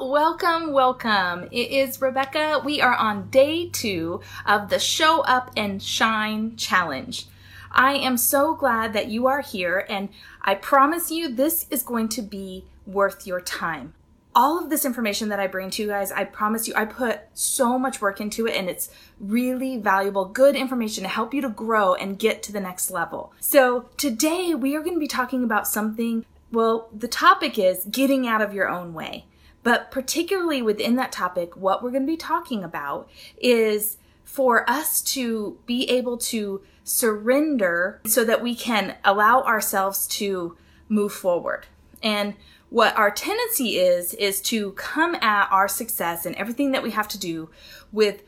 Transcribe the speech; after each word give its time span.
Welcome, 0.00 0.72
welcome. 0.72 1.48
It 1.52 1.70
is 1.70 2.00
Rebecca. 2.00 2.62
We 2.64 2.80
are 2.80 2.94
on 2.94 3.28
day 3.28 3.68
two 3.68 4.22
of 4.46 4.70
the 4.70 4.78
Show 4.78 5.20
Up 5.20 5.50
and 5.54 5.82
Shine 5.82 6.56
Challenge. 6.56 7.26
I 7.70 7.96
am 7.96 8.16
so 8.16 8.54
glad 8.54 8.94
that 8.94 9.08
you 9.08 9.26
are 9.26 9.42
here, 9.42 9.84
and 9.90 10.08
I 10.40 10.54
promise 10.54 11.10
you 11.10 11.28
this 11.28 11.66
is 11.70 11.82
going 11.82 12.08
to 12.08 12.22
be 12.22 12.64
worth 12.86 13.26
your 13.26 13.42
time. 13.42 13.92
All 14.34 14.58
of 14.58 14.70
this 14.70 14.86
information 14.86 15.28
that 15.28 15.38
I 15.38 15.46
bring 15.46 15.68
to 15.68 15.82
you 15.82 15.88
guys, 15.88 16.10
I 16.10 16.24
promise 16.24 16.66
you, 16.66 16.72
I 16.74 16.86
put 16.86 17.20
so 17.34 17.78
much 17.78 18.00
work 18.00 18.18
into 18.18 18.46
it, 18.46 18.56
and 18.56 18.70
it's 18.70 18.90
really 19.20 19.76
valuable, 19.76 20.24
good 20.24 20.56
information 20.56 21.02
to 21.02 21.10
help 21.10 21.34
you 21.34 21.42
to 21.42 21.50
grow 21.50 21.94
and 21.94 22.18
get 22.18 22.42
to 22.44 22.52
the 22.52 22.60
next 22.60 22.90
level. 22.90 23.34
So, 23.40 23.90
today 23.98 24.54
we 24.54 24.74
are 24.74 24.82
going 24.82 24.96
to 24.96 25.00
be 25.00 25.06
talking 25.06 25.44
about 25.44 25.68
something. 25.68 26.24
Well, 26.50 26.88
the 26.96 27.08
topic 27.08 27.58
is 27.58 27.84
getting 27.84 28.26
out 28.26 28.40
of 28.40 28.54
your 28.54 28.70
own 28.70 28.94
way. 28.94 29.26
But 29.62 29.90
particularly 29.90 30.62
within 30.62 30.96
that 30.96 31.12
topic, 31.12 31.56
what 31.56 31.82
we're 31.82 31.90
going 31.90 32.06
to 32.06 32.12
be 32.12 32.16
talking 32.16 32.64
about 32.64 33.08
is 33.40 33.98
for 34.24 34.68
us 34.68 35.00
to 35.02 35.58
be 35.66 35.88
able 35.88 36.16
to 36.16 36.62
surrender 36.84 38.00
so 38.06 38.24
that 38.24 38.42
we 38.42 38.54
can 38.54 38.96
allow 39.04 39.42
ourselves 39.42 40.06
to 40.08 40.56
move 40.88 41.12
forward. 41.12 41.66
And 42.02 42.34
what 42.70 42.96
our 42.96 43.10
tendency 43.10 43.78
is, 43.78 44.14
is 44.14 44.40
to 44.40 44.72
come 44.72 45.14
at 45.16 45.48
our 45.50 45.68
success 45.68 46.24
and 46.24 46.34
everything 46.36 46.72
that 46.72 46.82
we 46.82 46.90
have 46.92 47.08
to 47.08 47.18
do 47.18 47.50
with 47.92 48.22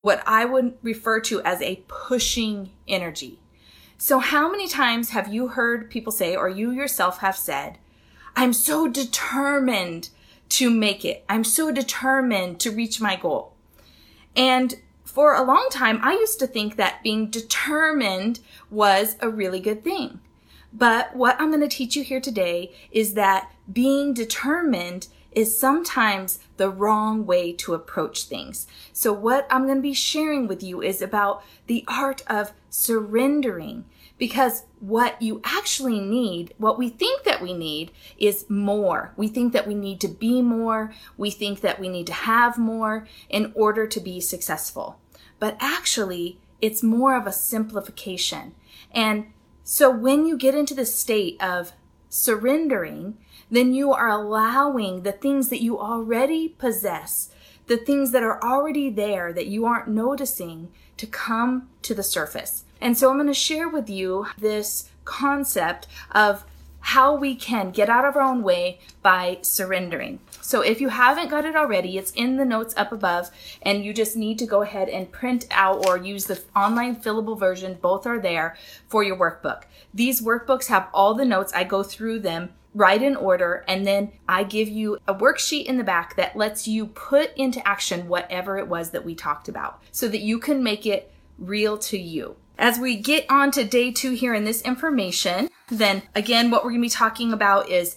what 0.00 0.22
I 0.26 0.44
would 0.46 0.78
refer 0.82 1.20
to 1.20 1.42
as 1.42 1.60
a 1.60 1.82
pushing 1.86 2.70
energy. 2.88 3.38
So, 3.98 4.18
how 4.18 4.50
many 4.50 4.66
times 4.66 5.10
have 5.10 5.32
you 5.32 5.48
heard 5.48 5.90
people 5.90 6.10
say, 6.10 6.34
or 6.34 6.48
you 6.48 6.72
yourself 6.72 7.18
have 7.18 7.36
said, 7.36 7.78
I'm 8.34 8.52
so 8.52 8.88
determined 8.88 10.08
to 10.52 10.68
make 10.68 11.02
it. 11.02 11.24
I'm 11.30 11.44
so 11.44 11.72
determined 11.72 12.60
to 12.60 12.70
reach 12.70 13.00
my 13.00 13.16
goal. 13.16 13.54
And 14.36 14.74
for 15.02 15.34
a 15.34 15.42
long 15.42 15.68
time, 15.70 15.98
I 16.02 16.12
used 16.12 16.38
to 16.40 16.46
think 16.46 16.76
that 16.76 17.02
being 17.02 17.30
determined 17.30 18.40
was 18.70 19.16
a 19.20 19.30
really 19.30 19.60
good 19.60 19.82
thing. 19.82 20.20
But 20.70 21.16
what 21.16 21.40
I'm 21.40 21.48
going 21.48 21.62
to 21.62 21.74
teach 21.74 21.96
you 21.96 22.04
here 22.04 22.20
today 22.20 22.72
is 22.90 23.14
that 23.14 23.50
being 23.70 24.12
determined 24.12 25.08
is 25.30 25.56
sometimes 25.56 26.38
the 26.58 26.68
wrong 26.68 27.24
way 27.24 27.54
to 27.54 27.72
approach 27.72 28.24
things. 28.24 28.66
So 28.92 29.10
what 29.10 29.46
I'm 29.50 29.64
going 29.64 29.78
to 29.78 29.82
be 29.82 29.94
sharing 29.94 30.46
with 30.46 30.62
you 30.62 30.82
is 30.82 31.00
about 31.00 31.42
the 31.66 31.82
art 31.88 32.22
of 32.26 32.52
surrendering 32.68 33.86
because 34.18 34.64
what 34.78 35.20
you 35.20 35.40
actually 35.44 36.00
need, 36.00 36.54
what 36.58 36.78
we 36.78 36.88
think 36.88 37.24
that 37.24 37.42
we 37.42 37.52
need, 37.52 37.90
is 38.18 38.48
more. 38.48 39.12
We 39.16 39.28
think 39.28 39.52
that 39.52 39.66
we 39.66 39.74
need 39.74 40.00
to 40.00 40.08
be 40.08 40.42
more. 40.42 40.92
We 41.16 41.30
think 41.30 41.60
that 41.60 41.80
we 41.80 41.88
need 41.88 42.06
to 42.08 42.12
have 42.12 42.58
more 42.58 43.06
in 43.28 43.52
order 43.54 43.86
to 43.86 44.00
be 44.00 44.20
successful. 44.20 45.00
But 45.38 45.56
actually, 45.60 46.38
it's 46.60 46.82
more 46.82 47.16
of 47.16 47.26
a 47.26 47.32
simplification. 47.32 48.54
And 48.92 49.32
so 49.64 49.90
when 49.90 50.26
you 50.26 50.36
get 50.36 50.54
into 50.54 50.74
the 50.74 50.86
state 50.86 51.42
of 51.42 51.72
surrendering, 52.08 53.16
then 53.50 53.74
you 53.74 53.92
are 53.92 54.08
allowing 54.08 55.02
the 55.02 55.12
things 55.12 55.48
that 55.48 55.62
you 55.62 55.78
already 55.78 56.48
possess, 56.48 57.30
the 57.66 57.76
things 57.76 58.12
that 58.12 58.22
are 58.22 58.42
already 58.42 58.90
there 58.90 59.32
that 59.32 59.46
you 59.46 59.64
aren't 59.66 59.88
noticing, 59.88 60.70
to 60.96 61.06
come 61.06 61.68
to 61.82 61.94
the 61.94 62.02
surface. 62.02 62.64
And 62.82 62.98
so 62.98 63.08
I'm 63.08 63.16
going 63.16 63.28
to 63.28 63.34
share 63.34 63.68
with 63.68 63.88
you 63.88 64.26
this 64.36 64.90
concept 65.04 65.86
of 66.10 66.44
how 66.80 67.14
we 67.14 67.36
can 67.36 67.70
get 67.70 67.88
out 67.88 68.04
of 68.04 68.16
our 68.16 68.22
own 68.22 68.42
way 68.42 68.80
by 69.02 69.38
surrendering. 69.40 70.18
So 70.40 70.62
if 70.62 70.80
you 70.80 70.88
haven't 70.88 71.30
got 71.30 71.44
it 71.44 71.54
already, 71.54 71.96
it's 71.96 72.10
in 72.10 72.36
the 72.36 72.44
notes 72.44 72.74
up 72.76 72.90
above, 72.90 73.30
and 73.62 73.84
you 73.84 73.94
just 73.94 74.16
need 74.16 74.36
to 74.40 74.46
go 74.46 74.62
ahead 74.62 74.88
and 74.88 75.12
print 75.12 75.46
out 75.52 75.86
or 75.86 75.96
use 75.96 76.24
the 76.24 76.42
online 76.56 76.96
fillable 76.96 77.38
version. 77.38 77.78
Both 77.80 78.04
are 78.04 78.18
there 78.18 78.56
for 78.88 79.04
your 79.04 79.16
workbook. 79.16 79.62
These 79.94 80.20
workbooks 80.20 80.66
have 80.66 80.88
all 80.92 81.14
the 81.14 81.24
notes. 81.24 81.52
I 81.52 81.62
go 81.62 81.84
through 81.84 82.18
them 82.18 82.50
right 82.74 83.00
in 83.00 83.14
order, 83.14 83.64
and 83.68 83.86
then 83.86 84.10
I 84.28 84.42
give 84.42 84.68
you 84.68 84.98
a 85.06 85.14
worksheet 85.14 85.66
in 85.66 85.76
the 85.76 85.84
back 85.84 86.16
that 86.16 86.36
lets 86.36 86.66
you 86.66 86.86
put 86.86 87.32
into 87.36 87.66
action 87.66 88.08
whatever 88.08 88.58
it 88.58 88.66
was 88.66 88.90
that 88.90 89.04
we 89.04 89.14
talked 89.14 89.48
about 89.48 89.80
so 89.92 90.08
that 90.08 90.22
you 90.22 90.40
can 90.40 90.64
make 90.64 90.84
it 90.84 91.12
real 91.38 91.78
to 91.78 91.96
you. 91.96 92.34
As 92.58 92.78
we 92.78 92.96
get 92.96 93.24
on 93.30 93.50
to 93.52 93.64
day 93.64 93.90
two 93.90 94.12
here 94.12 94.34
in 94.34 94.44
this 94.44 94.62
information, 94.62 95.48
then 95.68 96.02
again, 96.14 96.50
what 96.50 96.64
we're 96.64 96.70
going 96.70 96.82
to 96.82 96.86
be 96.86 96.90
talking 96.90 97.32
about 97.32 97.68
is 97.68 97.96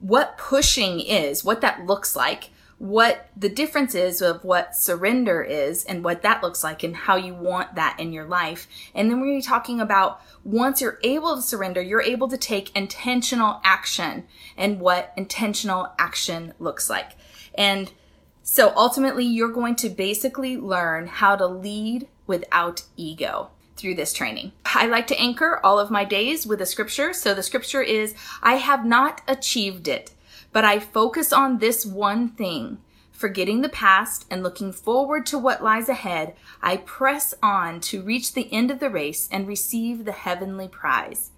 what 0.00 0.36
pushing 0.36 1.00
is, 1.00 1.44
what 1.44 1.60
that 1.60 1.86
looks 1.86 2.16
like, 2.16 2.50
what 2.78 3.28
the 3.36 3.48
difference 3.48 3.94
is 3.94 4.20
of 4.20 4.42
what 4.42 4.74
surrender 4.74 5.40
is 5.40 5.84
and 5.84 6.02
what 6.02 6.22
that 6.22 6.42
looks 6.42 6.64
like 6.64 6.82
and 6.82 6.96
how 6.96 7.14
you 7.14 7.32
want 7.32 7.76
that 7.76 7.98
in 8.00 8.12
your 8.12 8.24
life. 8.24 8.66
And 8.92 9.08
then 9.08 9.20
we're 9.20 9.28
going 9.28 9.40
to 9.40 9.46
be 9.46 9.48
talking 9.48 9.80
about 9.80 10.20
once 10.42 10.80
you're 10.80 10.98
able 11.04 11.36
to 11.36 11.42
surrender, 11.42 11.80
you're 11.80 12.02
able 12.02 12.26
to 12.26 12.36
take 12.36 12.74
intentional 12.76 13.60
action 13.62 14.24
and 14.56 14.80
what 14.80 15.12
intentional 15.16 15.92
action 15.96 16.54
looks 16.58 16.90
like. 16.90 17.12
And 17.54 17.92
so 18.42 18.72
ultimately, 18.74 19.24
you're 19.24 19.52
going 19.52 19.76
to 19.76 19.88
basically 19.88 20.56
learn 20.56 21.06
how 21.06 21.36
to 21.36 21.46
lead 21.46 22.08
without 22.26 22.82
ego 22.96 23.51
through 23.82 23.96
this 23.96 24.12
training. 24.12 24.52
I 24.64 24.86
like 24.86 25.08
to 25.08 25.20
anchor 25.20 25.60
all 25.64 25.78
of 25.80 25.90
my 25.90 26.04
days 26.04 26.46
with 26.46 26.62
a 26.62 26.66
scripture. 26.66 27.12
So 27.12 27.34
the 27.34 27.42
scripture 27.42 27.82
is, 27.82 28.14
I 28.40 28.54
have 28.54 28.86
not 28.86 29.20
achieved 29.26 29.88
it, 29.88 30.12
but 30.52 30.64
I 30.64 30.78
focus 30.78 31.32
on 31.32 31.58
this 31.58 31.84
one 31.84 32.30
thing. 32.30 32.78
Forgetting 33.10 33.60
the 33.60 33.68
past 33.68 34.24
and 34.30 34.42
looking 34.42 34.72
forward 34.72 35.26
to 35.26 35.38
what 35.38 35.62
lies 35.62 35.88
ahead, 35.88 36.34
I 36.62 36.76
press 36.78 37.34
on 37.42 37.80
to 37.82 38.02
reach 38.02 38.32
the 38.32 38.52
end 38.52 38.70
of 38.70 38.78
the 38.78 38.88
race 38.88 39.28
and 39.30 39.46
receive 39.46 40.04
the 40.04 40.12
heavenly 40.12 40.68
prize. 40.68 41.30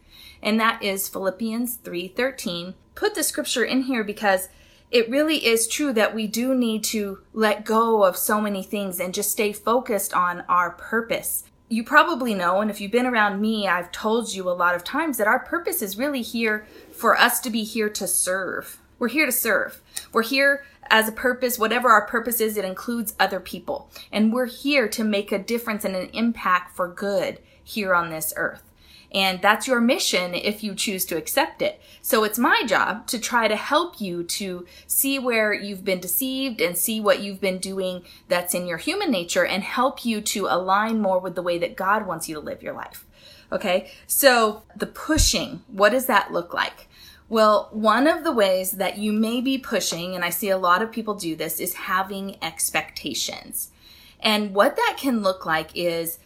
And 0.43 0.61
that 0.61 0.83
is 0.83 1.09
Philippians 1.09 1.79
3:13. 1.79 2.75
Put 2.95 3.15
the 3.15 3.23
scripture 3.23 3.65
in 3.65 3.83
here 3.83 4.05
because 4.05 4.49
it 4.91 5.11
really 5.11 5.45
is 5.45 5.67
true 5.67 5.93
that 5.95 6.15
we 6.15 6.27
do 6.27 6.55
need 6.55 6.85
to 6.85 7.21
let 7.33 7.65
go 7.65 8.05
of 8.05 8.17
so 8.17 8.41
many 8.41 8.63
things 8.63 9.01
and 9.01 9.15
just 9.15 9.33
stay 9.33 9.53
focused 9.53 10.15
on 10.15 10.43
our 10.43 10.71
purpose 10.71 11.45
you 11.75 11.83
probably 11.83 12.35
know, 12.35 12.61
and 12.61 12.71
if 12.71 12.81
you've 12.81 12.93
been 12.93 13.05
around 13.05 13.41
me, 13.41 13.67
I've 13.67 13.91
told 13.91 14.33
you 14.33 14.49
a 14.49 14.53
lot 14.53 14.77
of 14.77 14.85
times 14.85 15.19
that 15.19 15.27
our 15.27 15.41
purpose 15.41 15.83
is 15.83 15.99
really 15.99 16.23
here 16.23 16.67
for 16.93 17.19
us 17.19 17.41
to 17.41 17.51
be 17.51 17.65
here 17.65 17.91
to 17.91 18.07
serve. 18.07 18.81
We're 19.01 19.09
here 19.09 19.27
to 19.27 19.33
serve. 19.33 19.83
We're 20.13 20.23
here 20.23 20.65
as 20.89 21.09
a 21.09 21.13
purpose, 21.13 21.59
whatever 21.59 21.89
our 21.89 22.07
purpose 22.07 22.41
is, 22.41 22.57
it 22.57 22.65
includes 22.65 23.17
other 23.19 23.41
people. 23.41 23.91
And 24.13 24.33
we're 24.33 24.47
here 24.47 24.87
to 24.91 25.03
make 25.03 25.33
a 25.33 25.39
difference 25.39 25.85
and 25.85 25.97
an 25.97 26.11
impact 26.13 26.77
for 26.77 26.87
good 26.87 27.41
here 27.65 27.93
on 27.93 28.11
this 28.11 28.33
earth. 28.37 28.63
And 29.15 29.41
that's 29.41 29.69
your 29.69 29.81
mission 29.81 30.35
if 30.35 30.65
you 30.65 30.75
choose 30.75 31.05
to 31.05 31.17
accept 31.17 31.63
it. 31.63 31.81
So 32.03 32.25
it's 32.25 32.39
my 32.39 32.65
job 32.67 33.07
to 33.07 33.19
try 33.21 33.47
to 33.47 33.55
help 33.55 34.01
you 34.01 34.25
to 34.25 34.67
see 34.89 35.21
where 35.21 35.55
you've 35.55 35.85
been 35.85 36.01
deceived 36.01 36.61
and 36.61 36.77
see 36.77 37.01
what 37.01 37.21
you've 37.21 37.41
been 37.41 37.59
doing 37.59 38.03
that's 38.29 38.55
in 38.55 38.67
your 38.67 38.79
human 38.79 39.13
nature 39.13 39.47
and 39.47 39.63
help 39.63 40.05
you 40.05 40.21
to 40.21 40.47
align 40.47 41.01
more 41.01 41.21
with 41.21 41.37
the 41.37 41.43
way 41.43 41.59
that 41.59 41.77
God 41.77 42.09
wants 42.09 42.29
you 42.29 42.35
to 42.35 42.41
live 42.41 42.61
your 42.61 42.75
life. 42.75 43.07
Okay. 43.53 43.93
So 44.09 44.65
the 44.75 44.87
pushing, 44.87 45.63
what 45.69 45.91
does 45.91 46.07
that 46.07 46.33
look 46.33 46.53
like? 46.53 46.89
Well, 47.29 47.69
one 47.73 48.09
of 48.09 48.25
the 48.25 48.33
ways 48.33 48.73
that 48.73 48.99
you 48.99 49.13
may 49.13 49.41
be 49.41 49.59
pushing, 49.59 50.15
and 50.15 50.25
I 50.25 50.31
see 50.31 50.51
a 50.51 50.59
lot 50.59 50.83
of 50.83 50.91
people 50.91 51.15
do 51.15 51.37
this, 51.37 51.61
is 51.61 51.75
having 51.75 52.37
expectations. 52.43 53.71
And 54.21 54.55
what 54.55 54.77
that 54.77 54.97
can 54.99 55.23
look 55.23 55.47
like 55.47 55.71
is 55.75 56.19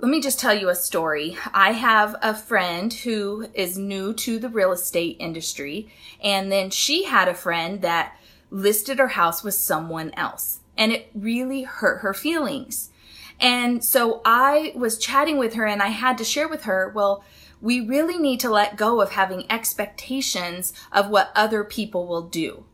let 0.00 0.10
me 0.10 0.20
just 0.20 0.40
tell 0.40 0.54
you 0.54 0.70
a 0.70 0.74
story. 0.74 1.36
I 1.52 1.72
have 1.72 2.16
a 2.22 2.34
friend 2.34 2.90
who 2.92 3.48
is 3.52 3.76
new 3.76 4.14
to 4.14 4.38
the 4.38 4.48
real 4.48 4.72
estate 4.72 5.16
industry, 5.20 5.92
and 6.22 6.50
then 6.50 6.70
she 6.70 7.04
had 7.04 7.28
a 7.28 7.34
friend 7.34 7.82
that 7.82 8.16
listed 8.50 8.98
her 8.98 9.08
house 9.08 9.44
with 9.44 9.54
someone 9.54 10.10
else, 10.14 10.60
and 10.76 10.90
it 10.90 11.10
really 11.14 11.64
hurt 11.64 11.98
her 11.98 12.14
feelings. 12.14 12.90
And 13.38 13.84
so 13.84 14.22
I 14.24 14.72
was 14.74 14.96
chatting 14.96 15.36
with 15.36 15.52
her, 15.54 15.66
and 15.66 15.82
I 15.82 15.88
had 15.88 16.16
to 16.18 16.24
share 16.24 16.48
with 16.48 16.62
her, 16.62 16.90
well, 16.94 17.22
we 17.60 17.80
really 17.80 18.18
need 18.18 18.40
to 18.40 18.50
let 18.50 18.78
go 18.78 19.02
of 19.02 19.12
having 19.12 19.50
expectations 19.52 20.72
of 20.92 21.10
what 21.10 21.30
other 21.34 21.62
people 21.62 22.06
will 22.06 22.22
do. 22.22 22.64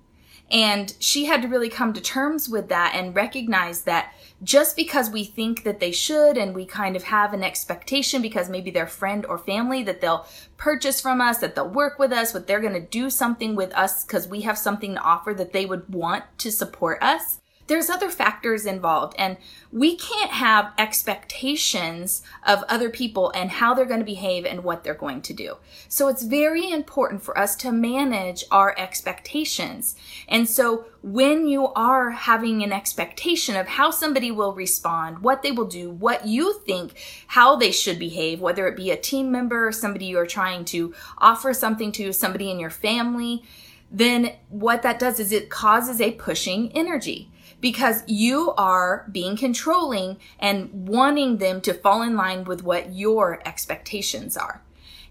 And 0.49 0.95
she 1.01 1.25
had 1.25 1.43
to 1.43 1.49
really 1.49 1.71
come 1.71 1.93
to 1.93 2.01
terms 2.01 2.49
with 2.49 2.69
that 2.69 2.93
and 2.95 3.17
recognize 3.17 3.83
that 3.83 4.13
just 4.43 4.77
because 4.77 5.11
we 5.11 5.25
think 5.25 5.65
that 5.65 5.81
they 5.81 5.93
should 5.93 6.37
and 6.37 6.55
we 6.55 6.67
kind 6.67 6.95
of 6.97 7.05
have 7.05 7.33
an 7.33 7.43
expectation 7.43 8.21
because 8.21 8.49
maybe 8.51 8.71
they're 8.71 8.87
friend 8.87 9.25
or 9.27 9.39
family 9.39 9.83
that 9.83 10.01
they'll 10.01 10.27
purchase 10.57 11.01
from 11.01 11.21
us, 11.21 11.39
that 11.39 11.55
they'll 11.55 11.69
work 11.69 11.99
with 11.99 12.13
us, 12.13 12.33
that 12.33 12.47
they're 12.47 12.61
going 12.61 12.75
to 12.75 12.81
do 12.81 13.09
something 13.09 13.57
with 13.57 13.73
us 13.75 14.05
because 14.05 14.29
we 14.29 14.43
have 14.43 14.59
something 14.59 14.95
to 14.95 15.01
offer 15.01 15.33
that 15.35 15.53
they 15.53 15.65
would 15.65 15.93
want 15.93 16.25
to 16.39 16.53
support 16.53 17.03
us, 17.03 17.41
there's 17.67 17.91
other 17.91 18.11
factors 18.11 18.67
involved 18.67 19.15
and 19.19 19.37
we 19.73 19.97
can't 19.97 20.31
have 20.31 20.73
expectations 20.79 22.23
of 22.47 22.63
other 22.69 22.91
people 22.91 23.31
and 23.35 23.51
how 23.51 23.75
they're 23.75 23.85
going 23.85 24.01
to 24.01 24.07
behave 24.07 24.45
and 24.45 24.63
what 24.65 24.85
they're 24.85 24.95
going 24.95 25.21
to 25.23 25.33
do. 25.33 25.57
So 25.89 26.09
it's 26.09 26.23
very 26.23 26.71
important 26.71 27.23
for 27.23 27.37
us 27.39 27.57
to 27.57 27.73
manage 27.73 28.45
our 28.51 28.75
expectations. 28.79 29.97
And 30.29 30.49
so 30.49 30.87
when 31.03 31.47
you 31.47 31.69
are 31.75 32.11
having 32.11 32.63
an 32.63 32.73
expectation 32.73 33.57
of 33.57 33.67
how 33.67 33.91
somebody 33.91 34.31
will 34.31 34.55
respond, 34.55 35.21
what 35.21 35.43
they 35.43 35.53
will 35.53 35.67
do, 35.67 35.91
what 35.91 36.27
you 36.27 36.61
think, 36.61 36.95
how 37.29 37.57
they 37.57 37.71
should 37.73 37.99
behave, 37.99 38.41
whether 38.41 38.67
it 38.67 38.77
be 38.77 38.91
a 38.91 38.97
team 38.97 39.31
member 39.31 39.67
or 39.69 39.73
somebody 39.73 40.07
you're 40.07 40.27
trying 40.27 40.65
to 40.67 40.95
offer 41.19 41.53
something 41.53 41.93
to, 41.93 42.13
somebody 42.13 42.51
in 42.51 42.59
your 42.59 42.71
family, 42.71 43.45
then 43.91 44.33
what 44.49 44.83
that 44.83 44.99
does 44.99 45.21
is 45.21 45.33
it 45.33 45.51
causes 45.51 46.01
a 46.01 46.13
pushing 46.13 46.73
energy 46.73 47.31
because 47.61 48.03
you 48.07 48.53
are 48.57 49.07
being 49.11 49.37
controlling 49.37 50.19
and 50.39 50.89
wanting 50.89 51.39
them 51.39 51.61
to 51.63 51.75
fall 51.75 52.03
in 52.03 52.17
line 52.17 52.45
with 52.45 52.63
what 52.63 52.95
your 52.95 53.41
expectations 53.47 54.37
are. 54.37 54.63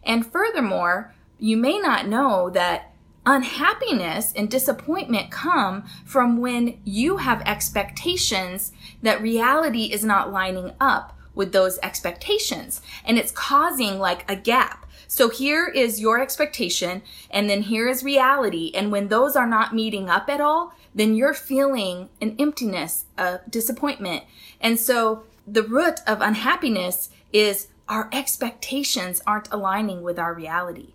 And 0.03 0.25
furthermore, 0.25 1.13
you 1.39 1.57
may 1.57 1.79
not 1.79 2.07
know 2.07 2.49
that 2.51 2.93
unhappiness 3.25 4.31
and 4.33 4.49
disappointment 4.49 5.31
come 5.31 5.83
from 6.05 6.37
when 6.37 6.79
you 6.83 7.17
have 7.17 7.41
expectations 7.41 8.71
that 9.01 9.21
reality 9.21 9.85
is 9.85 10.03
not 10.03 10.31
lining 10.31 10.71
up 10.79 11.17
with 11.33 11.51
those 11.51 11.79
expectations 11.83 12.81
and 13.03 13.17
it's 13.17 13.31
causing 13.31 13.99
like 13.99 14.29
a 14.29 14.35
gap. 14.35 14.85
So 15.07 15.29
here 15.29 15.67
is 15.67 15.99
your 15.99 16.21
expectation 16.21 17.01
and 17.29 17.49
then 17.49 17.63
here 17.63 17.87
is 17.87 18.03
reality. 18.03 18.71
And 18.73 18.91
when 18.91 19.09
those 19.09 19.35
are 19.35 19.47
not 19.47 19.73
meeting 19.73 20.09
up 20.09 20.29
at 20.29 20.41
all, 20.41 20.73
then 20.95 21.13
you're 21.13 21.33
feeling 21.33 22.09
an 22.21 22.35
emptiness, 22.39 23.05
a 23.17 23.41
disappointment. 23.49 24.23
And 24.61 24.79
so 24.79 25.23
the 25.45 25.61
root 25.61 25.99
of 26.07 26.21
unhappiness 26.21 27.09
is 27.33 27.67
our 27.87 28.09
expectations 28.11 29.21
aren't 29.27 29.51
aligning 29.51 30.01
with 30.01 30.17
our 30.17 30.33
reality. 30.33 30.93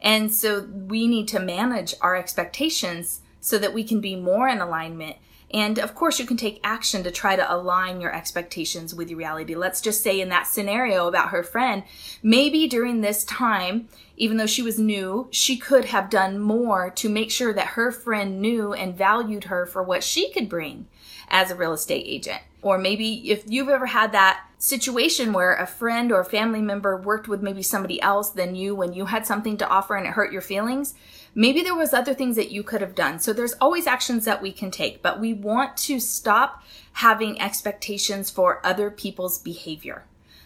And 0.00 0.32
so 0.32 0.62
we 0.62 1.06
need 1.06 1.28
to 1.28 1.40
manage 1.40 1.94
our 2.00 2.16
expectations 2.16 3.20
so 3.40 3.58
that 3.58 3.74
we 3.74 3.84
can 3.84 4.00
be 4.00 4.16
more 4.16 4.48
in 4.48 4.60
alignment. 4.60 5.16
And 5.52 5.78
of 5.78 5.94
course, 5.94 6.18
you 6.18 6.26
can 6.26 6.36
take 6.36 6.60
action 6.62 7.02
to 7.02 7.10
try 7.10 7.34
to 7.34 7.52
align 7.52 8.00
your 8.00 8.14
expectations 8.14 8.94
with 8.94 9.10
your 9.10 9.18
reality. 9.18 9.56
Let's 9.56 9.80
just 9.80 10.02
say 10.02 10.20
in 10.20 10.28
that 10.28 10.46
scenario 10.46 11.08
about 11.08 11.30
her 11.30 11.42
friend, 11.42 11.82
maybe 12.22 12.68
during 12.68 13.00
this 13.00 13.24
time, 13.24 13.88
even 14.16 14.36
though 14.36 14.46
she 14.46 14.62
was 14.62 14.78
new, 14.78 15.28
she 15.30 15.56
could 15.56 15.86
have 15.86 16.08
done 16.08 16.38
more 16.38 16.90
to 16.90 17.08
make 17.08 17.30
sure 17.30 17.52
that 17.52 17.68
her 17.68 17.90
friend 17.90 18.40
knew 18.40 18.72
and 18.72 18.96
valued 18.96 19.44
her 19.44 19.66
for 19.66 19.82
what 19.82 20.04
she 20.04 20.30
could 20.30 20.48
bring 20.48 20.86
as 21.28 21.50
a 21.50 21.56
real 21.56 21.72
estate 21.72 22.04
agent. 22.06 22.40
Or 22.62 22.78
maybe 22.78 23.30
if 23.30 23.44
you've 23.46 23.70
ever 23.70 23.86
had 23.86 24.12
that 24.12 24.44
situation 24.58 25.32
where 25.32 25.54
a 25.54 25.66
friend 25.66 26.12
or 26.12 26.22
family 26.22 26.60
member 26.60 26.96
worked 26.96 27.26
with 27.26 27.42
maybe 27.42 27.62
somebody 27.62 28.00
else 28.02 28.30
than 28.30 28.54
you 28.54 28.74
when 28.74 28.92
you 28.92 29.06
had 29.06 29.26
something 29.26 29.56
to 29.56 29.68
offer 29.68 29.96
and 29.96 30.06
it 30.06 30.12
hurt 30.12 30.32
your 30.32 30.42
feelings, 30.42 30.94
maybe 31.34 31.62
there 31.62 31.74
was 31.74 31.92
other 31.92 32.14
things 32.14 32.36
that 32.36 32.50
you 32.50 32.62
could 32.62 32.80
have 32.80 32.94
done. 32.94 33.18
So 33.18 33.32
there's 33.32 33.54
always 33.54 33.86
actions 33.86 34.24
that 34.24 34.42
we 34.42 34.52
can 34.52 34.70
take, 34.70 35.02
but 35.02 35.20
we 35.20 35.32
want 35.32 35.76
to 35.78 36.00
stop 36.00 36.62
having 36.94 37.40
expectations 37.40 38.30
for 38.30 38.64
other 38.64 38.90
people's 38.90 39.38
behavior. 39.38 40.04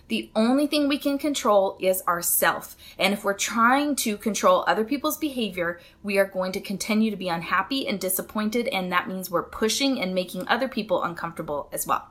The 0.08 0.30
only 0.36 0.66
thing 0.66 0.86
we 0.86 0.98
can 0.98 1.16
control 1.16 1.78
is 1.80 2.02
ourself. 2.06 2.76
And 2.98 3.14
if 3.14 3.24
we're 3.24 3.32
trying 3.32 3.96
to 3.96 4.18
control 4.18 4.64
other 4.66 4.84
people's 4.84 5.16
behavior, 5.16 5.80
we 6.02 6.18
are 6.18 6.26
going 6.26 6.52
to 6.52 6.60
continue 6.60 7.10
to 7.10 7.16
be 7.16 7.28
unhappy 7.28 7.88
and 7.88 7.98
disappointed. 7.98 8.68
And 8.68 8.92
that 8.92 9.08
means 9.08 9.30
we're 9.30 9.42
pushing 9.42 10.00
and 10.00 10.14
making 10.14 10.46
other 10.46 10.68
people 10.68 11.02
uncomfortable 11.02 11.70
as 11.72 11.86
well. 11.86 12.08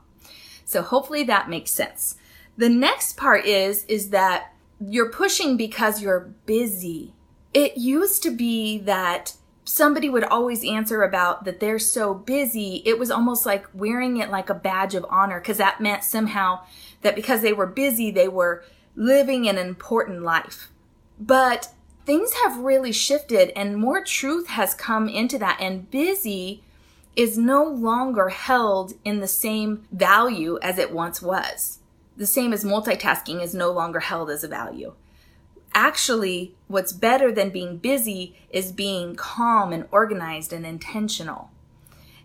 So 0.64 0.82
hopefully 0.82 1.22
that 1.24 1.48
makes 1.48 1.70
sense. 1.70 2.16
The 2.56 2.68
next 2.68 3.16
part 3.16 3.46
is, 3.46 3.84
is 3.84 4.10
that 4.10 4.52
you're 4.80 5.10
pushing 5.10 5.56
because 5.56 6.02
you're 6.02 6.34
busy. 6.46 7.14
It 7.54 7.78
used 7.78 8.22
to 8.24 8.30
be 8.30 8.78
that 8.78 9.34
somebody 9.64 10.10
would 10.10 10.24
always 10.24 10.64
answer 10.64 11.02
about 11.02 11.44
that 11.44 11.60
they're 11.60 11.78
so 11.78 12.14
busy. 12.14 12.82
It 12.84 12.98
was 12.98 13.10
almost 13.10 13.46
like 13.46 13.66
wearing 13.72 14.18
it 14.18 14.30
like 14.30 14.50
a 14.50 14.54
badge 14.54 14.94
of 14.94 15.06
honor 15.08 15.40
because 15.40 15.58
that 15.58 15.80
meant 15.80 16.04
somehow 16.04 16.60
that 17.02 17.16
because 17.16 17.40
they 17.40 17.52
were 17.52 17.66
busy, 17.66 18.10
they 18.10 18.28
were 18.28 18.64
living 18.94 19.48
an 19.48 19.56
important 19.56 20.22
life. 20.22 20.70
But 21.18 21.72
things 22.04 22.32
have 22.44 22.58
really 22.58 22.92
shifted 22.92 23.52
and 23.56 23.78
more 23.78 24.04
truth 24.04 24.48
has 24.48 24.74
come 24.74 25.08
into 25.08 25.38
that 25.38 25.58
and 25.60 25.90
busy 25.90 26.62
is 27.16 27.38
no 27.38 27.64
longer 27.64 28.28
held 28.28 28.94
in 29.04 29.20
the 29.20 29.28
same 29.28 29.86
value 29.92 30.58
as 30.60 30.78
it 30.78 30.92
once 30.92 31.22
was. 31.22 31.78
The 32.16 32.26
same 32.26 32.52
as 32.52 32.64
multitasking 32.64 33.40
is 33.42 33.54
no 33.54 33.70
longer 33.70 34.00
held 34.00 34.30
as 34.30 34.44
a 34.44 34.48
value. 34.48 34.94
Actually, 35.74 36.54
what's 36.68 36.92
better 36.92 37.32
than 37.32 37.50
being 37.50 37.78
busy 37.78 38.36
is 38.50 38.70
being 38.70 39.16
calm 39.16 39.72
and 39.72 39.86
organized 39.90 40.52
and 40.52 40.64
intentional. 40.64 41.50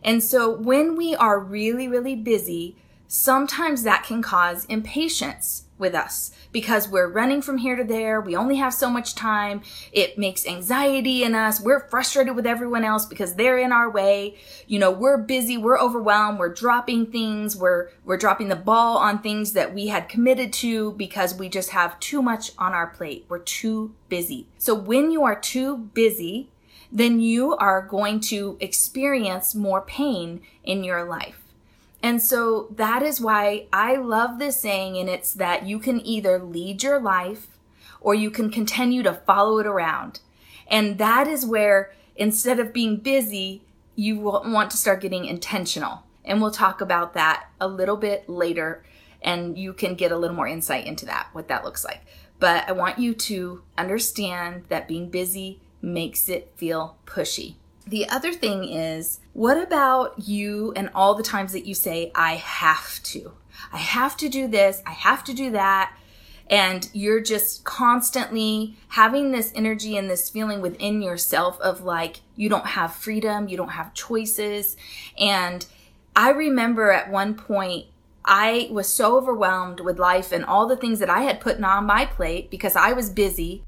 And 0.04 0.24
so 0.24 0.50
when 0.50 0.96
we 0.96 1.16
are 1.16 1.40
really, 1.40 1.88
really 1.88 2.16
busy, 2.16 2.78
sometimes 3.08 3.84
that 3.84 4.04
can 4.04 4.22
cause 4.22 4.66
impatience 4.66 5.64
with 5.80 5.96
us 5.96 6.32
because 6.52 6.90
we're 6.90 7.08
running 7.08 7.42
from 7.42 7.58
here 7.58 7.76
to 7.76 7.84
there. 7.84 8.20
We 8.22 8.36
only 8.36 8.58
have 8.58 8.74
so 8.74 8.90
much 8.90 9.16
time. 9.16 9.62
It 9.92 10.18
makes 10.18 10.46
anxiety 10.46 11.24
in 11.24 11.36
us. 11.36 11.62
We're 11.62 11.88
frustrated 11.90 12.36
with 12.36 12.46
everyone 12.46 12.84
else 12.84 13.06
because 13.06 13.36
they're 13.36 13.58
in 13.58 13.72
our 13.72 13.90
way. 13.90 14.38
You 14.68 14.80
know, 14.80 14.92
we're 14.92 15.18
busy. 15.18 15.58
We're 15.58 15.80
overwhelmed. 15.80 16.40
We're 16.40 16.54
dropping 16.54 17.12
things. 17.12 17.56
We're, 17.56 17.90
we're 18.04 18.18
dropping 18.18 18.50
the 18.50 18.56
ball 18.56 18.98
on 18.98 19.20
things 19.20 19.54
that 19.54 19.74
we 19.74 19.88
had 19.88 20.10
committed 20.10 20.52
to 20.54 20.92
because 20.94 21.36
we 21.36 21.50
just 21.50 21.70
have 21.70 22.00
too 22.00 22.22
much 22.22 22.52
on 22.58 22.74
our 22.74 22.88
plate. 22.88 23.26
We're 23.30 23.40
too 23.40 23.96
busy. 24.10 24.48
So 24.58 24.74
when 24.74 25.12
you 25.12 25.24
are 25.24 25.40
too 25.40 25.78
busy, 25.78 26.50
then 26.92 27.20
you 27.20 27.56
are 27.56 27.82
going 27.82 28.20
to 28.20 28.58
experience 28.60 29.54
more 29.54 29.82
pain 29.82 30.42
in 30.64 30.84
your 30.84 31.04
life. 31.04 31.49
And 32.02 32.22
so 32.22 32.68
that 32.76 33.04
is 33.04 33.20
why 33.20 33.68
I 33.74 33.96
love 33.96 34.40
this 34.40 34.60
saying, 34.60 34.98
and 34.98 35.10
it's 35.10 35.34
that 35.34 35.66
you 35.66 35.80
can 35.80 36.06
either 36.06 36.40
lead 36.40 36.82
your 36.82 37.00
life 37.00 37.48
or 38.00 38.16
you 38.16 38.32
can 38.32 38.50
continue 38.50 39.04
to 39.04 39.14
follow 39.14 39.60
it 39.60 39.68
around. 39.68 40.22
And 40.68 40.98
that 40.98 41.28
is 41.28 41.46
where 41.46 41.92
instead 42.16 42.60
of 42.60 42.72
being 42.72 42.98
busy, 42.98 43.64
you 43.96 44.18
want 44.18 44.72
to 44.72 44.78
start 44.78 45.02
getting 45.02 45.26
intentional. 45.26 46.04
And 46.24 46.42
we'll 46.42 46.52
talk 46.52 46.80
about 46.80 47.14
that 47.16 47.50
a 47.60 47.68
little 47.68 47.98
bit 47.98 48.30
later, 48.30 48.84
and 49.22 49.58
you 49.58 49.74
can 49.74 49.96
get 49.96 50.12
a 50.12 50.18
little 50.18 50.36
more 50.36 50.48
insight 50.48 50.86
into 50.86 51.06
that, 51.08 51.28
what 51.34 51.50
that 51.50 51.66
looks 51.66 51.84
like. 51.84 52.02
But 52.40 52.70
I 52.70 52.72
want 52.72 53.00
you 53.00 53.14
to 53.14 53.64
understand 53.78 54.64
that 54.70 54.88
being 54.88 55.10
busy 55.10 55.60
makes 55.82 56.30
it 56.30 56.54
feel 56.56 56.98
pushy. 57.06 57.56
The 57.90 58.08
other 58.08 58.32
thing 58.32 58.66
is, 58.66 59.20
what 59.34 59.58
about 59.58 60.20
you 60.20 60.72
and 60.76 60.92
all 60.94 61.16
the 61.16 61.24
times 61.24 61.54
that 61.54 61.66
you 61.66 61.74
say, 61.74 62.12
I 62.14 62.36
have 62.36 63.02
to? 63.04 63.32
I 63.74 63.78
have 63.78 64.16
to 64.18 64.30
do 64.30 64.48
this, 64.48 64.84
I 64.86 64.92
have 64.92 65.24
to 65.24 65.34
do 65.34 65.50
that. 65.52 65.96
And 66.52 66.88
you're 66.94 67.20
just 67.20 67.64
constantly 67.64 68.78
having 68.90 69.32
this 69.32 69.52
energy 69.56 69.98
and 69.98 70.08
this 70.08 70.30
feeling 70.30 70.62
within 70.62 71.02
yourself 71.02 71.60
of 71.62 71.82
like, 71.82 72.22
you 72.36 72.48
don't 72.48 72.68
have 72.68 72.94
freedom, 72.94 73.48
you 73.48 73.58
don't 73.58 73.70
have 73.70 73.96
choices. 73.96 74.78
And 75.18 75.66
I 76.16 76.30
remember 76.30 76.92
at 76.92 77.10
one 77.10 77.34
point, 77.34 77.88
I 78.24 78.68
was 78.72 78.94
so 78.94 79.18
overwhelmed 79.18 79.80
with 79.80 79.98
life 79.98 80.32
and 80.32 80.46
all 80.46 80.68
the 80.68 80.78
things 80.78 81.00
that 81.00 81.10
I 81.10 81.22
had 81.22 81.40
put 81.40 81.60
on 81.60 81.86
my 81.86 82.06
plate 82.06 82.52
because 82.52 82.76
I 82.76 82.94
was 82.94 83.10
busy 83.10 83.64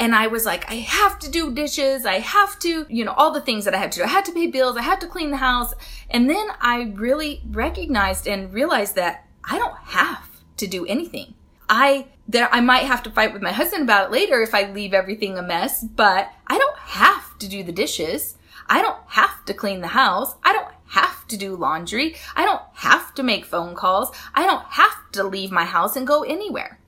and 0.00 0.14
I 0.14 0.28
was 0.28 0.46
like, 0.46 0.68
I 0.70 0.76
have 0.76 1.18
to 1.18 1.30
do 1.30 1.52
dishes. 1.52 2.06
I 2.06 2.20
have 2.20 2.58
to, 2.60 2.86
you 2.88 3.04
know, 3.04 3.12
all 3.12 3.32
the 3.32 3.40
things 3.42 3.66
that 3.66 3.74
I 3.74 3.76
had 3.76 3.92
to 3.92 3.98
do. 3.98 4.04
I 4.04 4.08
had 4.08 4.24
to 4.24 4.32
pay 4.32 4.46
bills. 4.46 4.78
I 4.78 4.82
had 4.82 4.98
to 5.02 5.06
clean 5.06 5.30
the 5.30 5.36
house. 5.36 5.74
And 6.08 6.28
then 6.28 6.48
I 6.58 6.94
really 6.94 7.42
recognized 7.46 8.26
and 8.26 8.50
realized 8.50 8.94
that 8.94 9.26
I 9.44 9.58
don't 9.58 9.76
have 9.76 10.26
to 10.56 10.66
do 10.66 10.86
anything. 10.86 11.34
I, 11.68 12.06
there, 12.26 12.48
I 12.50 12.62
might 12.62 12.84
have 12.84 13.02
to 13.02 13.10
fight 13.10 13.34
with 13.34 13.42
my 13.42 13.52
husband 13.52 13.82
about 13.82 14.06
it 14.06 14.12
later 14.12 14.40
if 14.40 14.54
I 14.54 14.72
leave 14.72 14.94
everything 14.94 15.36
a 15.36 15.42
mess, 15.42 15.84
but 15.84 16.32
I 16.46 16.56
don't 16.56 16.78
have 16.78 17.38
to 17.38 17.46
do 17.46 17.62
the 17.62 17.70
dishes. 17.70 18.36
I 18.70 18.80
don't 18.80 18.98
have 19.08 19.44
to 19.44 19.54
clean 19.54 19.82
the 19.82 19.88
house. 19.88 20.34
I 20.42 20.54
don't 20.54 20.72
have 20.86 21.28
to 21.28 21.36
do 21.36 21.56
laundry. 21.56 22.16
I 22.34 22.46
don't 22.46 22.62
have 22.72 23.14
to 23.16 23.22
make 23.22 23.44
phone 23.44 23.74
calls. 23.74 24.16
I 24.34 24.46
don't 24.46 24.64
have 24.64 25.12
to 25.12 25.24
leave 25.24 25.50
my 25.50 25.64
house 25.64 25.94
and 25.94 26.06
go 26.06 26.22
anywhere. 26.22 26.79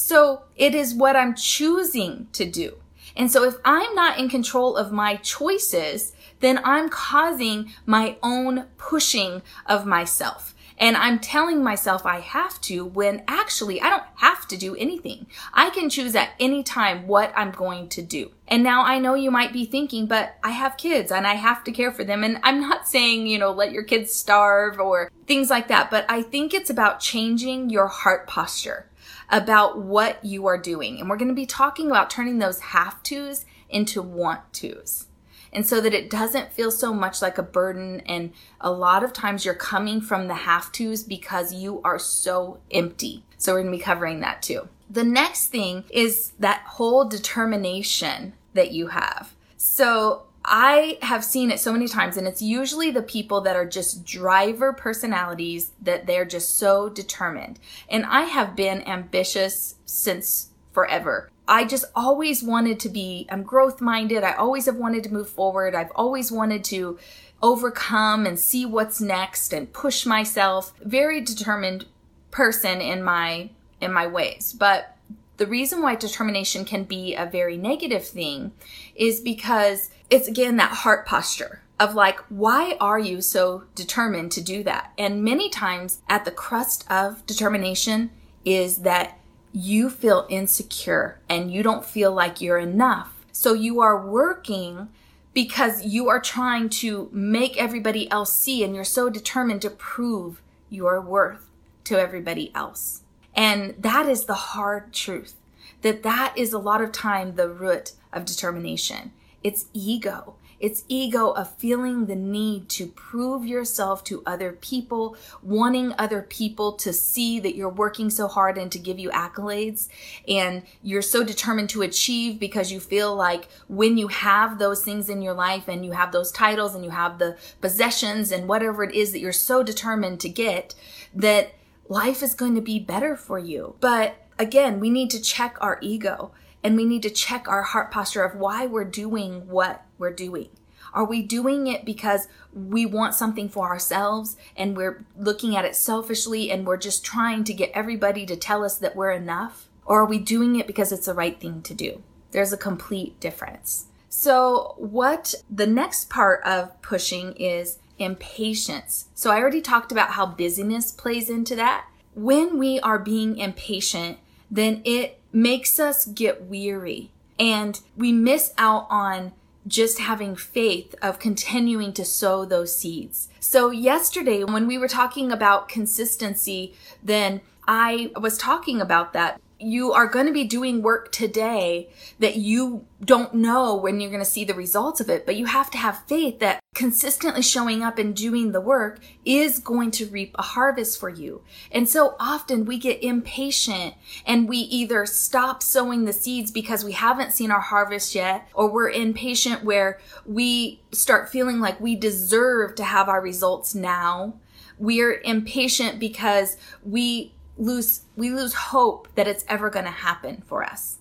So 0.00 0.42
it 0.54 0.76
is 0.76 0.94
what 0.94 1.16
I'm 1.16 1.34
choosing 1.34 2.28
to 2.32 2.48
do. 2.48 2.76
And 3.16 3.32
so 3.32 3.42
if 3.42 3.56
I'm 3.64 3.96
not 3.96 4.16
in 4.16 4.28
control 4.28 4.76
of 4.76 4.92
my 4.92 5.16
choices, 5.16 6.12
then 6.38 6.60
I'm 6.62 6.88
causing 6.88 7.72
my 7.84 8.16
own 8.22 8.66
pushing 8.76 9.42
of 9.66 9.86
myself. 9.86 10.54
And 10.78 10.96
I'm 10.96 11.18
telling 11.18 11.64
myself 11.64 12.06
I 12.06 12.20
have 12.20 12.60
to 12.60 12.84
when 12.84 13.24
actually 13.26 13.80
I 13.80 13.90
don't 13.90 14.04
have 14.14 14.46
to 14.46 14.56
do 14.56 14.76
anything. 14.76 15.26
I 15.52 15.70
can 15.70 15.90
choose 15.90 16.14
at 16.14 16.30
any 16.38 16.62
time 16.62 17.08
what 17.08 17.32
I'm 17.34 17.50
going 17.50 17.88
to 17.88 18.00
do. 18.00 18.30
And 18.46 18.62
now 18.62 18.84
I 18.84 19.00
know 19.00 19.14
you 19.14 19.32
might 19.32 19.52
be 19.52 19.64
thinking, 19.64 20.06
but 20.06 20.36
I 20.44 20.52
have 20.52 20.76
kids 20.76 21.10
and 21.10 21.26
I 21.26 21.34
have 21.34 21.64
to 21.64 21.72
care 21.72 21.90
for 21.90 22.04
them. 22.04 22.22
And 22.22 22.38
I'm 22.44 22.60
not 22.60 22.86
saying, 22.94 23.26
you 23.26 23.40
know, 23.40 23.50
let 23.50 23.72
your 23.72 23.82
kids 23.82 24.12
starve 24.12 24.78
or 24.78 25.10
things 25.26 25.50
like 25.50 25.66
that, 25.66 25.90
but 25.90 26.06
I 26.08 26.22
think 26.22 26.54
it's 26.54 26.70
about 26.70 27.00
changing 27.00 27.68
your 27.68 27.88
heart 27.88 28.28
posture 28.28 28.86
about 29.30 29.78
what 29.78 30.24
you 30.24 30.46
are 30.46 30.58
doing. 30.58 31.00
And 31.00 31.08
we're 31.08 31.16
going 31.16 31.28
to 31.28 31.34
be 31.34 31.46
talking 31.46 31.90
about 31.90 32.10
turning 32.10 32.38
those 32.38 32.60
have 32.60 33.02
tos 33.02 33.44
into 33.68 34.00
want 34.00 34.52
tos 34.52 35.08
and 35.52 35.66
so 35.66 35.80
that 35.80 35.94
it 35.94 36.10
doesn't 36.10 36.52
feel 36.52 36.70
so 36.70 36.92
much 36.92 37.22
like 37.22 37.38
a 37.38 37.42
burden. 37.42 38.00
And 38.06 38.32
a 38.60 38.70
lot 38.70 39.02
of 39.02 39.12
times 39.12 39.44
you're 39.44 39.54
coming 39.54 40.00
from 40.00 40.28
the 40.28 40.34
have 40.34 40.72
tos 40.72 41.02
because 41.02 41.54
you 41.54 41.80
are 41.84 41.98
so 41.98 42.58
empty. 42.70 43.24
So 43.38 43.52
we're 43.52 43.62
going 43.62 43.72
to 43.72 43.78
be 43.78 43.82
covering 43.82 44.20
that 44.20 44.42
too. 44.42 44.68
The 44.90 45.04
next 45.04 45.48
thing 45.48 45.84
is 45.90 46.32
that 46.38 46.62
whole 46.62 47.04
determination 47.04 48.34
that 48.54 48.72
you 48.72 48.88
have. 48.88 49.34
So 49.56 50.27
I 50.50 50.98
have 51.02 51.24
seen 51.24 51.50
it 51.50 51.60
so 51.60 51.72
many 51.72 51.86
times, 51.86 52.16
and 52.16 52.26
it's 52.26 52.40
usually 52.40 52.90
the 52.90 53.02
people 53.02 53.42
that 53.42 53.54
are 53.54 53.66
just 53.66 54.04
driver 54.04 54.72
personalities 54.72 55.72
that 55.82 56.06
they're 56.06 56.24
just 56.24 56.56
so 56.56 56.88
determined. 56.88 57.60
And 57.88 58.06
I 58.06 58.22
have 58.22 58.56
been 58.56 58.86
ambitious 58.88 59.74
since 59.84 60.48
forever. 60.72 61.30
I 61.46 61.64
just 61.64 61.84
always 61.94 62.42
wanted 62.42 62.80
to 62.80 62.88
be, 62.88 63.26
I'm 63.30 63.42
growth 63.42 63.80
minded. 63.80 64.24
I 64.24 64.32
always 64.32 64.66
have 64.66 64.76
wanted 64.76 65.04
to 65.04 65.12
move 65.12 65.28
forward. 65.28 65.74
I've 65.74 65.92
always 65.94 66.32
wanted 66.32 66.64
to 66.64 66.98
overcome 67.42 68.26
and 68.26 68.38
see 68.38 68.64
what's 68.64 69.00
next 69.00 69.52
and 69.52 69.72
push 69.72 70.06
myself. 70.06 70.72
Very 70.82 71.20
determined 71.20 71.86
person 72.30 72.80
in 72.80 73.02
my, 73.02 73.50
in 73.80 73.92
my 73.92 74.06
ways. 74.06 74.54
But 74.58 74.96
the 75.38 75.46
reason 75.46 75.80
why 75.80 75.94
determination 75.94 76.64
can 76.64 76.84
be 76.84 77.14
a 77.14 77.24
very 77.24 77.56
negative 77.56 78.06
thing 78.06 78.52
is 78.94 79.20
because 79.20 79.90
it's 80.10 80.28
again 80.28 80.56
that 80.56 80.72
heart 80.72 81.06
posture 81.06 81.62
of 81.80 81.94
like, 81.94 82.18
why 82.28 82.76
are 82.80 82.98
you 82.98 83.20
so 83.20 83.64
determined 83.74 84.32
to 84.32 84.40
do 84.40 84.64
that? 84.64 84.92
And 84.98 85.24
many 85.24 85.48
times 85.48 86.00
at 86.08 86.24
the 86.24 86.32
crust 86.32 86.84
of 86.90 87.24
determination 87.24 88.10
is 88.44 88.78
that 88.78 89.18
you 89.52 89.88
feel 89.88 90.26
insecure 90.28 91.20
and 91.28 91.52
you 91.52 91.62
don't 91.62 91.84
feel 91.84 92.12
like 92.12 92.40
you're 92.40 92.58
enough. 92.58 93.24
So 93.30 93.54
you 93.54 93.80
are 93.80 94.04
working 94.04 94.88
because 95.32 95.84
you 95.84 96.08
are 96.08 96.20
trying 96.20 96.68
to 96.68 97.08
make 97.12 97.56
everybody 97.56 98.10
else 98.10 98.34
see 98.34 98.64
and 98.64 98.74
you're 98.74 98.84
so 98.84 99.08
determined 99.08 99.62
to 99.62 99.70
prove 99.70 100.42
your 100.68 101.00
worth 101.00 101.48
to 101.84 101.96
everybody 101.96 102.50
else. 102.56 103.02
And 103.38 103.76
that 103.78 104.08
is 104.08 104.24
the 104.24 104.34
hard 104.34 104.92
truth 104.92 105.36
that 105.82 106.02
that 106.02 106.34
is 106.36 106.52
a 106.52 106.58
lot 106.58 106.80
of 106.80 106.90
time 106.90 107.36
the 107.36 107.48
root 107.48 107.92
of 108.12 108.24
determination. 108.24 109.12
It's 109.44 109.66
ego. 109.72 110.34
It's 110.58 110.82
ego 110.88 111.30
of 111.30 111.54
feeling 111.54 112.06
the 112.06 112.16
need 112.16 112.68
to 112.70 112.88
prove 112.88 113.46
yourself 113.46 114.02
to 114.04 114.24
other 114.26 114.50
people, 114.50 115.16
wanting 115.40 115.94
other 115.96 116.20
people 116.20 116.72
to 116.72 116.92
see 116.92 117.38
that 117.38 117.54
you're 117.54 117.68
working 117.68 118.10
so 118.10 118.26
hard 118.26 118.58
and 118.58 118.72
to 118.72 118.78
give 118.80 118.98
you 118.98 119.08
accolades. 119.10 119.88
And 120.26 120.64
you're 120.82 121.00
so 121.00 121.22
determined 121.22 121.70
to 121.70 121.82
achieve 121.82 122.40
because 122.40 122.72
you 122.72 122.80
feel 122.80 123.14
like 123.14 123.46
when 123.68 123.96
you 123.96 124.08
have 124.08 124.58
those 124.58 124.82
things 124.82 125.08
in 125.08 125.22
your 125.22 125.34
life 125.34 125.68
and 125.68 125.86
you 125.86 125.92
have 125.92 126.10
those 126.10 126.32
titles 126.32 126.74
and 126.74 126.84
you 126.84 126.90
have 126.90 127.20
the 127.20 127.38
possessions 127.60 128.32
and 128.32 128.48
whatever 128.48 128.82
it 128.82 128.96
is 128.96 129.12
that 129.12 129.20
you're 129.20 129.32
so 129.32 129.62
determined 129.62 130.18
to 130.18 130.28
get, 130.28 130.74
that 131.14 131.52
life 131.88 132.22
is 132.22 132.34
going 132.34 132.54
to 132.54 132.60
be 132.60 132.78
better 132.78 133.16
for 133.16 133.38
you. 133.38 133.76
But 133.80 134.16
again, 134.38 134.80
we 134.80 134.90
need 134.90 135.10
to 135.10 135.20
check 135.20 135.56
our 135.60 135.78
ego 135.80 136.32
and 136.62 136.76
we 136.76 136.84
need 136.84 137.02
to 137.02 137.10
check 137.10 137.48
our 137.48 137.62
heart 137.62 137.90
posture 137.90 138.24
of 138.24 138.38
why 138.38 138.66
we're 138.66 138.84
doing 138.84 139.48
what 139.48 139.84
we're 139.96 140.12
doing. 140.12 140.50
Are 140.92 141.04
we 141.04 141.22
doing 141.22 141.66
it 141.66 141.84
because 141.84 142.28
we 142.52 142.86
want 142.86 143.14
something 143.14 143.48
for 143.48 143.68
ourselves 143.68 144.36
and 144.56 144.76
we're 144.76 145.04
looking 145.16 145.56
at 145.56 145.64
it 145.64 145.76
selfishly 145.76 146.50
and 146.50 146.66
we're 146.66 146.78
just 146.78 147.04
trying 147.04 147.44
to 147.44 147.54
get 147.54 147.70
everybody 147.74 148.24
to 148.26 148.36
tell 148.36 148.64
us 148.64 148.78
that 148.78 148.96
we're 148.96 149.12
enough? 149.12 149.68
Or 149.84 150.02
are 150.02 150.06
we 150.06 150.18
doing 150.18 150.56
it 150.56 150.66
because 150.66 150.92
it's 150.92 151.06
the 151.06 151.14
right 151.14 151.38
thing 151.38 151.62
to 151.62 151.74
do? 151.74 152.02
There's 152.30 152.52
a 152.52 152.58
complete 152.58 153.18
difference. 153.20 153.86
So, 154.10 154.74
what 154.78 155.34
the 155.50 155.66
next 155.66 156.08
part 156.08 156.42
of 156.44 156.80
pushing 156.82 157.32
is 157.34 157.78
impatience. 157.98 159.08
So, 159.14 159.30
I 159.30 159.38
already 159.38 159.60
talked 159.60 159.92
about 159.92 160.10
how 160.10 160.26
busyness 160.26 160.92
plays 160.92 161.28
into 161.28 161.56
that. 161.56 161.86
When 162.14 162.58
we 162.58 162.80
are 162.80 162.98
being 162.98 163.38
impatient, 163.38 164.18
then 164.50 164.82
it 164.84 165.20
makes 165.32 165.78
us 165.78 166.06
get 166.06 166.44
weary 166.44 167.10
and 167.38 167.80
we 167.96 168.12
miss 168.12 168.52
out 168.58 168.86
on 168.90 169.32
just 169.66 169.98
having 169.98 170.34
faith 170.34 170.94
of 171.02 171.18
continuing 171.18 171.92
to 171.92 172.04
sow 172.04 172.44
those 172.44 172.74
seeds. 172.74 173.28
So 173.38 173.70
yesterday 173.70 174.42
when 174.44 174.66
we 174.66 174.78
were 174.78 174.88
talking 174.88 175.30
about 175.30 175.68
consistency, 175.68 176.74
then 177.02 177.42
I 177.66 178.10
was 178.18 178.38
talking 178.38 178.80
about 178.80 179.12
that 179.12 179.40
you 179.60 179.92
are 179.92 180.06
going 180.06 180.26
to 180.26 180.32
be 180.32 180.44
doing 180.44 180.82
work 180.82 181.10
today 181.10 181.90
that 182.20 182.36
you 182.36 182.86
don't 183.04 183.34
know 183.34 183.74
when 183.74 184.00
you're 184.00 184.10
going 184.10 184.22
to 184.22 184.28
see 184.28 184.44
the 184.44 184.54
results 184.54 185.00
of 185.00 185.10
it, 185.10 185.26
but 185.26 185.36
you 185.36 185.46
have 185.46 185.70
to 185.70 185.78
have 185.78 186.04
faith 186.06 186.38
that 186.38 186.60
consistently 186.74 187.42
showing 187.42 187.82
up 187.82 187.98
and 187.98 188.14
doing 188.14 188.52
the 188.52 188.60
work 188.60 189.00
is 189.24 189.58
going 189.58 189.90
to 189.90 190.06
reap 190.06 190.34
a 190.38 190.42
harvest 190.42 190.98
for 190.98 191.08
you. 191.08 191.42
And 191.72 191.88
so 191.88 192.14
often 192.20 192.64
we 192.64 192.78
get 192.78 193.02
impatient 193.02 193.94
and 194.24 194.48
we 194.48 194.58
either 194.58 195.06
stop 195.06 195.62
sowing 195.62 196.04
the 196.04 196.12
seeds 196.12 196.52
because 196.52 196.84
we 196.84 196.92
haven't 196.92 197.32
seen 197.32 197.50
our 197.50 197.60
harvest 197.60 198.14
yet, 198.14 198.48
or 198.54 198.70
we're 198.70 198.90
impatient 198.90 199.64
where 199.64 199.98
we 200.24 200.80
start 200.92 201.30
feeling 201.30 201.58
like 201.58 201.80
we 201.80 201.96
deserve 201.96 202.76
to 202.76 202.84
have 202.84 203.08
our 203.08 203.20
results 203.20 203.74
now. 203.74 204.34
We're 204.78 205.20
impatient 205.22 205.98
because 205.98 206.56
we 206.84 207.32
lose 207.58 208.02
we 208.16 208.30
lose 208.30 208.54
hope 208.54 209.08
that 209.16 209.28
it's 209.28 209.44
ever 209.48 209.68
going 209.68 209.84
to 209.84 209.90
happen 209.90 210.42
for 210.46 210.62
us. 210.62 210.98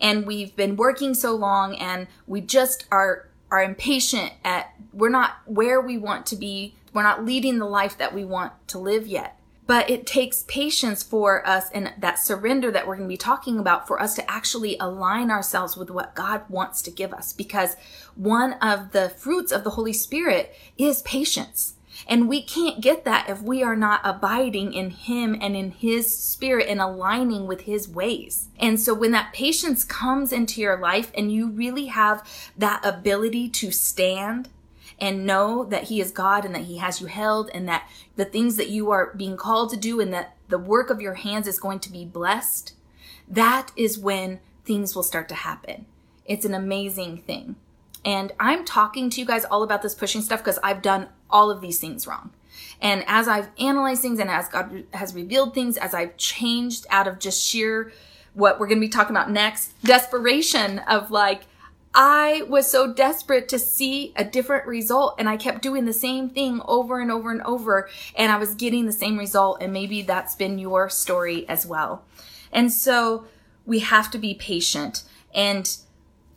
And 0.00 0.26
we've 0.26 0.54
been 0.56 0.76
working 0.76 1.14
so 1.14 1.34
long 1.34 1.76
and 1.76 2.08
we 2.26 2.40
just 2.40 2.86
are 2.90 3.28
are 3.50 3.62
impatient 3.62 4.32
at 4.44 4.72
we're 4.92 5.08
not 5.08 5.38
where 5.46 5.80
we 5.80 5.96
want 5.96 6.26
to 6.26 6.36
be. 6.36 6.74
We're 6.92 7.02
not 7.02 7.24
leading 7.24 7.58
the 7.58 7.66
life 7.66 7.96
that 7.98 8.14
we 8.14 8.24
want 8.24 8.52
to 8.68 8.78
live 8.78 9.06
yet. 9.06 9.36
But 9.66 9.88
it 9.88 10.04
takes 10.04 10.44
patience 10.48 11.04
for 11.04 11.46
us 11.46 11.70
and 11.72 11.92
that 11.98 12.18
surrender 12.18 12.72
that 12.72 12.88
we're 12.88 12.96
going 12.96 13.08
to 13.08 13.12
be 13.12 13.16
talking 13.16 13.60
about 13.60 13.86
for 13.86 14.02
us 14.02 14.16
to 14.16 14.28
actually 14.28 14.76
align 14.80 15.30
ourselves 15.30 15.76
with 15.76 15.90
what 15.90 16.16
God 16.16 16.42
wants 16.48 16.82
to 16.82 16.90
give 16.90 17.12
us 17.12 17.32
because 17.32 17.76
one 18.16 18.54
of 18.54 18.90
the 18.90 19.10
fruits 19.10 19.52
of 19.52 19.62
the 19.62 19.70
Holy 19.70 19.92
Spirit 19.92 20.56
is 20.76 21.02
patience 21.02 21.74
and 22.10 22.28
we 22.28 22.42
can't 22.42 22.80
get 22.80 23.04
that 23.04 23.30
if 23.30 23.40
we 23.40 23.62
are 23.62 23.76
not 23.76 24.00
abiding 24.02 24.72
in 24.74 24.90
Him 24.90 25.38
and 25.40 25.56
in 25.56 25.70
His 25.70 26.14
Spirit 26.18 26.66
and 26.68 26.80
aligning 26.80 27.46
with 27.46 27.62
His 27.62 27.88
ways. 27.88 28.48
And 28.58 28.80
so 28.80 28.92
when 28.92 29.12
that 29.12 29.32
patience 29.32 29.84
comes 29.84 30.32
into 30.32 30.60
your 30.60 30.76
life 30.76 31.12
and 31.16 31.32
you 31.32 31.48
really 31.48 31.86
have 31.86 32.28
that 32.58 32.84
ability 32.84 33.48
to 33.50 33.70
stand 33.70 34.48
and 34.98 35.24
know 35.24 35.64
that 35.64 35.84
He 35.84 36.00
is 36.00 36.10
God 36.10 36.44
and 36.44 36.52
that 36.52 36.64
He 36.64 36.78
has 36.78 37.00
you 37.00 37.06
held 37.06 37.48
and 37.54 37.68
that 37.68 37.88
the 38.16 38.24
things 38.24 38.56
that 38.56 38.70
you 38.70 38.90
are 38.90 39.14
being 39.14 39.36
called 39.36 39.70
to 39.70 39.76
do 39.76 40.00
and 40.00 40.12
that 40.12 40.34
the 40.48 40.58
work 40.58 40.90
of 40.90 41.00
your 41.00 41.14
hands 41.14 41.46
is 41.46 41.60
going 41.60 41.78
to 41.78 41.92
be 41.92 42.04
blessed, 42.04 42.74
that 43.28 43.70
is 43.76 44.00
when 44.00 44.40
things 44.64 44.96
will 44.96 45.04
start 45.04 45.28
to 45.28 45.36
happen. 45.36 45.86
It's 46.26 46.44
an 46.44 46.54
amazing 46.54 47.18
thing. 47.18 47.54
And 48.04 48.32
I'm 48.40 48.64
talking 48.64 49.10
to 49.10 49.20
you 49.20 49.26
guys 49.26 49.44
all 49.44 49.62
about 49.62 49.82
this 49.82 49.94
pushing 49.94 50.22
stuff 50.22 50.40
because 50.40 50.58
I've 50.62 50.82
done 50.82 51.08
all 51.28 51.50
of 51.50 51.60
these 51.60 51.78
things 51.78 52.06
wrong. 52.06 52.30
And 52.80 53.04
as 53.06 53.28
I've 53.28 53.48
analyzed 53.58 54.02
things 54.02 54.18
and 54.18 54.30
as 54.30 54.48
God 54.48 54.84
has 54.94 55.14
revealed 55.14 55.54
things, 55.54 55.76
as 55.76 55.94
I've 55.94 56.16
changed 56.16 56.86
out 56.90 57.06
of 57.06 57.18
just 57.18 57.42
sheer 57.42 57.92
what 58.34 58.58
we're 58.58 58.68
going 58.68 58.80
to 58.80 58.86
be 58.86 58.90
talking 58.90 59.14
about 59.14 59.30
next, 59.30 59.80
desperation 59.82 60.78
of 60.80 61.10
like, 61.10 61.42
I 61.92 62.44
was 62.48 62.70
so 62.70 62.92
desperate 62.92 63.48
to 63.48 63.58
see 63.58 64.12
a 64.14 64.24
different 64.24 64.66
result 64.66 65.16
and 65.18 65.28
I 65.28 65.36
kept 65.36 65.60
doing 65.60 65.86
the 65.86 65.92
same 65.92 66.30
thing 66.30 66.62
over 66.66 67.00
and 67.00 67.10
over 67.10 67.32
and 67.32 67.42
over 67.42 67.88
and 68.14 68.30
I 68.30 68.38
was 68.38 68.54
getting 68.54 68.86
the 68.86 68.92
same 68.92 69.18
result. 69.18 69.60
And 69.60 69.72
maybe 69.72 70.02
that's 70.02 70.36
been 70.36 70.58
your 70.58 70.88
story 70.88 71.48
as 71.48 71.66
well. 71.66 72.04
And 72.52 72.72
so 72.72 73.26
we 73.66 73.80
have 73.80 74.10
to 74.12 74.18
be 74.18 74.34
patient 74.34 75.02
and 75.34 75.76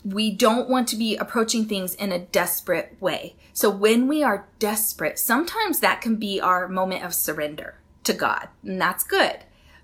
we 0.04 0.32
don't 0.32 0.70
want 0.70 0.88
to 0.90 0.96
be 0.96 1.16
approaching 1.16 1.66
things 1.66 1.96
in 1.96 2.12
a 2.12 2.20
desperate 2.20 2.98
way. 3.00 3.36
So 3.54 3.70
when 3.70 4.08
we 4.08 4.24
are 4.24 4.48
desperate, 4.60 5.18
sometimes 5.18 5.80
that 5.80 6.02
can 6.02 6.18
be 6.18 6.42
our 6.42 6.68
moment 6.68 7.04
of 7.04 7.14
surrender 7.14 7.76
to 8.04 8.14
God, 8.14 8.50
and 8.64 8.82
that's 8.82 9.04
good. 9.04 9.40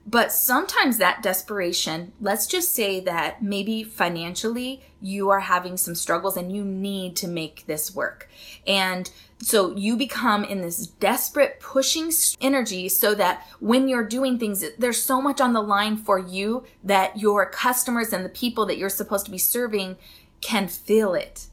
But 0.06 0.32
sometimes 0.32 0.98
that 0.98 1.22
desperation, 1.22 2.14
let's 2.20 2.48
just 2.48 2.74
say 2.74 3.00
that 3.02 3.44
maybe 3.44 3.84
financially 3.84 4.82
you 5.02 5.30
are 5.30 5.42
having 5.42 5.78
some 5.78 5.94
struggles 5.94 6.36
and 6.36 6.52
you 6.52 6.66
need 6.66 7.16
to 7.18 7.28
make 7.28 7.66
this 7.68 7.94
work. 7.94 8.28
And 8.66 9.10
so 9.42 9.76
you 9.76 9.96
become 9.96 10.44
in 10.44 10.62
this 10.62 10.86
desperate 10.86 11.60
pushing 11.62 12.12
energy 12.42 12.90
so 12.90 13.16
that 13.16 13.48
when 13.60 13.88
you're 13.88 14.04
doing 14.04 14.38
things, 14.38 14.66
there's 14.78 15.02
so 15.02 15.22
much 15.22 15.40
on 15.40 15.54
the 15.54 15.62
line 15.62 15.96
for 15.96 16.20
you 16.20 16.66
that 16.84 17.18
your 17.18 17.46
customers 17.46 18.12
and 18.12 18.26
the 18.26 18.30
people 18.30 18.66
that 18.66 18.78
you're 18.78 18.90
supposed 18.90 19.26
to 19.26 19.32
be 19.32 19.38
serving 19.38 19.96
can 20.42 20.68
feel 20.68 21.14
it. 21.14 21.48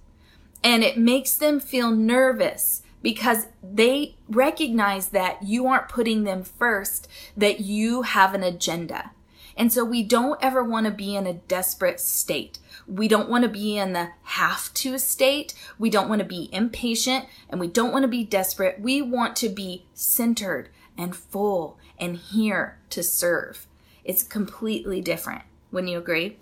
And 0.65 0.83
it 0.83 0.99
makes 0.99 1.37
them 1.37 1.61
feel 1.61 1.93
nervous 1.93 2.83
because 3.03 3.47
they 3.63 4.17
recognize 4.29 5.09
that 5.11 5.45
you 5.45 5.69
aren't 5.69 5.89
putting 5.89 6.25
them 6.25 6.43
first, 6.43 7.07
that 7.37 7.61
you 7.61 8.03
have 8.03 8.35
an 8.35 8.43
agenda. 8.43 9.13
And 9.57 9.73
so 9.73 9.85
we 9.85 10.03
don't 10.03 10.43
ever 10.43 10.63
want 10.63 10.87
to 10.87 10.93
be 10.93 11.17
in 11.17 11.27
a 11.27 11.33
desperate 11.33 11.99
state. 11.99 12.59
We 12.87 13.09
don't 13.09 13.31
want 13.31 13.43
to 13.45 13.49
be 13.49 13.79
in 13.79 13.95
the 13.95 14.11
have 14.23 14.73
to 14.75 14.99
state. 14.99 15.55
We 15.79 15.89
don't 15.89 16.09
want 16.09 16.21
to 16.21 16.29
be 16.29 16.51
impatient 16.53 17.25
and 17.49 17.59
we 17.59 17.69
don't 17.69 17.93
want 17.93 18.03
to 18.03 18.09
be 18.09 18.25
desperate. 18.25 18.81
We 18.81 19.01
want 19.01 19.35
to 19.37 19.49
be 19.49 19.87
centered 19.95 20.69
and 20.99 21.17
full 21.17 21.79
and 21.99 22.17
here 22.17 22.79
to 22.91 23.03
serve. 23.03 23.67
It's 24.05 24.23
completely 24.23 25.01
different. 25.01 25.43
Wouldn't 25.73 25.91
you 25.91 25.99
agree? 25.99 26.37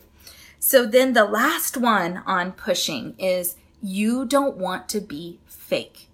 So 0.59 0.85
then 0.87 1.13
the 1.13 1.25
last 1.25 1.77
one 1.77 2.23
on 2.27 2.53
pushing 2.53 3.15
is 3.19 3.57
you 3.83 4.25
don't 4.25 4.57
want 4.57 4.89
to 4.91 5.01
be 5.01 5.39
fake. 5.47 6.09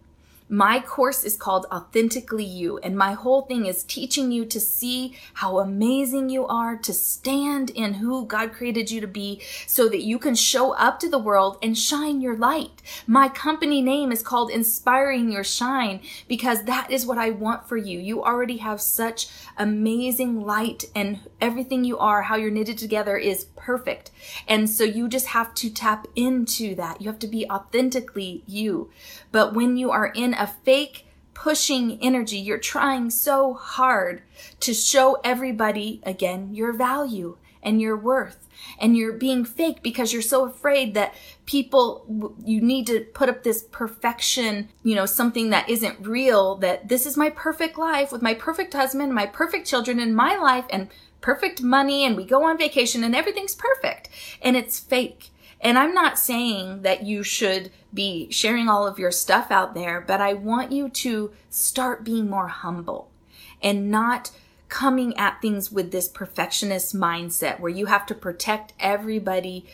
My 0.52 0.80
course 0.80 1.22
is 1.22 1.36
called 1.36 1.66
Authentically 1.70 2.44
You, 2.44 2.78
and 2.78 2.98
my 2.98 3.12
whole 3.12 3.42
thing 3.42 3.66
is 3.66 3.84
teaching 3.84 4.32
you 4.32 4.44
to 4.46 4.58
see 4.58 5.14
how 5.34 5.60
amazing 5.60 6.28
you 6.28 6.44
are, 6.48 6.76
to 6.76 6.92
stand 6.92 7.70
in 7.70 7.94
who 7.94 8.26
God 8.26 8.52
created 8.52 8.90
you 8.90 9.00
to 9.00 9.06
be, 9.06 9.40
so 9.68 9.88
that 9.88 10.02
you 10.02 10.18
can 10.18 10.34
show 10.34 10.72
up 10.72 10.98
to 11.00 11.08
the 11.08 11.20
world 11.20 11.56
and 11.62 11.78
shine 11.78 12.20
your 12.20 12.36
light. 12.36 12.82
My 13.06 13.28
company 13.28 13.80
name 13.80 14.10
is 14.10 14.24
called 14.24 14.50
Inspiring 14.50 15.30
Your 15.30 15.44
Shine 15.44 16.00
because 16.26 16.64
that 16.64 16.90
is 16.90 17.06
what 17.06 17.16
I 17.16 17.30
want 17.30 17.68
for 17.68 17.76
you. 17.76 18.00
You 18.00 18.24
already 18.24 18.56
have 18.56 18.80
such 18.80 19.28
amazing 19.56 20.40
light, 20.40 20.86
and 20.96 21.20
everything 21.40 21.84
you 21.84 21.96
are, 21.96 22.22
how 22.22 22.34
you're 22.34 22.50
knitted 22.50 22.76
together, 22.76 23.16
is 23.16 23.44
perfect. 23.54 24.10
And 24.48 24.68
so 24.68 24.82
you 24.82 25.06
just 25.06 25.26
have 25.26 25.54
to 25.54 25.70
tap 25.70 26.08
into 26.16 26.74
that. 26.74 27.00
You 27.00 27.08
have 27.08 27.20
to 27.20 27.28
be 27.28 27.48
authentically 27.48 28.42
you. 28.48 28.90
But 29.30 29.54
when 29.54 29.76
you 29.76 29.92
are 29.92 30.08
in 30.08 30.34
a 30.40 30.46
fake 30.48 31.06
pushing 31.34 31.98
energy, 32.02 32.38
you're 32.38 32.58
trying 32.58 33.10
so 33.10 33.54
hard 33.54 34.22
to 34.58 34.74
show 34.74 35.18
everybody 35.22 36.00
again 36.02 36.52
your 36.52 36.72
value 36.72 37.36
and 37.62 37.80
your 37.80 37.96
worth. 37.96 38.48
And 38.78 38.96
you're 38.96 39.14
being 39.14 39.44
fake 39.44 39.82
because 39.82 40.12
you're 40.12 40.20
so 40.20 40.44
afraid 40.44 40.92
that 40.94 41.14
people, 41.46 42.34
you 42.44 42.60
need 42.60 42.86
to 42.88 43.00
put 43.14 43.28
up 43.28 43.42
this 43.42 43.62
perfection, 43.70 44.68
you 44.82 44.94
know, 44.94 45.06
something 45.06 45.50
that 45.50 45.68
isn't 45.68 46.06
real, 46.06 46.56
that 46.56 46.88
this 46.88 47.06
is 47.06 47.16
my 47.16 47.30
perfect 47.30 47.78
life 47.78 48.12
with 48.12 48.20
my 48.20 48.34
perfect 48.34 48.74
husband, 48.74 49.14
my 49.14 49.26
perfect 49.26 49.66
children 49.66 49.98
in 49.98 50.14
my 50.14 50.36
life 50.36 50.66
and 50.68 50.88
perfect 51.22 51.62
money 51.62 52.04
and 52.04 52.16
we 52.16 52.24
go 52.24 52.44
on 52.44 52.58
vacation 52.58 53.04
and 53.04 53.14
everything's 53.14 53.54
perfect. 53.54 54.08
And 54.42 54.56
it's 54.56 54.78
fake. 54.78 55.30
And 55.60 55.78
I'm 55.78 55.92
not 55.92 56.18
saying 56.18 56.82
that 56.82 57.04
you 57.04 57.22
should 57.22 57.70
be 57.92 58.30
sharing 58.30 58.68
all 58.68 58.86
of 58.86 58.98
your 58.98 59.12
stuff 59.12 59.50
out 59.50 59.74
there, 59.74 60.00
but 60.00 60.20
I 60.20 60.32
want 60.32 60.72
you 60.72 60.88
to 60.88 61.32
start 61.50 62.04
being 62.04 62.30
more 62.30 62.48
humble 62.48 63.10
and 63.62 63.90
not 63.90 64.30
coming 64.70 65.16
at 65.18 65.42
things 65.42 65.70
with 65.70 65.90
this 65.90 66.08
perfectionist 66.08 66.96
mindset 66.96 67.60
where 67.60 67.70
you 67.70 67.86
have 67.86 68.06
to 68.06 68.14
protect 68.14 68.72
everybody. 68.80 69.66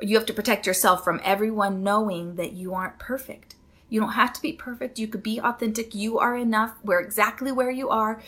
You 0.00 0.16
have 0.16 0.26
to 0.26 0.34
protect 0.34 0.66
yourself 0.66 1.02
from 1.02 1.20
everyone 1.24 1.82
knowing 1.82 2.36
that 2.36 2.52
you 2.52 2.74
aren't 2.74 2.98
perfect. 2.98 3.56
You 3.88 4.00
don't 4.00 4.12
have 4.12 4.32
to 4.34 4.42
be 4.42 4.52
perfect. 4.52 4.98
You 4.98 5.08
could 5.08 5.22
be 5.22 5.40
authentic. 5.40 5.94
You 5.94 6.18
are 6.18 6.36
enough. 6.36 6.74
We're 6.82 7.00
exactly 7.00 7.52
where 7.52 7.70
you 7.70 7.88
are. 7.88 8.20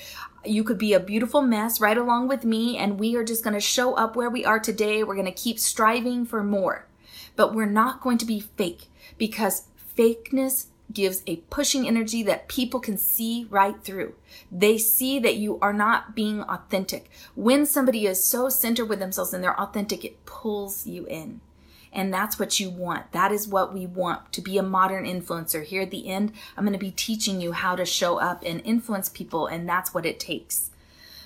You 0.44 0.64
could 0.64 0.78
be 0.78 0.92
a 0.92 1.00
beautiful 1.00 1.42
mess 1.42 1.80
right 1.80 1.96
along 1.96 2.28
with 2.28 2.44
me, 2.44 2.76
and 2.78 3.00
we 3.00 3.16
are 3.16 3.24
just 3.24 3.42
going 3.42 3.54
to 3.54 3.60
show 3.60 3.94
up 3.94 4.16
where 4.16 4.30
we 4.30 4.44
are 4.44 4.60
today. 4.60 5.02
We're 5.02 5.14
going 5.14 5.26
to 5.26 5.32
keep 5.32 5.58
striving 5.58 6.24
for 6.24 6.42
more 6.42 6.85
but 7.36 7.54
we're 7.54 7.66
not 7.66 8.00
going 8.00 8.18
to 8.18 8.26
be 8.26 8.40
fake 8.40 8.86
because 9.18 9.68
fakeness 9.96 10.66
gives 10.92 11.22
a 11.26 11.36
pushing 11.50 11.86
energy 11.86 12.22
that 12.22 12.48
people 12.48 12.80
can 12.80 12.96
see 12.96 13.46
right 13.50 13.82
through. 13.82 14.14
They 14.50 14.78
see 14.78 15.18
that 15.20 15.36
you 15.36 15.58
are 15.60 15.72
not 15.72 16.14
being 16.14 16.42
authentic. 16.42 17.10
When 17.34 17.66
somebody 17.66 18.06
is 18.06 18.24
so 18.24 18.48
centered 18.48 18.86
with 18.86 19.00
themselves 19.00 19.34
and 19.34 19.42
they're 19.42 19.60
authentic, 19.60 20.04
it 20.04 20.24
pulls 20.24 20.86
you 20.86 21.06
in. 21.06 21.40
And 21.92 22.12
that's 22.12 22.38
what 22.38 22.60
you 22.60 22.68
want. 22.68 23.12
That 23.12 23.32
is 23.32 23.48
what 23.48 23.72
we 23.72 23.86
want 23.86 24.32
to 24.34 24.42
be 24.42 24.58
a 24.58 24.62
modern 24.62 25.06
influencer. 25.06 25.64
Here 25.64 25.82
at 25.82 25.90
the 25.90 26.08
end, 26.08 26.32
I'm 26.56 26.64
going 26.64 26.78
to 26.78 26.78
be 26.78 26.90
teaching 26.90 27.40
you 27.40 27.52
how 27.52 27.74
to 27.74 27.86
show 27.86 28.18
up 28.18 28.42
and 28.44 28.60
influence 28.64 29.08
people, 29.08 29.46
and 29.46 29.68
that's 29.68 29.94
what 29.94 30.04
it 30.04 30.20
takes. 30.20 30.70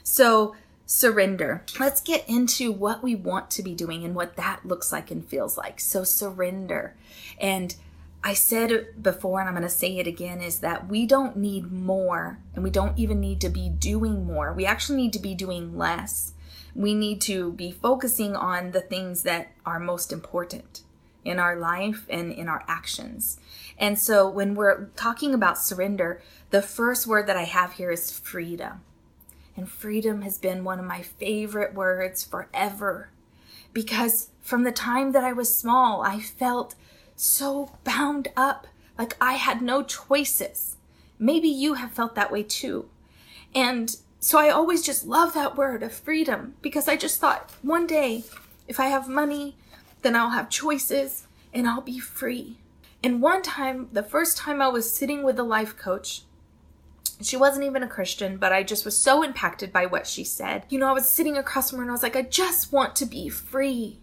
So, 0.05 0.55
surrender. 0.91 1.63
Let's 1.79 2.01
get 2.01 2.29
into 2.29 2.73
what 2.73 3.01
we 3.01 3.15
want 3.15 3.49
to 3.53 3.63
be 3.63 3.77
doing 3.77 4.05
and 4.05 4.13
what 4.13 4.35
that 4.35 4.67
looks 4.67 4.91
like 4.91 5.13
and 5.13 5.25
feels 5.25 5.57
like. 5.57 5.79
So, 5.79 6.03
surrender. 6.03 6.97
And 7.39 7.77
I 8.25 8.35
said 8.35 9.01
before, 9.01 9.39
and 9.39 9.49
I'm 9.49 9.55
going 9.55 9.63
to 9.63 9.69
say 9.69 9.99
it 9.99 10.09
again, 10.09 10.41
is 10.41 10.59
that 10.59 10.89
we 10.89 11.07
don't 11.07 11.37
need 11.37 11.71
more 11.71 12.41
and 12.55 12.65
we 12.65 12.71
don't 12.71 12.99
even 12.99 13.21
need 13.21 13.41
to 13.43 13.49
be 13.49 13.69
doing 13.69 14.27
more. 14.27 14.53
We 14.53 14.67
actually 14.67 14.97
need 14.97 15.13
to 15.13 15.21
be 15.21 15.33
doing 15.33 15.79
less. 15.79 16.33
We 16.75 16.93
need 16.95 17.21
to 17.23 17.53
be 17.53 17.71
focusing 17.71 18.35
on 18.35 18.73
the 18.73 18.81
things 18.81 19.23
that 19.23 19.53
are 19.65 19.79
most 19.79 20.11
important 20.11 20.83
in 21.25 21.39
our 21.39 21.55
life 21.55 22.05
and 22.09 22.33
in 22.33 22.49
our 22.49 22.65
actions. 22.67 23.39
And 23.79 23.97
so 23.97 24.29
when 24.29 24.57
we're 24.57 24.87
talking 24.97 25.35
about 25.35 25.59
surrender, 25.59 26.21
the 26.51 26.63
first 26.63 27.07
word 27.07 27.29
that 27.29 27.37
I 27.37 27.45
have 27.45 27.75
here 27.75 27.93
is 27.93 28.19
freedom. 28.19 28.81
And 29.61 29.69
freedom 29.69 30.23
has 30.23 30.39
been 30.39 30.65
one 30.65 30.79
of 30.79 30.87
my 30.87 31.03
favorite 31.03 31.75
words 31.75 32.25
forever. 32.25 33.11
Because 33.75 34.31
from 34.41 34.63
the 34.63 34.73
time 34.73 35.13
that 35.13 35.23
I 35.23 35.35
was 35.35 35.55
small, 35.55 36.01
I 36.01 36.19
felt 36.19 36.75
so 37.15 37.77
bound 37.85 38.29
up, 38.39 38.67
like 38.97 39.19
I 39.21 39.35
had 39.35 39.61
no 39.61 39.83
choices. 39.83 40.79
Maybe 41.19 41.49
you 41.49 41.75
have 41.75 41.93
felt 41.93 42.15
that 42.15 42.33
way 42.33 42.43
too. 42.43 42.89
And 43.55 43.95
so 44.19 44.39
I 44.39 44.49
always 44.49 44.81
just 44.81 45.07
love 45.07 45.35
that 45.35 45.59
word 45.59 45.83
of 45.83 45.93
freedom 45.93 46.55
because 46.63 46.89
I 46.89 46.97
just 46.97 47.21
thought 47.21 47.53
one 47.61 47.87
day, 47.87 48.25
if 48.67 48.81
I 48.81 48.87
have 48.87 49.11
money, 49.11 49.57
then 50.01 50.17
I'll 50.17 50.31
have 50.31 50.49
choices 50.49 51.27
and 51.53 51.69
I'll 51.69 51.83
be 51.83 51.99
free. 51.99 52.57
And 53.05 53.21
one 53.21 53.43
time, 53.43 53.91
the 53.93 54.03
first 54.03 54.39
time 54.39 54.63
I 54.63 54.69
was 54.69 54.91
sitting 54.91 55.23
with 55.23 55.39
a 55.39 55.43
life 55.43 55.77
coach, 55.77 56.23
she 57.23 57.37
wasn't 57.37 57.65
even 57.65 57.83
a 57.83 57.89
Christian, 57.89 58.37
but 58.37 58.53
I 58.53 58.63
just 58.63 58.85
was 58.85 58.97
so 58.97 59.23
impacted 59.23 59.73
by 59.73 59.87
what 59.87 60.07
she 60.07 60.25
said. 60.25 60.65
You 60.69 60.79
know, 60.79 60.89
I 60.89 60.93
was 60.93 61.09
sitting 61.09 61.37
across 61.37 61.71
from 61.71 61.79
her 61.79 61.83
and 61.83 61.91
I 61.91 61.95
was 61.95 62.03
like, 62.03 62.17
I 62.17 62.23
just 62.23 62.73
want 62.73 62.97
to 62.97 63.07
be 63.07 63.29
free. 63.29 63.99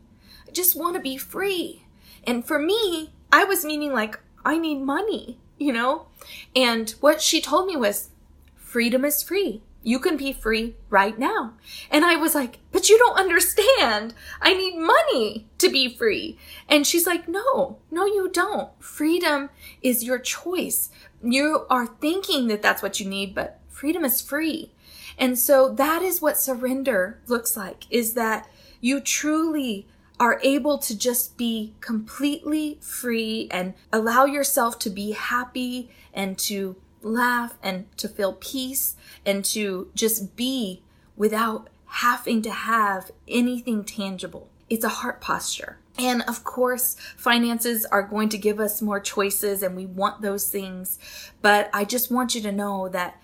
I 0.47 0.51
just 0.51 0.75
want 0.75 0.95
to 0.95 1.01
be 1.01 1.17
free. 1.17 1.83
And 2.25 2.45
for 2.45 2.59
me, 2.59 3.11
I 3.31 3.43
was 3.43 3.65
meaning 3.65 3.93
like, 3.93 4.19
I 4.45 4.57
need 4.57 4.81
money, 4.81 5.39
you 5.57 5.73
know? 5.73 6.07
And 6.55 6.91
what 7.01 7.21
she 7.21 7.41
told 7.41 7.67
me 7.67 7.75
was, 7.75 8.09
freedom 8.55 9.03
is 9.05 9.23
free. 9.23 9.61
You 9.83 9.99
can 9.99 10.17
be 10.17 10.33
free 10.33 10.75
right 10.89 11.17
now. 11.17 11.53
And 11.89 12.03
I 12.03 12.17
was 12.17 12.35
like, 12.35 12.59
but 12.73 12.89
you 12.89 12.97
don't 12.97 13.17
understand. 13.17 14.13
I 14.41 14.53
need 14.53 14.77
money 14.77 15.47
to 15.59 15.69
be 15.69 15.95
free. 15.95 16.37
And 16.67 16.85
she's 16.85 17.07
like, 17.07 17.29
no, 17.29 17.77
no, 17.89 18.05
you 18.05 18.29
don't. 18.29 18.69
Freedom 18.83 19.49
is 19.81 20.03
your 20.03 20.19
choice 20.19 20.89
you 21.23 21.65
are 21.69 21.87
thinking 21.87 22.47
that 22.47 22.61
that's 22.61 22.81
what 22.81 22.99
you 22.99 23.09
need, 23.09 23.33
but 23.33 23.59
freedom 23.69 24.03
is 24.05 24.21
free. 24.21 24.71
And 25.17 25.37
so 25.37 25.69
that 25.73 26.01
is 26.01 26.21
what 26.21 26.37
surrender 26.37 27.19
looks 27.27 27.57
like 27.57 27.85
is 27.89 28.13
that 28.13 28.47
you 28.81 28.99
truly 28.99 29.87
are 30.19 30.39
able 30.43 30.77
to 30.79 30.97
just 30.97 31.37
be 31.37 31.73
completely 31.79 32.77
free 32.81 33.47
and 33.51 33.73
allow 33.91 34.25
yourself 34.25 34.79
to 34.79 34.89
be 34.89 35.11
happy 35.11 35.89
and 36.13 36.37
to 36.37 36.75
laugh 37.01 37.55
and 37.61 37.85
to 37.97 38.07
feel 38.07 38.33
peace 38.33 38.95
and 39.25 39.45
to 39.45 39.89
just 39.93 40.35
be 40.35 40.81
without 41.15 41.69
having 41.85 42.41
to 42.41 42.51
have 42.51 43.11
anything 43.27 43.83
tangible. 43.83 44.49
It's 44.69 44.83
a 44.83 44.89
heart 44.89 45.21
posture. 45.21 45.77
And 45.97 46.21
of 46.23 46.43
course, 46.43 46.95
finances 47.15 47.85
are 47.85 48.03
going 48.03 48.29
to 48.29 48.37
give 48.37 48.59
us 48.59 48.81
more 48.81 48.99
choices 48.99 49.63
and 49.63 49.75
we 49.75 49.85
want 49.85 50.21
those 50.21 50.49
things. 50.49 50.99
But 51.41 51.69
I 51.73 51.85
just 51.85 52.11
want 52.11 52.35
you 52.35 52.41
to 52.41 52.51
know 52.51 52.87
that 52.89 53.21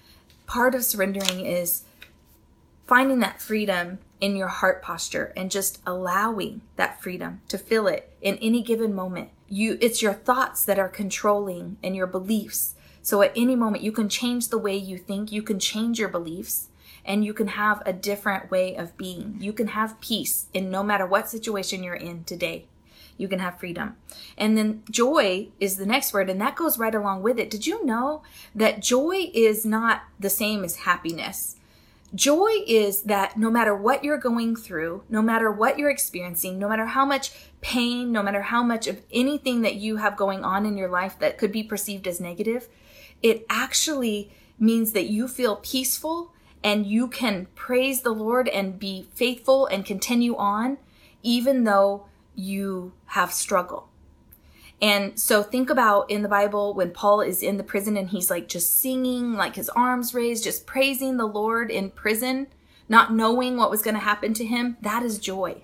part 0.48 0.74
of 0.76 0.84
surrendering 0.84 1.46
is 1.46 1.84
finding 2.86 3.20
that 3.20 3.42
freedom 3.42 4.00
in 4.20 4.36
your 4.36 4.48
heart 4.48 4.82
posture 4.82 5.34
and 5.36 5.52
just 5.52 5.82
allowing 5.86 6.62
that 6.76 7.02
freedom 7.02 7.42
to 7.50 7.58
feel 7.58 7.88
it 7.88 8.16
in 8.22 8.38
any 8.38 8.62
given 8.62 8.94
moment. 8.94 9.30
You 9.50 9.78
it's 9.82 10.02
your 10.02 10.14
thoughts 10.14 10.66
that 10.66 10.80
are 10.80 10.90
controlling 10.90 11.78
and 11.84 11.96
your 11.96 12.08
beliefs. 12.08 12.76
So 13.02 13.22
at 13.22 13.34
any 13.36 13.56
moment 13.56 13.84
you 13.84 13.92
can 13.92 14.10
change 14.10 14.48
the 14.48 14.58
way 14.58 14.76
you 14.76 14.98
think, 14.98 15.32
you 15.32 15.44
can 15.44 15.60
change 15.60 16.00
your 16.00 16.10
beliefs 16.10 16.70
and 17.06 17.26
you 17.26 17.34
can 17.34 17.48
have 17.48 17.82
a 17.86 17.94
different 17.94 18.50
way 18.50 18.76
of 18.76 18.98
being. 18.98 19.38
You 19.40 19.54
can 19.54 19.68
have 19.68 20.00
peace 20.02 20.48
in 20.54 20.72
no 20.72 20.84
matter 20.84 21.06
what 21.06 21.30
situation 21.30 21.84
you're 21.84 21.94
in 21.96 22.24
today. 22.24 22.66
You 23.18 23.28
can 23.28 23.40
have 23.40 23.60
freedom. 23.60 23.96
And 24.38 24.58
then 24.58 24.84
joy 24.90 25.50
is 25.60 25.78
the 25.78 25.86
next 25.86 26.14
word, 26.14 26.30
and 26.30 26.42
that 26.42 26.56
goes 26.56 26.80
right 26.80 26.96
along 26.96 27.22
with 27.22 27.38
it. 27.38 27.50
Did 27.50 27.68
you 27.68 27.86
know 27.86 28.24
that 28.56 28.82
joy 28.82 29.30
is 29.34 29.66
not 29.66 30.04
the 30.20 30.30
same 30.30 30.64
as 30.64 30.78
happiness? 30.78 31.58
Joy 32.16 32.52
is 32.68 33.04
that 33.04 33.38
no 33.38 33.50
matter 33.50 33.76
what 33.76 34.04
you're 34.04 34.18
going 34.18 34.56
through, 34.56 35.04
no 35.10 35.22
matter 35.22 35.52
what 35.52 35.80
you're 35.80 35.90
experiencing, 35.90 36.60
no 36.60 36.70
matter 36.70 36.86
how 36.86 37.06
much 37.06 37.32
pain, 37.62 38.12
no 38.12 38.22
matter 38.22 38.44
how 38.44 38.62
much 38.62 38.88
of 38.88 39.02
anything 39.12 39.62
that 39.62 39.76
you 39.76 39.98
have 39.98 40.16
going 40.16 40.44
on 40.44 40.66
in 40.66 40.78
your 40.78 40.90
life 40.90 41.18
that 41.20 41.40
could 41.40 41.52
be 41.52 41.64
perceived 41.64 42.08
as 42.08 42.20
negative, 42.20 42.70
it 43.24 43.46
actually 43.50 44.32
means 44.60 44.92
that 44.92 45.08
you 45.08 45.28
feel 45.28 45.56
peaceful 45.56 46.33
and 46.64 46.88
you 46.88 47.08
can 47.08 47.48
praise 47.56 48.02
the 48.02 48.14
Lord 48.14 48.48
and 48.48 48.80
be 48.80 49.10
faithful 49.14 49.66
and 49.68 49.86
continue 49.86 50.36
on, 50.36 50.78
even 51.22 51.64
though 51.64 52.06
you 52.36 52.94
have 53.08 53.34
struggle. 53.34 53.90
And 54.82 55.18
so 55.20 55.44
think 55.44 55.70
about 55.70 56.10
in 56.10 56.24
the 56.24 56.30
Bible 56.30 56.74
when 56.74 56.92
Paul 56.92 57.22
is 57.22 57.42
in 57.42 57.58
the 57.58 57.64
prison 57.64 57.96
and 57.96 58.10
he's 58.10 58.30
like 58.30 58.48
just 58.50 58.82
singing, 58.82 59.34
like 59.34 59.56
his 59.56 59.70
arms 59.70 60.14
raised, 60.14 60.44
just 60.44 60.66
praising 60.66 61.18
the 61.18 61.26
Lord 61.26 61.72
in 61.72 61.90
prison, 61.90 62.48
not 62.90 63.14
knowing 63.14 63.56
what 63.56 63.70
was 63.70 63.82
going 63.82 63.94
to 63.94 64.02
happen 64.02 64.34
to 64.34 64.46
him. 64.46 64.78
That 64.82 65.04
is 65.04 65.20
joy. 65.20 65.64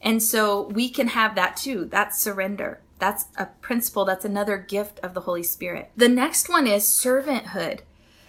And 0.00 0.22
so 0.22 0.68
we 0.68 0.88
can 0.88 1.08
have 1.08 1.34
that 1.34 1.56
too. 1.56 1.86
That's 1.86 2.18
surrender. 2.18 2.80
That's 2.98 3.26
a 3.36 3.46
principle. 3.46 4.04
That's 4.04 4.24
another 4.24 4.58
gift 4.58 5.00
of 5.00 5.14
the 5.14 5.22
Holy 5.22 5.42
Spirit. 5.42 5.90
The 5.96 6.08
next 6.08 6.48
one 6.48 6.66
is 6.66 6.84
servanthood. 6.84 7.80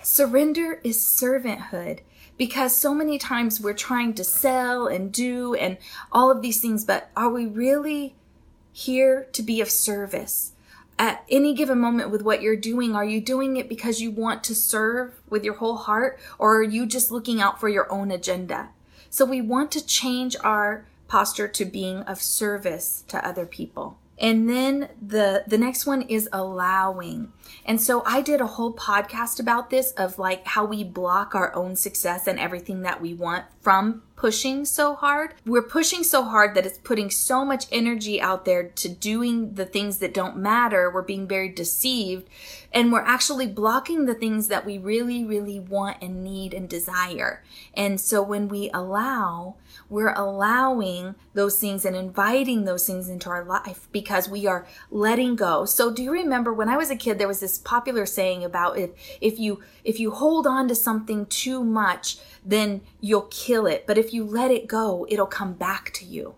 Surrender 0.09 0.79
is 0.85 0.97
servanthood 0.99 1.99
because 2.37 2.73
so 2.73 2.93
many 2.93 3.17
times 3.17 3.59
we're 3.59 3.73
trying 3.73 4.13
to 4.13 4.23
sell 4.23 4.87
and 4.87 5.11
do 5.11 5.53
and 5.53 5.77
all 6.13 6.31
of 6.31 6.41
these 6.41 6.61
things, 6.61 6.85
but 6.85 7.09
are 7.17 7.29
we 7.29 7.45
really 7.45 8.15
here 8.71 9.27
to 9.33 9.43
be 9.43 9.59
of 9.59 9.69
service? 9.69 10.53
At 10.97 11.25
any 11.29 11.53
given 11.53 11.79
moment 11.79 12.09
with 12.09 12.21
what 12.21 12.41
you're 12.41 12.55
doing, 12.55 12.95
are 12.95 13.03
you 13.03 13.19
doing 13.19 13.57
it 13.57 13.67
because 13.67 13.99
you 13.99 14.09
want 14.09 14.45
to 14.45 14.55
serve 14.55 15.19
with 15.29 15.43
your 15.43 15.55
whole 15.55 15.75
heart 15.75 16.17
or 16.39 16.55
are 16.55 16.63
you 16.63 16.85
just 16.85 17.11
looking 17.11 17.41
out 17.41 17.59
for 17.59 17.67
your 17.67 17.91
own 17.91 18.09
agenda? 18.09 18.69
So 19.09 19.25
we 19.25 19.41
want 19.41 19.73
to 19.73 19.85
change 19.85 20.37
our 20.41 20.85
posture 21.09 21.49
to 21.49 21.65
being 21.65 22.03
of 22.03 22.21
service 22.21 23.03
to 23.09 23.27
other 23.27 23.45
people. 23.45 23.97
And 24.19 24.49
then 24.49 24.89
the 25.01 25.43
the 25.47 25.57
next 25.57 25.85
one 25.85 26.01
is 26.03 26.27
allowing. 26.33 27.31
And 27.65 27.79
so 27.81 28.03
I 28.05 28.21
did 28.21 28.41
a 28.41 28.47
whole 28.47 28.73
podcast 28.73 29.39
about 29.39 29.69
this 29.69 29.91
of 29.91 30.17
like 30.17 30.45
how 30.45 30.65
we 30.65 30.83
block 30.83 31.35
our 31.35 31.53
own 31.55 31.75
success 31.75 32.27
and 32.27 32.39
everything 32.39 32.81
that 32.81 33.01
we 33.01 33.13
want 33.13 33.45
from 33.61 34.03
pushing 34.17 34.65
so 34.65 34.95
hard. 34.95 35.35
We're 35.45 35.61
pushing 35.61 36.03
so 36.03 36.23
hard 36.23 36.55
that 36.55 36.65
it's 36.65 36.79
putting 36.79 37.09
so 37.09 37.45
much 37.45 37.67
energy 37.71 38.19
out 38.19 38.43
there 38.43 38.63
to 38.67 38.89
doing 38.89 39.53
the 39.53 39.65
things 39.65 39.99
that 39.99 40.13
don't 40.13 40.35
matter. 40.35 40.91
We're 40.91 41.03
being 41.03 41.27
very 41.27 41.49
deceived 41.49 42.27
and 42.73 42.91
we're 42.91 43.01
actually 43.01 43.47
blocking 43.47 44.05
the 44.05 44.13
things 44.13 44.49
that 44.49 44.65
we 44.65 44.77
really, 44.77 45.23
really 45.23 45.59
want 45.59 45.97
and 46.01 46.23
need 46.23 46.53
and 46.53 46.67
desire. 46.67 47.43
And 47.73 48.01
so 48.01 48.21
when 48.21 48.47
we 48.47 48.69
allow, 48.73 49.55
we're 49.89 50.13
allowing 50.13 51.15
those 51.33 51.59
things 51.59 51.85
and 51.85 51.95
inviting 51.95 52.65
those 52.65 52.85
things 52.85 53.07
into 53.07 53.29
our 53.29 53.43
life 53.43 53.87
because 53.91 54.27
we 54.27 54.45
are 54.45 54.67
letting 54.91 55.35
go. 55.35 55.65
So 55.65 55.91
do 55.91 56.03
you 56.03 56.11
remember 56.11 56.53
when 56.53 56.69
I 56.69 56.77
was 56.77 56.89
a 56.89 56.95
kid, 56.95 57.19
there 57.19 57.27
was 57.27 57.39
this 57.39 57.57
popular 57.57 58.05
saying 58.05 58.43
about 58.43 58.77
if, 58.77 58.89
if 59.21 59.39
you, 59.39 59.61
if 59.83 59.99
you 59.99 60.11
hold 60.11 60.45
on 60.45 60.67
to 60.67 60.75
something 60.75 61.25
too 61.27 61.63
much, 61.63 62.17
then 62.45 62.81
you'll 62.99 63.27
kill 63.29 63.65
it. 63.65 63.85
But 63.87 63.97
if 63.97 64.06
you 64.13 64.23
let 64.23 64.51
it 64.51 64.67
go, 64.67 65.05
it'll 65.09 65.25
come 65.25 65.53
back 65.53 65.93
to 65.95 66.05
you. 66.05 66.35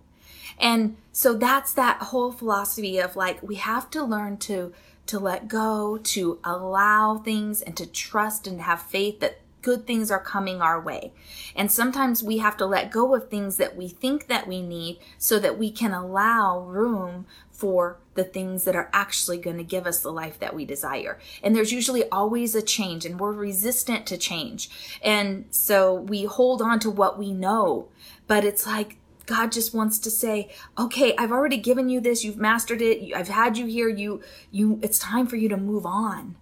And 0.60 0.98
so 1.12 1.34
that's 1.34 1.74
that 1.74 2.02
whole 2.02 2.32
philosophy 2.32 3.00
of 3.00 3.16
like, 3.16 3.42
we 3.42 3.56
have 3.56 3.90
to 3.92 4.04
learn 4.04 4.38
to 4.38 4.74
to 5.06 5.18
let 5.18 5.48
go, 5.48 5.98
to 5.98 6.38
allow 6.44 7.18
things, 7.18 7.64
and 7.64 7.76
to 7.76 7.88
trust 7.88 8.46
and 8.46 8.62
have 8.62 8.80
faith 8.80 9.20
that 9.20 9.40
good 9.64 9.88
things 9.88 10.12
are 10.12 10.20
coming 10.20 10.62
our 10.62 10.80
way. 10.80 11.12
And 11.56 11.72
sometimes 11.72 12.22
we 12.22 12.38
have 12.38 12.56
to 12.58 12.66
let 12.68 12.92
go 12.92 13.16
of 13.16 13.28
things 13.28 13.58
that 13.58 13.76
we 13.76 13.88
think 13.88 14.28
that 14.28 14.48
we 14.48 14.62
need 14.62 15.00
so 15.18 15.40
that 15.40 15.58
we 15.58 15.72
can 15.72 15.94
allow 15.94 16.60
room 16.60 17.26
for 17.60 17.98
the 18.15 18.24
things 18.24 18.63
that 18.63 18.76
are 18.76 18.89
actually 18.93 19.38
going 19.38 19.58
to 19.58 19.63
give 19.63 19.86
us 19.86 20.00
the 20.00 20.13
life 20.13 20.39
that 20.39 20.56
we 20.56 20.63
desire. 20.63 21.19
And 21.43 21.54
there's 21.54 21.74
usually 21.74 22.10
always 22.10 22.56
a 22.56 22.62
change 22.62 23.06
and 23.06 23.19
we're 23.19 23.34
resistant 23.34 24.06
to 24.08 24.17
change. 24.17 24.69
And 25.04 25.45
so 25.52 25.93
we 25.93 26.24
hold 26.24 26.62
on 26.62 26.80
to 26.80 26.89
what 26.89 27.19
we 27.19 27.34
know, 27.34 27.89
but 28.28 28.45
it's 28.45 28.65
like 28.65 28.95
God 29.26 29.52
just 29.52 29.74
wants 29.74 30.00
to 30.00 30.10
say, 30.10 30.50
okay, 30.78 31.13
I've 31.17 31.34
already 31.34 31.58
given 31.58 31.89
you 31.89 32.00
this. 32.00 32.24
You've 32.24 32.38
mastered 32.38 32.82
it. 32.82 33.13
I've 33.13 33.28
had 33.28 33.58
you 33.58 33.65
here. 33.65 33.89
You, 33.89 34.22
you, 34.52 34.80
it's 34.82 34.98
time 34.98 35.28
for 35.28 35.36
you 35.36 35.50
to 35.50 35.58
move 35.58 35.86
on. 35.86 36.38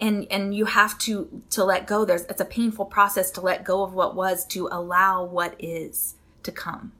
And, 0.00 0.26
and 0.30 0.54
you 0.54 0.66
have 0.66 0.96
to, 1.00 1.42
to 1.50 1.64
let 1.64 1.88
go. 1.88 2.04
There's, 2.04 2.22
it's 2.22 2.40
a 2.40 2.44
painful 2.44 2.84
process 2.84 3.32
to 3.32 3.40
let 3.40 3.64
go 3.64 3.82
of 3.82 3.94
what 3.94 4.14
was 4.14 4.46
to 4.46 4.68
allow 4.70 5.24
what 5.24 5.56
is 5.58 6.14
to 6.44 6.52
come. 6.52 6.92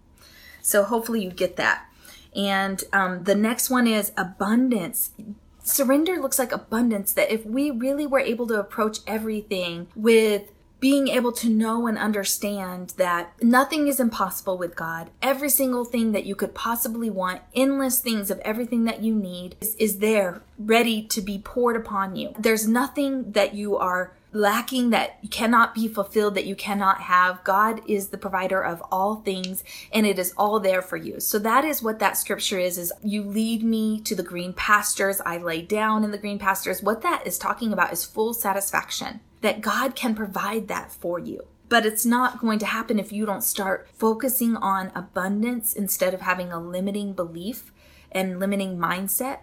So 0.61 0.83
hopefully 0.83 1.23
you 1.23 1.31
get 1.31 1.55
that. 1.57 1.86
And 2.37 2.85
um, 2.93 3.25
the 3.25 3.35
next 3.35 3.71
one 3.71 3.87
is 3.87 4.13
abundance 4.17 5.11
surrender 5.67 6.21
looks 6.21 6.39
like 6.39 6.53
abundance 6.53 7.13
that 7.13 7.33
if 7.33 7.45
we 7.45 7.71
really 7.71 8.07
were 8.07 8.21
able 8.21 8.47
to 8.47 8.59
approach 8.59 8.99
everything 9.07 9.89
with 9.97 10.53
being 10.79 11.09
able 11.09 11.33
to 11.33 11.49
know 11.49 11.87
and 11.87 11.97
understand 11.97 12.91
that 12.99 13.33
nothing 13.43 13.89
is 13.89 13.99
impossible 13.99 14.59
with 14.59 14.77
God. 14.77 15.11
Every 15.23 15.49
single 15.49 15.85
thing 15.85 16.13
that 16.13 16.27
you 16.27 16.35
could 16.35 16.55
possibly 16.55 17.09
want, 17.09 17.41
endless 17.55 17.99
things 18.01 18.31
of 18.31 18.39
everything 18.41 18.85
that 18.85 19.03
you 19.03 19.15
need 19.15 19.57
is, 19.61 19.75
is 19.77 19.99
there 19.99 20.43
ready 20.59 21.03
to 21.03 21.23
be 21.23 21.39
poured 21.39 21.77
upon 21.77 22.15
you. 22.15 22.35
There's 22.39 22.69
nothing 22.69 23.33
that 23.33 23.55
you 23.55 23.77
are 23.77 24.16
lacking 24.33 24.91
that 24.91 25.19
cannot 25.31 25.75
be 25.75 25.89
fulfilled 25.89 26.35
that 26.35 26.47
you 26.47 26.55
cannot 26.55 27.01
have 27.03 27.43
god 27.45 27.81
is 27.89 28.09
the 28.09 28.19
provider 28.19 28.63
of 28.63 28.83
all 28.91 29.17
things 29.17 29.65
and 29.93 30.07
it 30.07 30.19
is 30.19 30.35
all 30.37 30.61
there 30.61 30.83
for 30.83 30.97
you 30.97 31.19
so 31.21 31.39
that 31.39 31.65
is 31.65 31.83
what 31.83 31.99
that 31.99 32.17
scripture 32.17 32.59
is 32.59 32.77
is 32.77 32.93
you 33.03 33.23
lead 33.23 33.63
me 33.63 34.01
to 34.01 34.15
the 34.15 34.23
green 34.23 34.53
pastures 34.53 35.21
i 35.25 35.37
lay 35.39 35.63
down 35.63 36.05
in 36.05 36.11
the 36.11 36.19
green 36.19 36.39
pastures 36.39 36.83
what 36.83 37.03
that 37.03 37.27
is 37.27 37.39
talking 37.39 37.73
about 37.73 37.93
is 37.93 38.05
full 38.05 38.35
satisfaction 38.35 39.21
that 39.47 39.61
God 39.61 39.95
can 39.95 40.15
provide 40.15 40.69
that 40.69 40.91
for 40.93 41.19
you. 41.21 41.47
But 41.69 41.85
it's 41.85 42.07
not 42.07 42.41
going 42.41 42.59
to 42.61 42.67
happen 42.67 42.99
if 42.99 43.13
you 43.13 43.27
don't 43.27 43.43
start 43.43 43.89
focusing 43.93 44.57
on 44.57 44.93
abundance 44.95 45.73
instead 45.73 46.15
of 46.15 46.21
having 46.21 46.53
a 46.53 46.61
limiting 46.61 47.13
belief 47.13 47.73
and 48.13 48.39
limiting 48.39 48.79
mindset. 48.79 49.39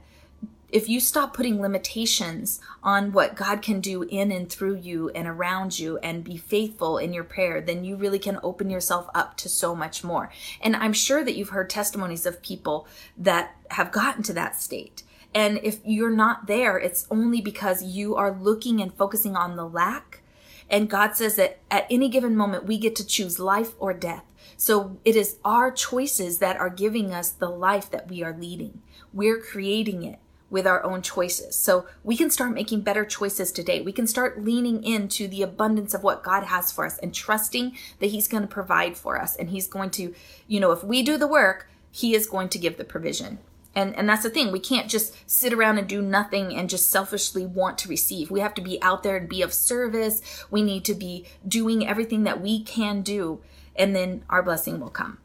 If 0.73 0.89
you 0.89 0.99
stop 0.99 1.33
putting 1.33 1.61
limitations 1.61 2.59
on 2.81 3.11
what 3.11 3.35
God 3.35 3.61
can 3.61 3.79
do 3.79 4.01
in 4.01 4.31
and 4.31 4.49
through 4.49 4.77
you 4.77 5.09
and 5.09 5.27
around 5.27 5.77
you 5.77 5.99
and 5.99 6.23
be 6.23 6.35
faithful 6.35 6.97
in 6.97 7.13
your 7.13 7.23
prayer, 7.23 7.61
then 7.61 7.83
you 7.83 7.95
really 7.95 8.19
can 8.19 8.39
open 8.41 8.69
yourself 8.69 9.07
up 9.13 9.37
to 9.37 9.49
so 9.49 9.75
much 9.75 10.03
more. 10.03 10.31
And 10.59 10.75
I'm 10.75 10.93
sure 10.93 11.23
that 11.23 11.35
you've 11.35 11.49
heard 11.49 11.69
testimonies 11.69 12.25
of 12.25 12.41
people 12.41 12.87
that 13.15 13.55
have 13.69 13.91
gotten 13.91 14.23
to 14.23 14.33
that 14.33 14.59
state 14.59 15.03
and 15.33 15.59
if 15.63 15.79
you're 15.83 16.11
not 16.11 16.47
there, 16.47 16.77
it's 16.77 17.07
only 17.09 17.41
because 17.41 17.83
you 17.83 18.15
are 18.15 18.31
looking 18.31 18.81
and 18.81 18.93
focusing 18.93 19.35
on 19.35 19.55
the 19.55 19.67
lack. 19.67 20.21
And 20.69 20.89
God 20.89 21.15
says 21.15 21.35
that 21.35 21.59
at 21.69 21.87
any 21.89 22.07
given 22.09 22.35
moment, 22.35 22.65
we 22.65 22.77
get 22.77 22.95
to 22.97 23.05
choose 23.05 23.39
life 23.39 23.73
or 23.79 23.93
death. 23.93 24.23
So 24.57 24.97
it 25.03 25.15
is 25.15 25.37
our 25.43 25.71
choices 25.71 26.39
that 26.39 26.57
are 26.57 26.69
giving 26.69 27.13
us 27.13 27.31
the 27.31 27.49
life 27.49 27.89
that 27.91 28.09
we 28.09 28.23
are 28.23 28.37
leading. 28.37 28.81
We're 29.11 29.41
creating 29.41 30.03
it 30.03 30.19
with 30.53 30.67
our 30.67 30.83
own 30.83 31.01
choices. 31.01 31.55
So 31.55 31.87
we 32.03 32.15
can 32.15 32.29
start 32.29 32.53
making 32.53 32.81
better 32.81 33.05
choices 33.05 33.51
today. 33.51 33.81
We 33.81 33.91
can 33.91 34.05
start 34.05 34.43
leaning 34.43 34.83
into 34.83 35.27
the 35.27 35.41
abundance 35.41 35.95
of 35.95 36.03
what 36.03 36.21
God 36.21 36.43
has 36.43 36.71
for 36.71 36.85
us 36.85 36.99
and 36.99 37.11
trusting 37.11 37.75
that 37.99 38.11
He's 38.11 38.27
going 38.27 38.43
to 38.43 38.47
provide 38.47 38.95
for 38.95 39.19
us. 39.19 39.35
And 39.35 39.49
He's 39.49 39.65
going 39.65 39.89
to, 39.91 40.13
you 40.47 40.59
know, 40.59 40.71
if 40.71 40.83
we 40.83 41.01
do 41.01 41.17
the 41.17 41.27
work, 41.27 41.67
He 41.91 42.13
is 42.13 42.27
going 42.27 42.49
to 42.49 42.59
give 42.59 42.77
the 42.77 42.83
provision. 42.83 43.39
And, 43.73 43.95
and 43.95 44.07
that's 44.07 44.21
the 44.21 44.29
thing. 44.29 44.51
We 44.51 44.59
can't 44.59 44.91
just 44.91 45.15
sit 45.27 45.53
around 45.53 45.79
and 45.79 45.89
do 45.89 46.03
nothing 46.03 46.55
and 46.55 46.69
just 46.69 46.91
selfishly 46.91 47.47
want 47.47 47.79
to 47.79 47.89
receive. 47.89 48.29
We 48.29 48.41
have 48.41 48.53
to 48.53 48.61
be 48.61 48.79
out 48.83 49.01
there 49.01 49.17
and 49.17 49.27
be 49.27 49.41
of 49.41 49.55
service. 49.55 50.45
We 50.51 50.61
need 50.61 50.85
to 50.85 50.93
be 50.93 51.25
doing 51.47 51.87
everything 51.87 52.25
that 52.25 52.39
we 52.39 52.61
can 52.61 53.01
do, 53.01 53.41
and 53.75 53.95
then 53.95 54.23
our 54.29 54.43
blessing 54.43 54.79
will 54.79 54.91
come. 54.91 55.17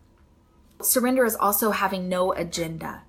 Surrender 0.81 1.27
is 1.27 1.37
also 1.37 1.73
having 1.73 2.09
no 2.09 2.33
agenda. 2.33 3.03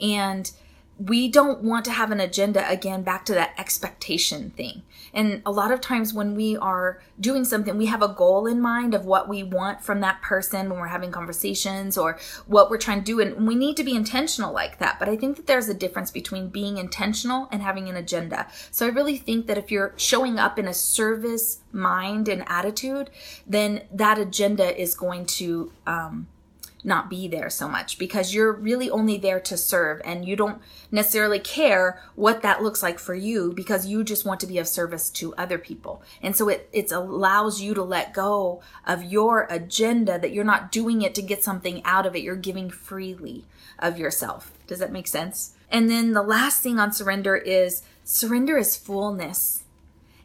And 0.00 0.50
we 0.98 1.28
don't 1.28 1.62
want 1.62 1.84
to 1.86 1.90
have 1.90 2.10
an 2.10 2.20
agenda 2.20 2.68
again 2.68 3.02
back 3.02 3.24
to 3.24 3.34
that 3.34 3.54
expectation 3.58 4.50
thing. 4.50 4.82
And 5.14 5.42
a 5.44 5.50
lot 5.50 5.72
of 5.72 5.80
times 5.80 6.14
when 6.14 6.34
we 6.34 6.56
are 6.56 7.00
doing 7.20 7.44
something, 7.44 7.76
we 7.76 7.86
have 7.86 8.02
a 8.02 8.08
goal 8.08 8.46
in 8.46 8.60
mind 8.60 8.94
of 8.94 9.04
what 9.04 9.28
we 9.28 9.42
want 9.42 9.82
from 9.82 10.00
that 10.00 10.22
person 10.22 10.70
when 10.70 10.78
we're 10.78 10.86
having 10.86 11.10
conversations 11.10 11.98
or 11.98 12.18
what 12.46 12.70
we're 12.70 12.78
trying 12.78 13.00
to 13.00 13.04
do. 13.04 13.20
And 13.20 13.46
we 13.46 13.54
need 13.54 13.76
to 13.78 13.84
be 13.84 13.94
intentional 13.94 14.52
like 14.52 14.78
that. 14.78 14.98
But 14.98 15.08
I 15.08 15.16
think 15.16 15.36
that 15.36 15.46
there's 15.46 15.68
a 15.68 15.74
difference 15.74 16.10
between 16.10 16.48
being 16.48 16.78
intentional 16.78 17.48
and 17.50 17.62
having 17.62 17.88
an 17.88 17.96
agenda. 17.96 18.46
So 18.70 18.86
I 18.86 18.90
really 18.90 19.16
think 19.16 19.46
that 19.46 19.58
if 19.58 19.70
you're 19.70 19.94
showing 19.96 20.38
up 20.38 20.58
in 20.58 20.66
a 20.66 20.74
service 20.74 21.60
mind 21.72 22.28
and 22.28 22.44
attitude, 22.46 23.10
then 23.46 23.82
that 23.92 24.18
agenda 24.18 24.80
is 24.80 24.94
going 24.94 25.26
to, 25.26 25.72
um, 25.86 26.28
not 26.84 27.08
be 27.08 27.28
there 27.28 27.48
so 27.48 27.68
much 27.68 27.98
because 27.98 28.34
you're 28.34 28.52
really 28.52 28.90
only 28.90 29.16
there 29.16 29.40
to 29.40 29.56
serve 29.56 30.00
and 30.04 30.26
you 30.26 30.34
don't 30.34 30.60
necessarily 30.90 31.38
care 31.38 32.02
what 32.14 32.42
that 32.42 32.62
looks 32.62 32.82
like 32.82 32.98
for 32.98 33.14
you 33.14 33.52
because 33.52 33.86
you 33.86 34.02
just 34.02 34.24
want 34.24 34.40
to 34.40 34.46
be 34.46 34.58
of 34.58 34.66
service 34.66 35.10
to 35.10 35.34
other 35.36 35.58
people. 35.58 36.02
And 36.20 36.36
so 36.36 36.48
it, 36.48 36.68
it 36.72 36.90
allows 36.90 37.60
you 37.60 37.74
to 37.74 37.82
let 37.82 38.12
go 38.12 38.62
of 38.86 39.04
your 39.04 39.46
agenda 39.48 40.18
that 40.18 40.32
you're 40.32 40.44
not 40.44 40.72
doing 40.72 41.02
it 41.02 41.14
to 41.14 41.22
get 41.22 41.44
something 41.44 41.82
out 41.84 42.06
of 42.06 42.16
it. 42.16 42.22
You're 42.22 42.36
giving 42.36 42.70
freely 42.70 43.44
of 43.78 43.98
yourself. 43.98 44.52
Does 44.66 44.80
that 44.80 44.92
make 44.92 45.06
sense? 45.06 45.54
And 45.70 45.88
then 45.88 46.12
the 46.12 46.22
last 46.22 46.62
thing 46.62 46.78
on 46.78 46.92
surrender 46.92 47.36
is 47.36 47.82
surrender 48.04 48.58
is 48.58 48.76
fullness. 48.76 49.64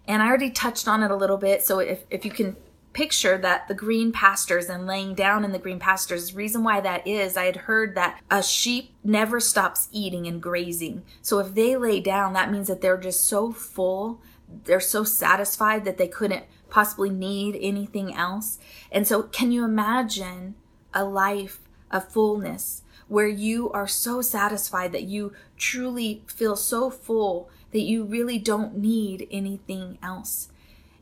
And 0.07 0.23
I 0.23 0.27
already 0.27 0.51
touched 0.51 0.87
on 0.87 1.03
it 1.03 1.11
a 1.11 1.15
little 1.15 1.37
bit. 1.37 1.63
So 1.63 1.79
if, 1.79 2.03
if 2.09 2.25
you 2.25 2.31
can 2.31 2.55
picture 2.97 3.37
that 3.37 3.67
the 3.67 3.75
green 3.75 4.11
pastures 4.11 4.69
and 4.69 4.87
laying 4.87 5.13
down 5.13 5.45
in 5.45 5.51
the 5.51 5.59
green 5.59 5.77
pastures. 5.77 6.31
The 6.31 6.37
reason 6.37 6.63
why 6.63 6.81
that 6.81 7.05
is, 7.05 7.37
I 7.37 7.43
had 7.43 7.55
heard 7.55 7.93
that 7.93 8.19
a 8.31 8.41
sheep 8.41 8.89
never 9.03 9.39
stops 9.39 9.87
eating 9.91 10.25
and 10.25 10.41
grazing. 10.41 11.03
So 11.21 11.37
if 11.37 11.53
they 11.53 11.77
lay 11.77 11.99
down, 11.99 12.33
that 12.33 12.51
means 12.51 12.67
that 12.69 12.81
they're 12.81 12.97
just 12.97 13.27
so 13.27 13.51
full, 13.51 14.19
they're 14.63 14.79
so 14.79 15.03
satisfied 15.03 15.85
that 15.85 15.99
they 15.99 16.07
couldn't 16.07 16.45
possibly 16.71 17.11
need 17.11 17.59
anything 17.61 18.15
else. 18.15 18.57
And 18.91 19.07
so, 19.07 19.21
can 19.21 19.51
you 19.51 19.63
imagine 19.63 20.55
a 20.91 21.03
life 21.05 21.59
of 21.91 22.11
fullness 22.11 22.81
where 23.07 23.27
you 23.27 23.69
are 23.73 23.87
so 23.87 24.23
satisfied 24.23 24.91
that 24.93 25.03
you 25.03 25.33
truly 25.55 26.23
feel 26.25 26.55
so 26.55 26.89
full 26.89 27.47
that 27.73 27.81
you 27.81 28.03
really 28.03 28.39
don't 28.39 28.75
need 28.75 29.27
anything 29.29 29.99
else? 30.01 30.49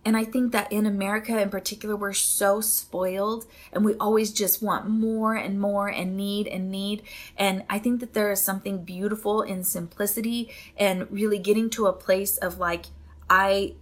And 0.06 0.16
I 0.16 0.24
think 0.24 0.52
that 0.52 0.72
in 0.72 0.86
America 0.86 1.42
in 1.42 1.50
particular, 1.50 1.96
we're 1.96 2.14
so 2.14 2.62
spoiled 2.62 3.48
and 3.74 3.84
we 3.84 3.96
always 3.96 4.32
just 4.32 4.62
want 4.62 4.88
more 4.88 5.34
and 5.34 5.60
more 5.60 5.88
and 5.88 6.16
need 6.16 6.48
and 6.48 6.70
need. 6.70 7.02
And 7.36 7.64
I 7.68 7.80
think 7.80 8.02
that 8.02 8.14
there 8.14 8.32
is 8.32 8.40
something 8.40 8.84
beautiful 8.84 9.42
in 9.42 9.64
simplicity 9.64 10.52
and 10.78 11.12
really 11.12 11.40
getting 11.40 11.72
to 11.72 11.88
a 11.88 11.94
place 11.94 12.38
of 12.38 12.60
like, 12.60 12.86
I, 13.28 13.74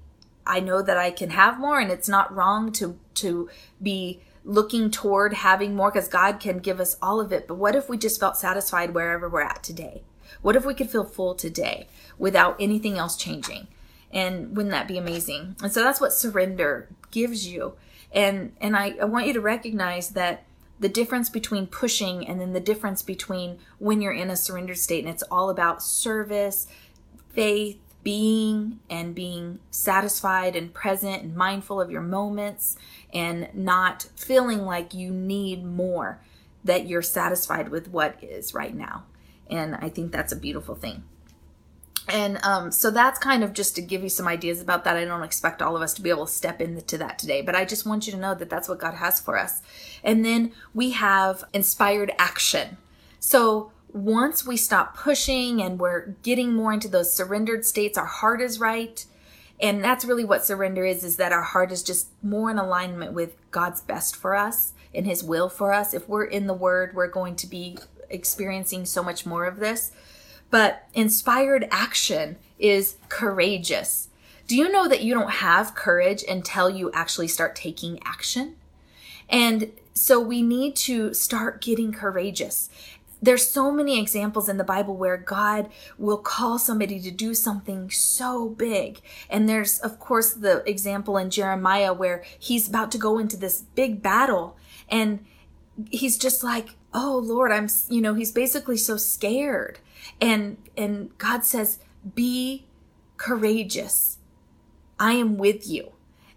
I 0.47 0.61
know 0.61 0.81
that 0.81 0.97
I 0.97 1.11
can 1.11 1.31
have 1.31 1.59
more 1.59 1.81
and 1.81 1.91
it's 1.91 2.07
not 2.07 2.33
wrong 2.33 2.71
to, 2.73 2.97
to 3.15 3.49
be 3.81 4.21
looking 4.45 4.91
toward 4.91 5.33
having 5.33 5.75
more 5.75 5.91
because 5.91 6.07
God 6.07 6.39
can 6.39 6.59
give 6.59 6.79
us 6.79 6.95
all 7.01 7.19
of 7.19 7.33
it. 7.33 7.49
But 7.49 7.55
what 7.55 7.75
if 7.75 7.89
we 7.89 7.97
just 7.97 8.19
felt 8.19 8.37
satisfied 8.37 8.93
wherever 8.93 9.27
we're 9.27 9.41
at 9.41 9.61
today? 9.61 10.03
What 10.41 10.55
if 10.55 10.65
we 10.65 10.73
could 10.73 10.89
feel 10.89 11.03
full 11.03 11.35
today 11.35 11.87
without 12.17 12.55
anything 12.59 12.97
else 12.97 13.17
changing? 13.17 13.67
And 14.13 14.55
wouldn't 14.55 14.71
that 14.71 14.87
be 14.87 14.97
amazing? 14.97 15.55
And 15.61 15.73
so 15.73 15.83
that's 15.83 15.99
what 15.99 16.13
surrender 16.13 16.87
gives 17.11 17.47
you. 17.47 17.73
And 18.13 18.53
and 18.61 18.77
I, 18.77 18.95
I 19.01 19.05
want 19.05 19.27
you 19.27 19.33
to 19.33 19.41
recognize 19.41 20.09
that 20.09 20.43
the 20.79 20.89
difference 20.89 21.29
between 21.29 21.67
pushing 21.67 22.27
and 22.27 22.39
then 22.39 22.53
the 22.53 22.59
difference 22.59 23.01
between 23.01 23.57
when 23.79 24.01
you're 24.01 24.13
in 24.13 24.29
a 24.29 24.35
surrendered 24.35 24.77
state 24.77 25.03
and 25.03 25.13
it's 25.13 25.23
all 25.23 25.49
about 25.49 25.81
service, 25.81 26.67
faith, 27.29 27.79
being 28.03 28.79
and 28.89 29.15
being 29.15 29.59
satisfied 29.71 30.55
and 30.55 30.73
present 30.73 31.23
and 31.23 31.35
mindful 31.35 31.79
of 31.79 31.89
your 31.89 32.01
moments 32.01 32.77
and 33.13 33.47
not 33.53 34.07
feeling 34.15 34.63
like 34.63 34.93
you 34.93 35.09
need 35.09 35.63
more, 35.63 36.19
that 36.63 36.87
you're 36.87 37.01
satisfied 37.01 37.69
with 37.69 37.87
what 37.87 38.21
is 38.21 38.53
right 38.53 38.75
now. 38.75 39.03
And 39.49 39.75
I 39.75 39.89
think 39.89 40.11
that's 40.11 40.33
a 40.33 40.37
beautiful 40.37 40.75
thing. 40.75 41.03
And 42.09 42.37
um, 42.43 42.71
so 42.71 42.91
that's 42.91 43.17
kind 43.17 43.43
of 43.43 43.53
just 43.53 43.75
to 43.75 43.81
give 43.81 44.03
you 44.03 44.09
some 44.09 44.27
ideas 44.27 44.61
about 44.61 44.83
that. 44.83 44.97
I 44.97 45.05
don't 45.05 45.23
expect 45.23 45.61
all 45.61 45.75
of 45.75 45.81
us 45.81 45.93
to 45.95 46.01
be 46.01 46.09
able 46.09 46.25
to 46.25 46.31
step 46.31 46.59
into 46.59 46.97
that 46.97 47.17
today, 47.17 47.41
but 47.41 47.55
I 47.55 47.63
just 47.65 47.85
want 47.85 48.05
you 48.05 48.13
to 48.13 48.19
know 48.19 48.35
that 48.35 48.49
that's 48.49 48.67
what 48.67 48.79
God 48.79 48.95
has 48.95 49.21
for 49.21 49.37
us. 49.37 49.61
And 50.03 50.25
then 50.25 50.51
we 50.73 50.91
have 50.91 51.45
inspired 51.53 52.11
action. 52.19 52.77
So 53.19 53.71
once 53.93 54.45
we 54.45 54.57
stop 54.57 54.97
pushing 54.97 55.61
and 55.61 55.79
we're 55.79 56.07
getting 56.23 56.53
more 56.53 56.73
into 56.73 56.89
those 56.89 57.15
surrendered 57.15 57.63
states, 57.65 57.97
our 57.97 58.05
heart 58.05 58.41
is 58.41 58.59
right. 58.59 59.05
And 59.61 59.81
that's 59.83 60.03
really 60.03 60.25
what 60.25 60.43
surrender 60.43 60.83
is, 60.83 61.05
is 61.05 61.17
that 61.17 61.31
our 61.31 61.43
heart 61.43 61.71
is 61.71 61.83
just 61.83 62.09
more 62.21 62.51
in 62.51 62.57
alignment 62.57 63.13
with 63.13 63.37
God's 63.51 63.79
best 63.79 64.15
for 64.15 64.35
us 64.35 64.73
and 64.93 65.05
his 65.05 65.23
will 65.23 65.47
for 65.47 65.71
us. 65.71 65.93
If 65.93 66.09
we're 66.09 66.25
in 66.25 66.47
the 66.47 66.53
word, 66.53 66.95
we're 66.95 67.07
going 67.07 67.35
to 67.37 67.47
be 67.47 67.77
experiencing 68.09 68.85
so 68.85 69.03
much 69.03 69.25
more 69.25 69.45
of 69.45 69.59
this. 69.59 69.91
But 70.53 70.87
inspired 70.93 71.67
action 71.71 72.35
is 72.59 72.97
courageous. 73.09 74.09
Do 74.47 74.55
you 74.55 74.71
know 74.71 74.87
that 74.87 75.01
you 75.01 75.15
don't 75.15 75.31
have 75.31 75.73
courage 75.73 76.23
until 76.29 76.69
you 76.69 76.91
actually 76.93 77.29
start 77.29 77.55
taking 77.55 77.97
action? 78.05 78.57
And 79.27 79.71
so 79.95 80.19
we 80.19 80.43
need 80.43 80.75
to 80.75 81.11
start 81.15 81.59
getting 81.59 81.91
courageous. 81.91 82.69
There's 83.19 83.47
so 83.47 83.71
many 83.71 83.99
examples 83.99 84.47
in 84.47 84.57
the 84.57 84.63
Bible 84.63 84.95
where 84.95 85.17
God 85.17 85.71
will 85.97 86.19
call 86.19 86.59
somebody 86.59 86.99
to 86.99 87.09
do 87.09 87.33
something 87.33 87.89
so 87.89 88.47
big. 88.47 89.01
And 89.31 89.49
there's, 89.49 89.79
of 89.79 89.97
course, 89.97 90.33
the 90.33 90.61
example 90.69 91.17
in 91.17 91.31
Jeremiah 91.31 91.93
where 91.93 92.23
he's 92.37 92.69
about 92.69 92.91
to 92.91 92.99
go 92.99 93.17
into 93.17 93.37
this 93.37 93.61
big 93.73 94.03
battle 94.03 94.55
and 94.87 95.25
he's 95.89 96.17
just 96.17 96.43
like, 96.43 96.75
Oh 96.93 97.21
Lord, 97.23 97.51
I'm, 97.51 97.67
you 97.89 98.01
know, 98.01 98.13
he's 98.13 98.31
basically 98.31 98.77
so 98.77 98.97
scared 98.97 99.79
and 100.21 100.57
and 100.77 101.17
God 101.17 101.45
says, 101.45 101.79
"Be 102.15 102.65
courageous. 103.17 104.17
I 104.99 105.13
am 105.13 105.37
with 105.37 105.67
you." 105.67 105.91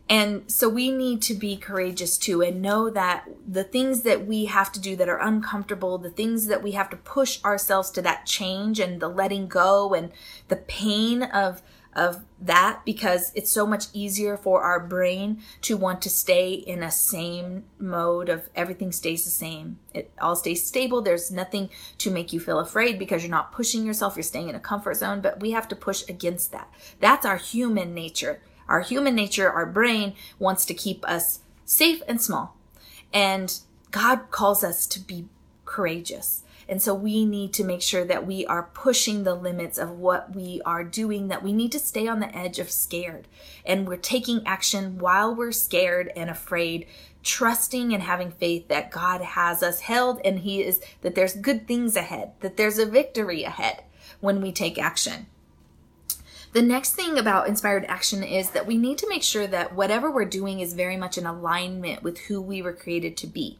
And 0.09 0.51
so 0.51 0.69
we 0.69 0.93
need 0.93 1.21
to 1.23 1.35
be 1.35 1.57
courageous 1.57 2.17
too 2.17 2.41
and 2.41 2.63
know 2.63 2.89
that 2.91 3.29
the 3.47 3.65
things 3.65 4.03
that 4.03 4.25
we 4.25 4.45
have 4.45 4.71
to 4.73 4.81
do 4.81 4.95
that 4.95 5.09
are 5.09 5.19
uncomfortable, 5.21 5.99
the 5.99 6.11
things 6.11 6.47
that 6.47 6.63
we 6.63 6.73
have 6.73 6.89
to 6.91 6.97
push 6.97 7.43
ourselves 7.45 7.91
to 7.91 8.03
that 8.03 8.25
change 8.25 8.79
and 8.79 9.01
the 9.01 9.09
letting 9.09 9.49
go 9.49 9.95
and 9.95 10.13
the 10.47 10.57
pain 10.57 11.25
of 11.25 11.61
of 11.97 12.23
that 12.39 12.83
because 12.85 13.33
it's 13.35 13.51
so 13.51 13.67
much 13.67 13.87
easier 13.95 14.37
for 14.37 14.63
our 14.63 14.79
brain 14.79 15.41
to 15.63 15.77
want 15.79 16.03
to 16.03 16.11
stay 16.11 16.53
in 16.53 16.83
a 16.83 16.91
same 16.91 17.65
mode 17.79 18.29
of 18.29 18.51
everything 18.55 18.93
stays 18.93 19.25
the 19.25 19.31
same. 19.31 19.79
It 19.95 20.13
all 20.21 20.37
stays 20.37 20.65
stable. 20.65 21.01
There's 21.01 21.31
nothing 21.31 21.71
to 21.99 22.11
make 22.11 22.35
you 22.35 22.39
feel 22.39 22.59
afraid 22.59 22.99
because 22.99 23.23
you're 23.23 23.31
not 23.31 23.51
pushing 23.51 23.87
yourself. 23.87 24.15
You're 24.15 24.23
staying 24.23 24.51
in 24.51 24.55
a 24.55 24.61
comfort 24.61 24.99
zone, 24.99 25.23
but 25.23 25.41
we 25.41 25.53
have 25.53 25.67
to 25.69 25.77
push 25.77 26.05
against 26.07 26.53
that. 26.53 26.71
That's 27.01 27.25
our 27.25 27.39
human 27.39 27.95
nature. 27.95 28.43
Our 28.69 28.83
human 28.83 29.15
nature, 29.15 29.51
our 29.51 29.67
brain 29.67 30.15
wants 30.39 30.67
to 30.67 30.75
keep 30.75 31.03
us 31.09 31.41
safe 31.65 32.03
and 32.07 32.21
small. 32.21 32.57
And 33.11 33.59
God 33.91 34.31
calls 34.31 34.63
us 34.63 34.87
to 34.89 35.01
be 35.01 35.27
courageous. 35.65 36.43
And 36.69 36.83
so 36.83 36.95
we 36.95 37.25
need 37.25 37.53
to 37.55 37.65
make 37.65 37.83
sure 37.83 38.05
that 38.05 38.27
we 38.27 38.45
are 38.47 38.71
pushing 38.75 39.23
the 39.23 39.35
limits 39.35 39.79
of 39.79 39.91
what 39.91 40.35
we 40.35 40.61
are 40.65 40.83
doing, 40.83 41.29
that 41.29 41.43
we 41.43 41.53
need 41.53 41.71
to 41.73 41.79
stay 41.79 42.09
on 42.09 42.21
the 42.21 42.37
edge 42.37 42.59
of 42.59 42.71
scared. 42.71 43.29
And 43.65 43.87
we're 43.87 43.97
taking 43.97 44.47
action 44.47 44.99
while 44.99 45.35
we're 45.35 45.53
scared 45.53 46.11
and 46.17 46.29
afraid, 46.29 46.87
trusting 47.23 47.93
and 47.93 48.03
having 48.03 48.33
faith 48.33 48.67
that 48.69 48.91
God 48.91 49.21
has 49.21 49.63
us 49.63 49.81
held 49.81 50.21
and 50.25 50.41
He 50.41 50.63
is, 50.63 50.81
that 51.03 51.15
there's 51.15 51.35
good 51.35 51.69
things 51.69 51.95
ahead, 51.95 52.33
that 52.41 52.57
there's 52.57 52.79
a 52.79 52.87
victory 52.87 53.45
ahead 53.45 53.85
when 54.21 54.41
we 54.41 54.51
take 54.51 54.79
action. 54.79 55.27
The 56.53 56.63
next 56.63 56.95
thing 56.95 57.19
about 57.19 57.49
inspired 57.49 57.85
action 57.85 58.25
is 58.25 58.51
that 58.51 58.67
we 58.67 58.79
need 58.79 58.99
to 58.99 59.09
make 59.09 59.23
sure 59.23 59.47
that 59.47 59.75
whatever 59.75 60.11
we're 60.11 60.25
doing 60.25 60.61
is 60.61 60.73
very 60.73 60.97
much 60.97 61.19
in 61.19 61.27
alignment 61.27 62.03
with 62.03 62.19
who 62.19 62.41
we 62.41 62.63
were 62.63 62.73
created 62.73 63.17
to 63.19 63.27
be. 63.27 63.59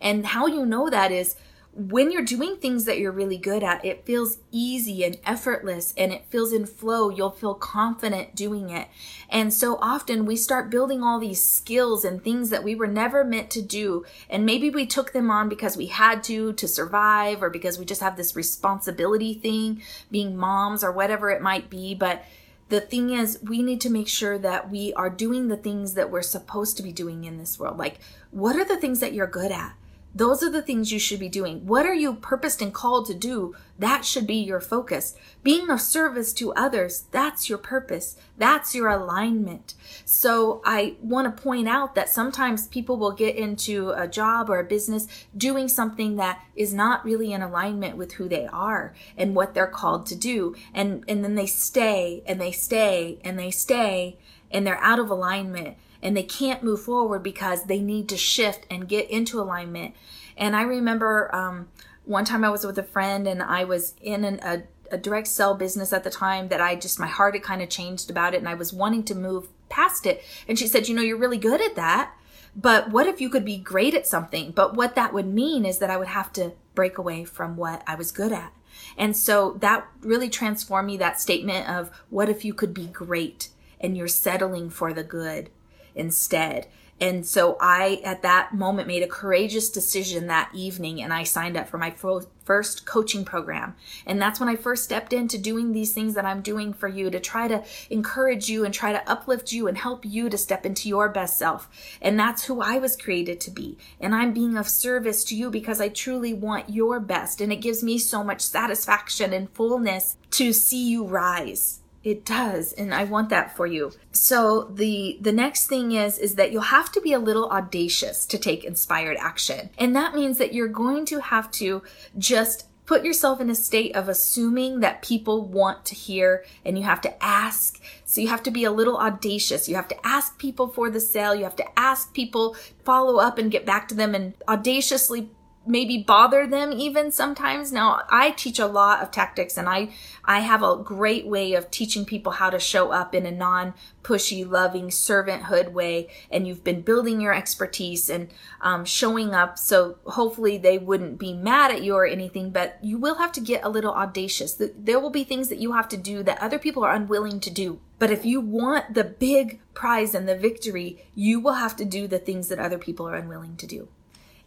And 0.00 0.24
how 0.24 0.46
you 0.46 0.64
know 0.64 0.88
that 0.88 1.12
is 1.12 1.36
when 1.72 2.10
you're 2.10 2.24
doing 2.24 2.56
things 2.56 2.86
that 2.86 2.98
you're 2.98 3.12
really 3.12 3.38
good 3.38 3.62
at, 3.62 3.84
it 3.84 4.04
feels 4.04 4.38
easy 4.50 5.04
and 5.04 5.16
effortless 5.24 5.94
and 5.96 6.12
it 6.12 6.24
feels 6.28 6.52
in 6.52 6.66
flow. 6.66 7.08
You'll 7.08 7.30
feel 7.30 7.54
confident 7.54 8.34
doing 8.34 8.70
it. 8.70 8.88
And 9.28 9.54
so 9.54 9.78
often 9.80 10.26
we 10.26 10.34
start 10.34 10.70
building 10.70 11.04
all 11.04 11.20
these 11.20 11.44
skills 11.44 12.04
and 12.04 12.22
things 12.22 12.50
that 12.50 12.64
we 12.64 12.74
were 12.74 12.88
never 12.88 13.22
meant 13.22 13.50
to 13.50 13.62
do. 13.62 14.04
And 14.28 14.44
maybe 14.44 14.70
we 14.70 14.86
took 14.86 15.12
them 15.12 15.30
on 15.30 15.48
because 15.48 15.76
we 15.76 15.86
had 15.86 16.24
to, 16.24 16.52
to 16.54 16.66
survive, 16.66 17.42
or 17.42 17.50
because 17.50 17.78
we 17.78 17.84
just 17.84 18.00
have 18.00 18.16
this 18.16 18.34
responsibility 18.34 19.34
thing, 19.34 19.82
being 20.10 20.36
moms 20.36 20.82
or 20.82 20.90
whatever 20.90 21.30
it 21.30 21.42
might 21.42 21.70
be. 21.70 21.94
But 21.94 22.24
the 22.70 22.80
thing 22.80 23.10
is, 23.10 23.38
we 23.42 23.62
need 23.62 23.80
to 23.82 23.90
make 23.90 24.08
sure 24.08 24.36
that 24.38 24.68
we 24.68 24.92
are 24.94 25.08
doing 25.08 25.48
the 25.48 25.56
things 25.56 25.94
that 25.94 26.10
we're 26.10 26.22
supposed 26.22 26.76
to 26.78 26.82
be 26.82 26.92
doing 26.92 27.24
in 27.24 27.38
this 27.38 27.58
world. 27.58 27.78
Like, 27.78 28.00
what 28.32 28.56
are 28.56 28.64
the 28.64 28.76
things 28.76 29.00
that 29.00 29.12
you're 29.12 29.28
good 29.28 29.52
at? 29.52 29.74
Those 30.18 30.42
are 30.42 30.50
the 30.50 30.62
things 30.62 30.90
you 30.90 30.98
should 30.98 31.20
be 31.20 31.28
doing. 31.28 31.64
What 31.64 31.86
are 31.86 31.94
you 31.94 32.14
purposed 32.14 32.60
and 32.60 32.74
called 32.74 33.06
to 33.06 33.14
do? 33.14 33.54
That 33.78 34.04
should 34.04 34.26
be 34.26 34.34
your 34.34 34.60
focus. 34.60 35.14
Being 35.44 35.70
of 35.70 35.80
service 35.80 36.32
to 36.34 36.52
others, 36.54 37.04
that's 37.12 37.48
your 37.48 37.58
purpose. 37.58 38.16
That's 38.36 38.74
your 38.74 38.88
alignment. 38.88 39.74
So 40.04 40.60
I 40.64 40.96
want 41.00 41.24
to 41.36 41.42
point 41.42 41.68
out 41.68 41.94
that 41.94 42.08
sometimes 42.08 42.66
people 42.66 42.96
will 42.96 43.12
get 43.12 43.36
into 43.36 43.90
a 43.90 44.08
job 44.08 44.50
or 44.50 44.58
a 44.58 44.64
business 44.64 45.06
doing 45.36 45.68
something 45.68 46.16
that 46.16 46.42
is 46.56 46.74
not 46.74 47.04
really 47.04 47.32
in 47.32 47.40
alignment 47.40 47.96
with 47.96 48.14
who 48.14 48.28
they 48.28 48.46
are 48.48 48.94
and 49.16 49.36
what 49.36 49.54
they're 49.54 49.68
called 49.68 50.06
to 50.06 50.16
do. 50.16 50.56
And, 50.74 51.04
and 51.06 51.22
then 51.22 51.36
they 51.36 51.46
stay 51.46 52.24
and 52.26 52.40
they 52.40 52.50
stay 52.50 53.20
and 53.22 53.38
they 53.38 53.52
stay 53.52 54.18
and 54.50 54.66
they're 54.66 54.82
out 54.82 54.98
of 54.98 55.10
alignment 55.10 55.76
and 56.02 56.16
they 56.16 56.22
can't 56.22 56.62
move 56.62 56.82
forward 56.82 57.22
because 57.22 57.64
they 57.64 57.80
need 57.80 58.08
to 58.08 58.16
shift 58.16 58.66
and 58.70 58.88
get 58.88 59.10
into 59.10 59.40
alignment. 59.40 59.94
And 60.36 60.54
I 60.54 60.62
remember 60.62 61.34
um, 61.34 61.68
one 62.04 62.24
time 62.24 62.44
I 62.44 62.50
was 62.50 62.64
with 62.64 62.78
a 62.78 62.82
friend 62.82 63.26
and 63.26 63.42
I 63.42 63.64
was 63.64 63.94
in 64.00 64.24
an, 64.24 64.40
a, 64.42 64.62
a 64.90 64.98
direct 64.98 65.26
sell 65.26 65.54
business 65.54 65.92
at 65.92 66.04
the 66.04 66.10
time 66.10 66.48
that 66.48 66.60
I 66.60 66.76
just, 66.76 67.00
my 67.00 67.06
heart 67.06 67.34
had 67.34 67.42
kind 67.42 67.62
of 67.62 67.68
changed 67.68 68.10
about 68.10 68.34
it 68.34 68.38
and 68.38 68.48
I 68.48 68.54
was 68.54 68.72
wanting 68.72 69.04
to 69.04 69.14
move 69.14 69.48
past 69.68 70.06
it. 70.06 70.22
And 70.46 70.58
she 70.58 70.66
said, 70.66 70.88
You 70.88 70.94
know, 70.94 71.02
you're 71.02 71.18
really 71.18 71.38
good 71.38 71.60
at 71.60 71.76
that. 71.76 72.14
But 72.56 72.90
what 72.90 73.06
if 73.06 73.20
you 73.20 73.28
could 73.28 73.44
be 73.44 73.58
great 73.58 73.94
at 73.94 74.06
something? 74.06 74.52
But 74.52 74.74
what 74.74 74.94
that 74.94 75.12
would 75.12 75.26
mean 75.26 75.64
is 75.64 75.78
that 75.78 75.90
I 75.90 75.96
would 75.96 76.08
have 76.08 76.32
to 76.34 76.52
break 76.74 76.98
away 76.98 77.24
from 77.24 77.56
what 77.56 77.82
I 77.86 77.94
was 77.94 78.10
good 78.10 78.32
at. 78.32 78.52
And 78.96 79.16
so 79.16 79.56
that 79.60 79.86
really 80.00 80.28
transformed 80.28 80.86
me 80.86 80.96
that 80.96 81.20
statement 81.20 81.68
of 81.68 81.90
what 82.10 82.28
if 82.28 82.44
you 82.44 82.54
could 82.54 82.72
be 82.72 82.86
great 82.86 83.50
and 83.80 83.96
you're 83.96 84.08
settling 84.08 84.70
for 84.70 84.92
the 84.92 85.04
good 85.04 85.50
instead. 85.98 86.68
And 87.00 87.24
so 87.24 87.56
I, 87.60 88.00
at 88.04 88.22
that 88.22 88.54
moment, 88.54 88.88
made 88.88 89.02
a 89.02 89.08
courageous 89.08 89.70
decision 89.70 90.26
that 90.26 90.50
evening 90.52 91.00
and 91.00 91.12
I 91.12 91.22
signed 91.22 91.56
up 91.56 91.68
for 91.68 91.78
my 91.78 91.90
first 91.92 92.86
coaching 92.86 93.24
program. 93.24 93.76
And 94.04 94.20
that's 94.20 94.40
when 94.40 94.48
I 94.48 94.56
first 94.56 94.82
stepped 94.82 95.12
into 95.12 95.38
doing 95.38 95.72
these 95.72 95.92
things 95.92 96.14
that 96.14 96.24
I'm 96.24 96.40
doing 96.40 96.72
for 96.72 96.88
you 96.88 97.08
to 97.10 97.20
try 97.20 97.46
to 97.46 97.62
encourage 97.88 98.48
you 98.48 98.64
and 98.64 98.74
try 98.74 98.92
to 98.92 99.08
uplift 99.08 99.52
you 99.52 99.68
and 99.68 99.78
help 99.78 100.04
you 100.04 100.28
to 100.28 100.36
step 100.36 100.66
into 100.66 100.88
your 100.88 101.08
best 101.08 101.38
self. 101.38 101.68
And 102.02 102.18
that's 102.18 102.44
who 102.44 102.60
I 102.60 102.78
was 102.78 102.96
created 102.96 103.40
to 103.42 103.50
be. 103.52 103.78
And 104.00 104.12
I'm 104.14 104.32
being 104.32 104.56
of 104.56 104.68
service 104.68 105.22
to 105.24 105.36
you 105.36 105.50
because 105.50 105.80
I 105.80 105.88
truly 105.88 106.34
want 106.34 106.70
your 106.70 106.98
best. 106.98 107.40
And 107.40 107.52
it 107.52 107.56
gives 107.56 107.82
me 107.82 107.98
so 107.98 108.24
much 108.24 108.40
satisfaction 108.40 109.32
and 109.32 109.50
fullness 109.50 110.16
to 110.32 110.52
see 110.52 110.88
you 110.88 111.04
rise 111.04 111.77
it 112.04 112.24
does, 112.24 112.72
and 112.72 112.94
I 112.94 113.04
want 113.04 113.28
that 113.30 113.56
for 113.56 113.66
you. 113.66 113.92
So 114.12 114.64
the 114.64 115.18
the 115.20 115.32
next 115.32 115.66
thing 115.66 115.92
is 115.92 116.18
is 116.18 116.36
that 116.36 116.52
you'll 116.52 116.62
have 116.62 116.92
to 116.92 117.00
be 117.00 117.12
a 117.12 117.18
little 117.18 117.50
audacious 117.50 118.24
to 118.26 118.38
take 118.38 118.64
inspired 118.64 119.16
action. 119.18 119.70
And 119.78 119.94
that 119.96 120.14
means 120.14 120.38
that 120.38 120.54
you're 120.54 120.68
going 120.68 121.04
to 121.06 121.20
have 121.20 121.50
to 121.52 121.82
just 122.16 122.66
put 122.88 123.04
yourself 123.04 123.38
in 123.38 123.50
a 123.50 123.54
state 123.54 123.94
of 123.94 124.08
assuming 124.08 124.80
that 124.80 125.02
people 125.02 125.44
want 125.44 125.84
to 125.84 125.94
hear 125.94 126.42
and 126.64 126.78
you 126.78 126.84
have 126.84 127.02
to 127.02 127.22
ask. 127.22 127.78
So 128.06 128.22
you 128.22 128.28
have 128.28 128.42
to 128.44 128.50
be 128.50 128.64
a 128.64 128.70
little 128.70 128.96
audacious. 128.96 129.68
You 129.68 129.74
have 129.74 129.88
to 129.88 130.06
ask 130.06 130.38
people 130.38 130.68
for 130.68 130.88
the 130.88 130.98
sale. 130.98 131.34
You 131.34 131.44
have 131.44 131.56
to 131.56 131.78
ask 131.78 132.14
people, 132.14 132.56
follow 132.84 133.18
up 133.18 133.36
and 133.36 133.50
get 133.50 133.66
back 133.66 133.88
to 133.88 133.94
them 133.94 134.14
and 134.14 134.32
audaciously 134.48 135.28
maybe 135.68 135.98
bother 135.98 136.46
them 136.46 136.72
even 136.72 137.12
sometimes. 137.12 137.70
Now, 137.70 138.02
I 138.10 138.30
teach 138.30 138.58
a 138.58 138.66
lot 138.66 139.02
of 139.02 139.10
tactics 139.10 139.56
and 139.56 139.68
I 139.68 139.90
I 140.24 140.40
have 140.40 140.62
a 140.62 140.76
great 140.76 141.26
way 141.26 141.54
of 141.54 141.70
teaching 141.70 142.04
people 142.04 142.32
how 142.32 142.50
to 142.50 142.58
show 142.58 142.90
up 142.90 143.14
in 143.14 143.24
a 143.24 143.30
non-pushy, 143.30 144.48
loving 144.48 144.88
servanthood 144.88 145.72
way. 145.72 146.08
And 146.30 146.46
you've 146.46 146.62
been 146.62 146.82
building 146.82 147.20
your 147.20 147.32
expertise 147.32 148.10
and 148.10 148.28
um, 148.60 148.84
showing 148.84 149.34
up. 149.34 149.56
So 149.58 149.96
hopefully 150.04 150.58
they 150.58 150.76
wouldn't 150.76 151.18
be 151.18 151.32
mad 151.32 151.70
at 151.70 151.82
you 151.82 151.94
or 151.94 152.06
anything, 152.06 152.50
but 152.50 152.78
you 152.82 152.98
will 152.98 153.14
have 153.16 153.32
to 153.32 153.40
get 153.40 153.64
a 153.64 153.70
little 153.70 153.94
audacious. 153.94 154.54
There 154.58 155.00
will 155.00 155.10
be 155.10 155.24
things 155.24 155.48
that 155.48 155.60
you 155.60 155.72
have 155.72 155.88
to 155.88 155.96
do 155.96 156.22
that 156.24 156.42
other 156.42 156.58
people 156.58 156.84
are 156.84 156.94
unwilling 156.94 157.40
to 157.40 157.50
do. 157.50 157.80
But 157.98 158.10
if 158.10 158.24
you 158.24 158.40
want 158.40 158.94
the 158.94 159.04
big 159.04 159.60
prize 159.72 160.14
and 160.14 160.28
the 160.28 160.36
victory, 160.36 161.06
you 161.14 161.40
will 161.40 161.54
have 161.54 161.74
to 161.76 161.84
do 161.84 162.06
the 162.06 162.18
things 162.18 162.48
that 162.48 162.58
other 162.58 162.78
people 162.78 163.08
are 163.08 163.16
unwilling 163.16 163.56
to 163.56 163.66
do 163.66 163.88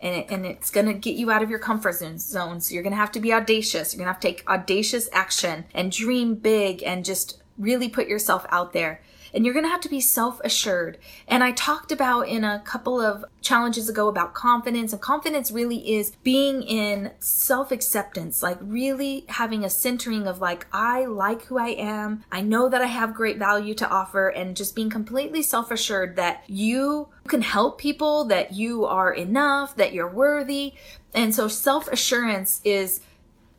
and, 0.02 0.16
it, 0.16 0.26
and 0.30 0.46
it's 0.46 0.72
going 0.72 0.88
to 0.88 0.94
get 0.94 1.16
you 1.16 1.32
out 1.32 1.44
of 1.44 1.50
your 1.50 1.60
comfort 1.60 1.96
zone. 1.96 2.60
So 2.60 2.74
you're 2.74 2.84
going 2.84 2.92
to 2.92 2.98
have 2.98 3.12
to 3.14 3.20
be 3.20 3.34
audacious. 3.34 3.94
You're 3.94 4.00
going 4.00 4.08
to 4.08 4.14
have 4.14 4.22
to 4.22 4.28
take 4.28 4.50
audacious 4.50 5.10
action 5.14 5.66
and 5.74 5.92
dream 5.92 6.36
big 6.36 6.84
and 6.84 7.06
just 7.06 7.42
really 7.58 7.90
put 7.90 8.08
yourself 8.08 8.46
out 8.50 8.74
there 8.74 9.02
and 9.34 9.46
you're 9.46 9.54
going 9.54 9.66
to 9.66 9.70
have 9.70 9.82
to 9.82 9.90
be 9.90 10.02
self 10.02 10.40
assured. 10.44 10.98
And 11.28 11.44
I 11.44 11.52
talked 11.52 11.92
about 11.92 12.28
in 12.28 12.44
a 12.44 12.60
couple 12.60 13.02
of 13.02 13.26
challenges 13.42 13.90
ago 13.90 14.08
about 14.08 14.34
confidence, 14.34 14.94
and 14.94 15.02
confidence 15.02 15.52
really 15.52 15.96
is 15.96 16.12
being 16.24 16.62
in 16.64 17.12
self 17.20 17.72
acceptance, 17.72 18.44
like 18.44 18.58
really 18.62 19.26
having 19.30 19.64
a 19.64 19.70
centering 19.70 20.28
of 20.28 20.42
like, 20.42 20.68
I 20.72 21.06
like 21.06 21.44
who 21.44 21.58
I 21.58 21.70
am, 21.70 22.24
I 22.32 22.42
know 22.42 22.70
that 22.70 22.82
I 22.82 22.88
have 22.88 23.14
great 23.14 23.38
value 23.38 23.74
to 23.76 23.90
offer, 23.90 24.30
and 24.30 24.56
just 24.56 24.76
being 24.76 24.90
completely 24.90 25.42
self 25.42 25.72
assured 25.72 26.16
that 26.16 26.44
you 26.48 27.10
can 27.28 27.42
help 27.42 27.78
people, 27.80 28.26
that 28.26 28.54
you 28.54 28.86
are 28.86 29.14
enough, 29.14 29.76
that 29.76 29.94
you're 29.94 30.12
worthy. 30.12 30.74
And 31.14 31.34
so 31.36 31.48
self 31.48 31.88
assurance 31.88 32.62
is 32.64 33.02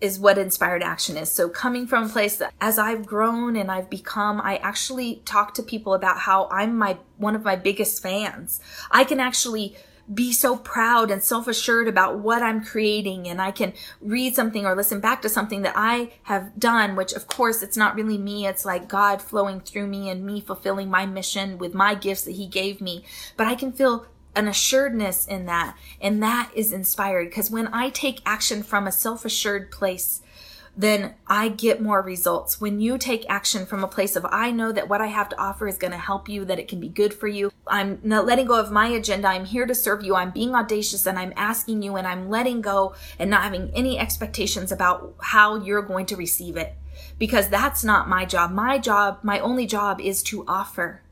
is 0.03 0.19
what 0.19 0.37
inspired 0.37 0.83
action 0.83 1.17
is. 1.17 1.31
So 1.31 1.49
coming 1.49 1.87
from 1.87 2.05
a 2.05 2.09
place 2.09 2.37
that 2.37 2.53
as 2.61 2.77
I've 2.77 3.07
grown 3.07 3.55
and 3.55 3.71
I've 3.71 3.89
become, 3.89 4.41
I 4.41 4.57
actually 4.57 5.23
talk 5.25 5.55
to 5.55 5.63
people 5.63 5.95
about 5.95 6.19
how 6.19 6.49
I'm 6.51 6.77
my 6.77 6.99
one 7.17 7.37
of 7.37 7.45
my 7.45 7.55
biggest 7.55 8.03
fans. 8.03 8.61
I 8.91 9.05
can 9.05 9.21
actually 9.21 9.77
be 10.13 10.33
so 10.33 10.57
proud 10.57 11.13
and 11.13 11.23
self-assured 11.23 11.87
about 11.87 12.19
what 12.19 12.43
I'm 12.43 12.65
creating 12.65 13.29
and 13.29 13.41
I 13.41 13.53
can 13.53 13.73
read 14.01 14.35
something 14.35 14.67
or 14.67 14.75
listen 14.75 14.99
back 14.99 15.23
to 15.23 15.29
something 15.29 15.63
that 15.63 15.75
I 15.77 16.15
have 16.25 16.59
done, 16.59 16.97
which 16.97 17.13
of 17.13 17.29
course 17.29 17.63
it's 17.63 17.77
not 17.77 17.95
really 17.95 18.19
me. 18.19 18.49
It's 18.49 18.65
like 18.65 18.89
God 18.89 19.23
flowing 19.23 19.61
through 19.61 19.87
me 19.87 20.11
and 20.11 20.27
me 20.27 20.41
fulfilling 20.41 20.91
my 20.91 21.07
mission 21.07 21.57
with 21.57 21.73
my 21.73 21.95
gifts 21.95 22.23
that 22.25 22.33
he 22.33 22.49
gave 22.49 22.81
me. 22.81 23.05
But 23.37 23.47
I 23.47 23.55
can 23.55 23.71
feel 23.71 24.07
an 24.35 24.49
assuredness 24.49 25.27
in 25.27 25.47
that. 25.47 25.77
And 26.01 26.23
that 26.23 26.51
is 26.55 26.73
inspired 26.73 27.31
because 27.31 27.51
when 27.51 27.69
I 27.69 27.91
take 27.91 28.21
action 28.25 28.63
from 28.63 28.87
a 28.87 28.93
self 28.93 29.25
assured 29.25 29.71
place, 29.71 30.23
then 30.77 31.15
I 31.27 31.49
get 31.49 31.83
more 31.83 32.01
results. 32.01 32.61
When 32.61 32.81
you 32.81 32.97
take 32.97 33.27
action 33.29 33.67
from 33.67 33.85
a 33.85 33.89
place 33.89 34.17
of, 34.17 34.25
I 34.31 34.51
know 34.51 34.73
that 34.73 34.89
what 34.89 35.03
I 35.03 35.09
have 35.09 35.29
to 35.31 35.41
offer 35.41 35.69
is 35.69 35.77
going 35.77 35.91
to 35.91 35.99
help 35.99 36.29
you, 36.29 36.45
that 36.47 36.59
it 36.59 36.69
can 36.69 36.81
be 36.81 36.89
good 36.89 37.13
for 37.13 37.29
you. 37.29 37.53
I'm 37.67 38.01
not 38.03 38.25
letting 38.25 38.47
go 38.47 38.59
of 38.59 38.73
my 38.73 38.89
agenda. 38.89 39.29
I'm 39.29 39.45
here 39.45 39.67
to 39.67 39.75
serve 39.75 40.03
you. 40.03 40.17
I'm 40.17 40.31
being 40.31 40.55
audacious 40.55 41.07
and 41.07 41.19
I'm 41.19 41.35
asking 41.37 41.83
you 41.83 41.97
and 41.97 42.07
I'm 42.07 42.31
letting 42.31 42.63
go 42.63 42.95
and 43.19 43.29
not 43.29 43.43
having 43.43 43.71
any 43.75 43.99
expectations 43.99 44.73
about 44.73 45.15
how 45.21 45.57
you're 45.57 45.83
going 45.83 46.07
to 46.07 46.17
receive 46.17 46.57
it. 46.57 46.75
Because 47.19 47.49
that's 47.49 47.85
not 47.85 48.09
my 48.09 48.25
job. 48.25 48.51
My 48.51 48.79
job, 48.79 49.19
my 49.23 49.41
only 49.41 49.67
job 49.67 50.01
is 50.01 50.23
to 50.25 50.45
offer. 50.49 51.03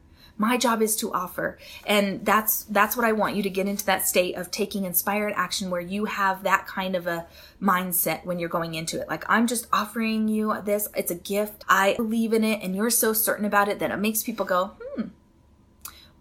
My 0.40 0.56
job 0.56 0.80
is 0.80 0.96
to 0.96 1.12
offer. 1.12 1.58
And 1.84 2.24
that's 2.24 2.64
that's 2.64 2.96
what 2.96 3.04
I 3.04 3.12
want 3.12 3.36
you 3.36 3.42
to 3.42 3.50
get 3.50 3.68
into 3.68 3.84
that 3.84 4.08
state 4.08 4.36
of 4.36 4.50
taking 4.50 4.86
inspired 4.86 5.34
action 5.36 5.68
where 5.68 5.82
you 5.82 6.06
have 6.06 6.44
that 6.44 6.66
kind 6.66 6.96
of 6.96 7.06
a 7.06 7.26
mindset 7.60 8.24
when 8.24 8.38
you're 8.38 8.48
going 8.48 8.74
into 8.74 8.98
it. 8.98 9.06
Like 9.06 9.22
I'm 9.28 9.46
just 9.46 9.66
offering 9.70 10.28
you 10.28 10.56
this. 10.64 10.88
It's 10.96 11.10
a 11.10 11.14
gift. 11.14 11.62
I 11.68 11.92
believe 11.98 12.32
in 12.32 12.42
it 12.42 12.62
and 12.62 12.74
you're 12.74 12.88
so 12.88 13.12
certain 13.12 13.44
about 13.44 13.68
it 13.68 13.80
that 13.80 13.90
it 13.90 13.98
makes 13.98 14.22
people 14.22 14.46
go, 14.46 14.72
"Hmm. 14.80 15.08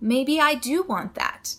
Maybe 0.02 0.38
I 0.38 0.54
do 0.54 0.84
want 0.84 1.16
that." 1.16 1.56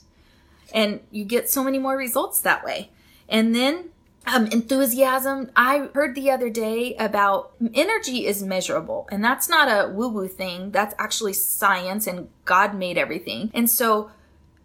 And 0.75 1.01
you 1.11 1.25
get 1.25 1.49
so 1.49 1.65
many 1.65 1.79
more 1.79 1.97
results 1.97 2.41
that 2.41 2.63
way. 2.63 2.91
And 3.27 3.55
then 3.55 3.89
um, 4.27 4.47
enthusiasm. 4.47 5.51
I 5.57 5.89
heard 5.95 6.15
the 6.15 6.31
other 6.31 6.51
day 6.51 6.95
about 6.97 7.53
energy 7.75 8.27
is 8.27 8.43
measurable, 8.43 9.09
and 9.11 9.25
that's 9.25 9.49
not 9.49 9.69
a 9.69 9.91
woo 9.91 10.09
woo 10.09 10.29
thing. 10.29 10.71
That's 10.71 10.95
actually 10.99 11.33
science, 11.33 12.07
and 12.07 12.29
God 12.45 12.75
made 12.75 12.99
everything. 12.99 13.51
And 13.55 13.69
so, 13.69 14.11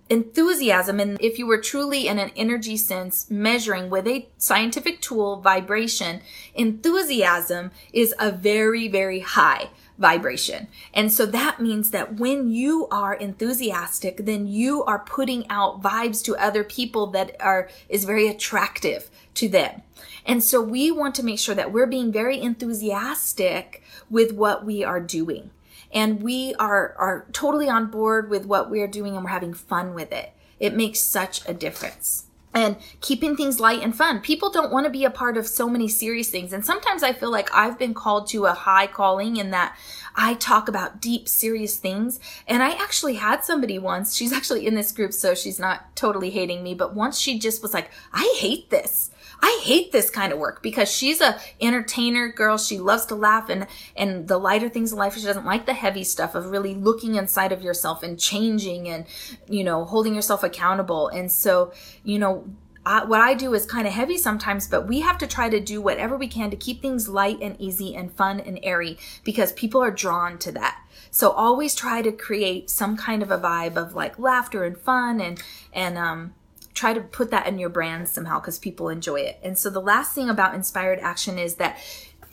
enthusiasm, 0.10 1.00
and 1.00 1.20
if 1.22 1.40
you 1.40 1.48
were 1.48 1.60
truly 1.60 2.08
in 2.08 2.20
an 2.20 2.32
energy 2.36 2.78
sense 2.78 3.30
measuring 3.32 3.90
with 3.90 4.08
a 4.08 4.28
scientific 4.38 5.02
tool, 5.02 5.42
vibration, 5.42 6.22
enthusiasm 6.54 7.72
is 7.94 8.14
a 8.20 8.32
very, 8.32 8.88
very 8.88 9.22
high 9.22 9.70
vibration. 9.98 10.68
And 10.94 11.12
so 11.12 11.26
that 11.28 11.62
means 11.62 11.92
that 11.92 12.16
when 12.16 12.50
you 12.50 12.88
are 12.92 13.14
enthusiastic, 13.14 14.26
then 14.26 14.48
you 14.48 14.84
are 14.84 15.00
putting 15.00 15.50
out 15.50 15.82
vibes 15.82 16.24
to 16.26 16.36
other 16.36 16.64
people 16.64 17.08
that 17.08 17.36
are, 17.40 17.70
is 17.88 18.06
very 18.06 18.28
attractive 18.28 19.10
to 19.36 19.48
them. 19.48 19.82
And 20.26 20.44
so 20.44 20.62
we 20.62 20.92
want 20.92 21.16
to 21.16 21.24
make 21.24 21.40
sure 21.40 21.56
that 21.56 21.72
we're 21.72 21.88
being 21.88 22.12
very 22.12 22.42
enthusiastic 22.42 23.84
with 24.10 24.34
what 24.34 24.66
we 24.66 24.84
are 24.84 25.00
doing. 25.00 25.52
And 25.94 26.22
we 26.22 26.56
are, 26.56 26.94
are 26.98 27.26
totally 27.32 27.70
on 27.70 27.88
board 27.88 28.30
with 28.30 28.46
what 28.46 28.70
we're 28.70 28.88
doing 28.88 29.16
and 29.16 29.24
we're 29.24 29.32
having 29.32 29.54
fun 29.54 29.94
with 29.94 30.12
it. 30.12 30.34
It 30.60 30.76
makes 30.76 31.00
such 31.00 31.48
a 31.48 31.54
difference. 31.54 32.26
And 32.56 32.78
keeping 33.02 33.36
things 33.36 33.60
light 33.60 33.84
and 33.84 33.96
fun. 33.96 34.22
People 34.22 34.50
don't 34.50 34.72
want 34.72 34.86
to 34.86 34.90
be 34.90 35.04
a 35.04 35.10
part 35.12 35.38
of 35.38 35.46
so 35.46 35.70
many 35.70 35.90
serious 35.90 36.30
things. 36.30 36.54
And 36.54 36.66
sometimes 36.66 37.04
I 37.04 37.12
feel 37.12 37.30
like 37.30 37.54
I've 37.54 37.78
been 37.78 37.94
called 37.94 38.28
to 38.30 38.46
a 38.46 38.54
high 38.54 38.88
calling 38.88 39.36
in 39.36 39.52
that 39.52 39.78
I 40.16 40.36
talk 40.36 40.70
about 40.70 41.02
deep, 41.02 41.28
serious 41.28 41.76
things. 41.76 42.20
And 42.48 42.64
I 42.64 42.72
actually 42.72 43.16
had 43.16 43.44
somebody 43.44 43.78
once, 43.78 44.16
she's 44.16 44.32
actually 44.32 44.66
in 44.66 44.74
this 44.74 44.94
group, 44.94 45.12
so 45.12 45.36
she's 45.36 45.60
not 45.60 45.94
totally 45.96 46.30
hating 46.30 46.64
me, 46.64 46.74
but 46.74 46.96
once 46.96 47.20
she 47.20 47.38
just 47.38 47.62
was 47.62 47.74
like, 47.74 47.92
I 48.14 48.34
hate 48.40 48.70
this. 48.70 49.12
I 49.46 49.62
hate 49.64 49.92
this 49.92 50.10
kind 50.10 50.34
of 50.34 50.40
work 50.40 50.64
because 50.64 50.92
she's 50.92 51.22
a 51.22 51.40
entertainer 51.62 52.30
girl. 52.30 52.58
She 52.58 52.80
loves 52.80 53.06
to 53.06 53.16
laugh 53.16 53.48
and, 53.48 53.68
and 53.96 54.28
the 54.28 54.40
lighter 54.40 54.70
things 54.70 54.92
in 54.92 54.98
life. 54.98 55.16
She 55.16 55.24
doesn't 55.24 55.46
like 55.46 55.68
the 55.68 55.74
heavy 55.76 56.04
stuff 56.04 56.34
of 56.34 56.50
really 56.50 56.74
looking 56.74 57.14
inside 57.14 57.52
of 57.52 57.62
yourself 57.62 58.02
and 58.02 58.20
changing 58.20 58.90
and, 58.90 59.06
you 59.48 59.64
know, 59.64 59.86
holding 59.86 60.16
yourself 60.16 60.42
accountable. 60.42 61.10
And 61.10 61.32
so, 61.32 61.74
you 62.04 62.18
know, 62.18 62.50
I, 62.88 63.06
what 63.06 63.22
I 63.22 63.36
do 63.36 63.54
is 63.54 63.68
kind 63.68 63.86
of 63.86 63.94
heavy 63.94 64.18
sometimes, 64.18 64.68
but 64.68 64.88
we 64.88 65.02
have 65.02 65.20
to 65.20 65.28
try 65.28 65.48
to 65.48 65.60
do 65.60 65.80
whatever 65.80 66.18
we 66.18 66.28
can 66.28 66.50
to 66.50 66.58
keep 66.58 66.82
things 66.82 67.08
light 67.08 67.38
and 67.40 67.56
easy 67.62 67.96
and 67.96 68.12
fun 68.12 68.40
and 68.40 68.60
airy 68.64 68.98
because 69.24 69.54
people 69.54 69.80
are 69.80 69.92
drawn 69.92 70.40
to 70.40 70.52
that. 70.54 70.82
So 71.12 71.30
always 71.30 71.76
try 71.76 72.02
to 72.02 72.12
create 72.12 72.72
some 72.72 72.98
kind 72.98 73.22
of 73.22 73.30
a 73.30 73.38
vibe 73.38 73.78
of 73.78 73.94
like 73.94 74.18
laughter 74.18 74.64
and 74.64 74.76
fun 74.76 75.22
and 75.22 75.40
and 75.72 76.00
um, 76.00 76.34
try 76.76 76.94
to 76.94 77.02
put 77.02 77.32
that 77.32 77.48
in 77.48 77.58
your 77.58 77.70
brand 77.70 78.08
somehow 78.08 78.40
because 78.40 78.60
people 78.60 78.90
enjoy 78.90 79.22
it. 79.22 79.40
And 79.42 79.58
so 79.58 79.70
the 79.70 79.82
last 79.82 80.14
thing 80.14 80.30
about 80.30 80.54
inspired 80.54 81.00
action 81.00 81.40
is 81.40 81.56
that 81.56 81.78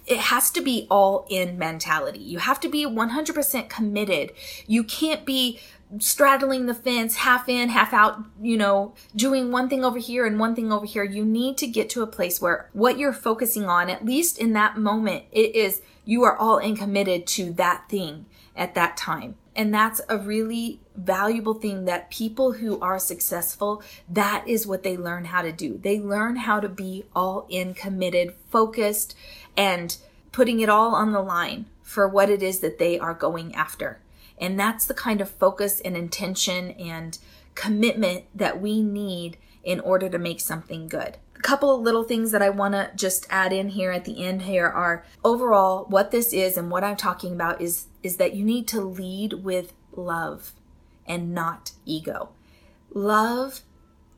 it 0.05 0.19
has 0.19 0.51
to 0.51 0.61
be 0.61 0.87
all 0.91 1.27
in 1.31 1.57
mentality. 1.57 2.19
You 2.19 2.39
have 2.39 2.59
to 2.61 2.69
be 2.69 2.85
100% 2.85 3.69
committed. 3.69 4.33
You 4.67 4.83
can't 4.83 5.25
be 5.25 5.61
straddling 5.99 6.67
the 6.67 6.75
fence, 6.75 7.17
half 7.17 7.49
in, 7.49 7.69
half 7.69 7.93
out, 7.93 8.19
you 8.41 8.57
know, 8.57 8.95
doing 9.15 9.53
one 9.53 9.69
thing 9.69 9.85
over 9.85 9.99
here 9.99 10.27
and 10.27 10.41
one 10.41 10.57
thing 10.57 10.73
over 10.73 10.87
here. 10.87 11.05
You 11.05 11.25
need 11.25 11.57
to 11.59 11.67
get 11.67 11.89
to 11.91 12.03
a 12.03 12.07
place 12.07 12.41
where 12.41 12.69
what 12.73 12.99
you're 12.99 13.13
focusing 13.13 13.67
on, 13.67 13.89
at 13.89 14.05
least 14.05 14.39
in 14.39 14.55
that 14.55 14.77
moment, 14.77 15.25
it 15.31 15.55
is 15.55 15.83
you 16.05 16.25
are 16.25 16.37
all 16.37 16.59
in 16.59 16.77
committed 16.77 17.27
to 17.29 17.53
that 17.53 17.89
thing 17.89 18.27
at 18.57 18.75
that 18.75 18.97
time. 18.97 19.37
And 19.55 19.73
that's 19.73 20.01
a 20.09 20.17
really 20.17 20.81
valuable 20.97 21.55
thing 21.55 21.85
that 21.85 22.11
people 22.11 22.53
who 22.53 22.81
are 22.81 22.99
successful, 22.99 23.83
that 24.09 24.45
is 24.47 24.67
what 24.67 24.83
they 24.83 24.97
learn 24.97 25.27
how 25.27 25.43
to 25.43 25.53
do. 25.53 25.79
They 25.79 26.01
learn 26.01 26.37
how 26.37 26.61
to 26.61 26.69
be 26.69 27.05
all 27.15 27.47
in 27.51 27.75
committed, 27.75 28.35
focused, 28.51 29.15
and 29.57 29.97
putting 30.33 30.61
it 30.61 30.71
all 30.71 30.95
on 30.95 31.13
the 31.13 31.21
line 31.21 31.67
for 31.83 32.09
what 32.09 32.31
it 32.31 32.43
is 32.43 32.61
that 32.61 32.79
they 32.79 32.99
are 32.99 33.15
going 33.15 33.55
after. 33.55 34.01
And 34.39 34.59
that's 34.59 34.87
the 34.87 34.95
kind 34.95 35.21
of 35.21 35.31
focus 35.31 35.81
and 35.81 35.97
intention 35.97 36.71
and 36.73 37.19
commitment 37.55 38.25
that 38.35 38.61
we 38.61 38.83
need 38.83 39.37
in 39.63 39.79
order 39.81 40.09
to 40.09 40.19
make 40.19 40.41
something 40.41 40.89
good. 40.89 41.19
Couple 41.43 41.75
of 41.75 41.83
little 41.83 42.05
things 42.05 42.31
that 42.31 42.43
I 42.43 42.51
want 42.51 42.75
to 42.75 42.91
just 42.95 43.27
add 43.29 43.53
in 43.53 43.71
here 43.71 43.91
at 43.91 44.05
the 44.05 44.25
end 44.25 44.43
here 44.43 44.67
are 44.67 45.05
overall 45.25 45.85
what 45.89 46.11
this 46.11 46.33
is 46.33 46.57
and 46.57 46.71
what 46.71 46.85
I'm 46.85 46.97
talking 46.97 47.35
about 47.35 47.61
is 47.61 47.87
is 48.03 48.17
that 48.17 48.35
you 48.35 48.45
need 48.45 48.67
to 48.69 48.81
lead 48.81 49.35
with 49.45 49.73
love 49.95 50.53
and 51.07 51.35
not 51.35 51.73
ego. 51.85 52.31
Love 52.95 53.61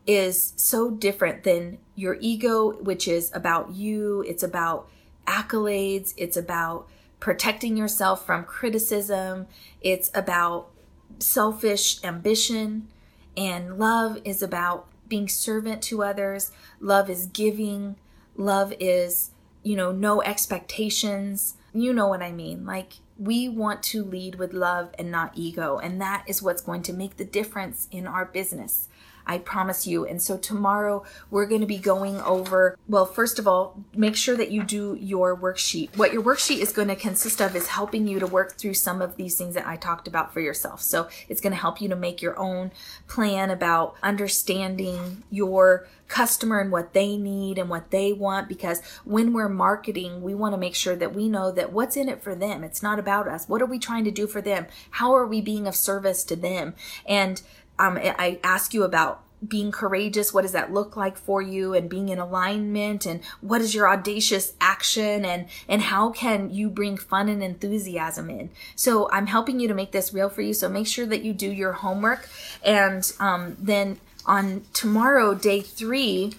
is 0.07 0.53
so 0.57 0.91
different 0.91 1.45
than 1.45 1.79
your 1.95 2.19
ego 2.21 2.73
which 2.83 3.09
is 3.09 3.31
about 3.35 3.73
you, 3.73 4.23
it's 4.27 4.43
about 4.43 4.89
accolades, 5.27 6.13
it's 6.17 6.37
about 6.37 6.87
protecting 7.25 7.75
yourself 7.75 8.27
from 8.27 8.45
criticism. 8.45 9.47
It's 9.81 10.11
about 10.15 10.71
selfish 11.19 12.05
ambition. 12.05 12.89
And 13.35 13.79
love 13.79 14.19
is 14.27 14.43
about 14.43 14.89
being 15.09 15.29
servant 15.29 15.83
to 15.83 16.03
others. 16.03 16.53
Love 16.81 17.11
is 17.11 17.27
giving. 17.27 17.97
Love 18.37 18.73
is, 18.81 19.31
you 19.63 19.77
know, 19.77 19.93
no 19.93 20.23
expectations. 20.23 21.57
You 21.73 21.93
know 21.93 22.09
what 22.09 22.23
I 22.23 22.33
mean. 22.33 22.65
Like, 22.65 22.95
we 23.19 23.49
want 23.49 23.83
to 23.85 24.05
lead 24.05 24.37
with 24.37 24.53
love 24.53 24.91
and 24.99 25.11
not 25.11 25.33
ego. 25.35 25.79
And 25.79 26.01
that 26.01 26.25
is 26.27 26.43
what's 26.43 26.63
going 26.63 26.83
to 26.83 26.93
make 26.93 27.17
the 27.17 27.25
difference 27.25 27.89
in 27.91 28.07
our 28.07 28.25
business. 28.25 28.89
I 29.27 29.39
promise 29.39 29.87
you. 29.87 30.05
And 30.07 30.21
so 30.21 30.37
tomorrow 30.37 31.05
we're 31.31 31.47
going 31.47 31.61
to 31.61 31.67
be 31.67 31.79
going 31.79 32.21
over, 32.21 32.79
well, 32.89 33.07
first 33.07 33.39
of 33.39 33.49
all, 33.49 33.83
make 33.95 34.17
sure 34.17 34.37
that 34.37 34.51
you 34.51 34.63
do 34.63 34.97
your 35.01 35.37
worksheet. 35.37 35.97
What 35.97 36.13
your 36.13 36.23
worksheet 36.23 36.59
is 36.59 36.73
going 36.73 36.89
to 36.89 36.97
consist 36.97 37.41
of 37.41 37.57
is 37.57 37.69
helping 37.69 38.07
you 38.07 38.19
to 38.21 38.27
work 38.27 38.57
through 38.57 38.75
some 38.75 39.01
of 39.01 39.17
these 39.17 39.37
things 39.37 39.55
that 39.55 39.67
I 39.67 39.77
talked 39.77 40.09
about 40.09 40.33
for 40.33 40.41
yourself. 40.41 40.83
So 40.83 41.09
it's 41.29 41.41
going 41.41 41.53
to 41.53 41.61
help 41.61 41.81
you 41.81 41.89
to 41.89 41.97
make 41.97 42.23
your 42.23 42.39
own 42.39 42.71
plan 43.09 43.51
about 43.51 43.97
understanding 44.03 45.23
your 45.31 45.87
customer 46.09 46.61
and 46.61 46.71
what 46.71 46.93
they 46.93 47.17
need 47.17 47.59
and 47.59 47.69
what 47.69 47.91
they 47.91 48.13
want 48.13 48.49
because 48.49 48.81
when 49.05 49.33
we're 49.33 49.49
marketing, 49.49 50.23
we 50.23 50.35
want 50.35 50.53
to 50.53 50.59
make 50.59 50.75
sure 50.75 50.95
that 50.95 51.15
we 51.15 51.29
know 51.29 51.51
that 51.51 51.73
what's 51.73 51.97
in 51.97 52.09
it 52.09 52.23
for 52.23 52.35
them. 52.35 52.63
It's 52.63 52.83
not 52.83 52.99
about 52.99 53.27
us. 53.27 53.49
What 53.49 53.63
are 53.63 53.67
we 53.67 53.79
trying 53.79 54.05
to 54.05 54.11
do 54.11 54.27
for 54.27 54.41
them? 54.41 54.67
How 54.91 55.13
are 55.15 55.27
we 55.27 55.41
being 55.41 55.67
of 55.67 55.75
service 55.75 56.23
to 56.25 56.37
them? 56.37 56.75
And 57.07 57.43
um, 57.79 57.99
I 57.99 58.39
ask 58.43 58.75
you 58.75 58.85
about 58.85 59.25
being 59.47 59.71
courageous. 59.71 60.33
What 60.33 60.43
does 60.43 60.53
that 60.53 60.73
look 60.73 60.97
like 60.97 61.17
for 61.17 61.43
you? 61.43 61.75
And 61.75 61.89
being 61.89 62.09
in 62.09 62.19
alignment. 62.19 63.07
And 63.07 63.23
what 63.41 63.61
is 63.61 63.75
your 63.75 63.89
audacious 63.89 64.55
action? 64.61 65.25
And 65.25 65.47
and 65.69 65.83
how 65.83 66.11
can 66.11 66.51
you 66.51 66.71
bring 66.71 66.97
fun 66.97 67.29
and 67.29 67.43
enthusiasm 67.43 68.31
in? 68.31 68.51
So 68.75 69.09
i'm 69.11 69.27
helping 69.27 69.61
you 69.61 69.69
to 69.69 69.75
make 69.75 69.93
this 69.93 70.13
real 70.13 70.29
for 70.29 70.43
you. 70.43 70.55
So 70.55 70.69
make 70.69 70.87
sure 70.87 71.07
that 71.07 71.23
you 71.23 71.33
do 71.33 71.51
your 71.51 71.73
homework. 71.73 72.29
And 72.63 73.11
um, 73.21 73.57
then 73.61 73.99
on 74.27 74.63
tomorrow 74.73 75.35
day 75.35 75.61
three 75.61 76.33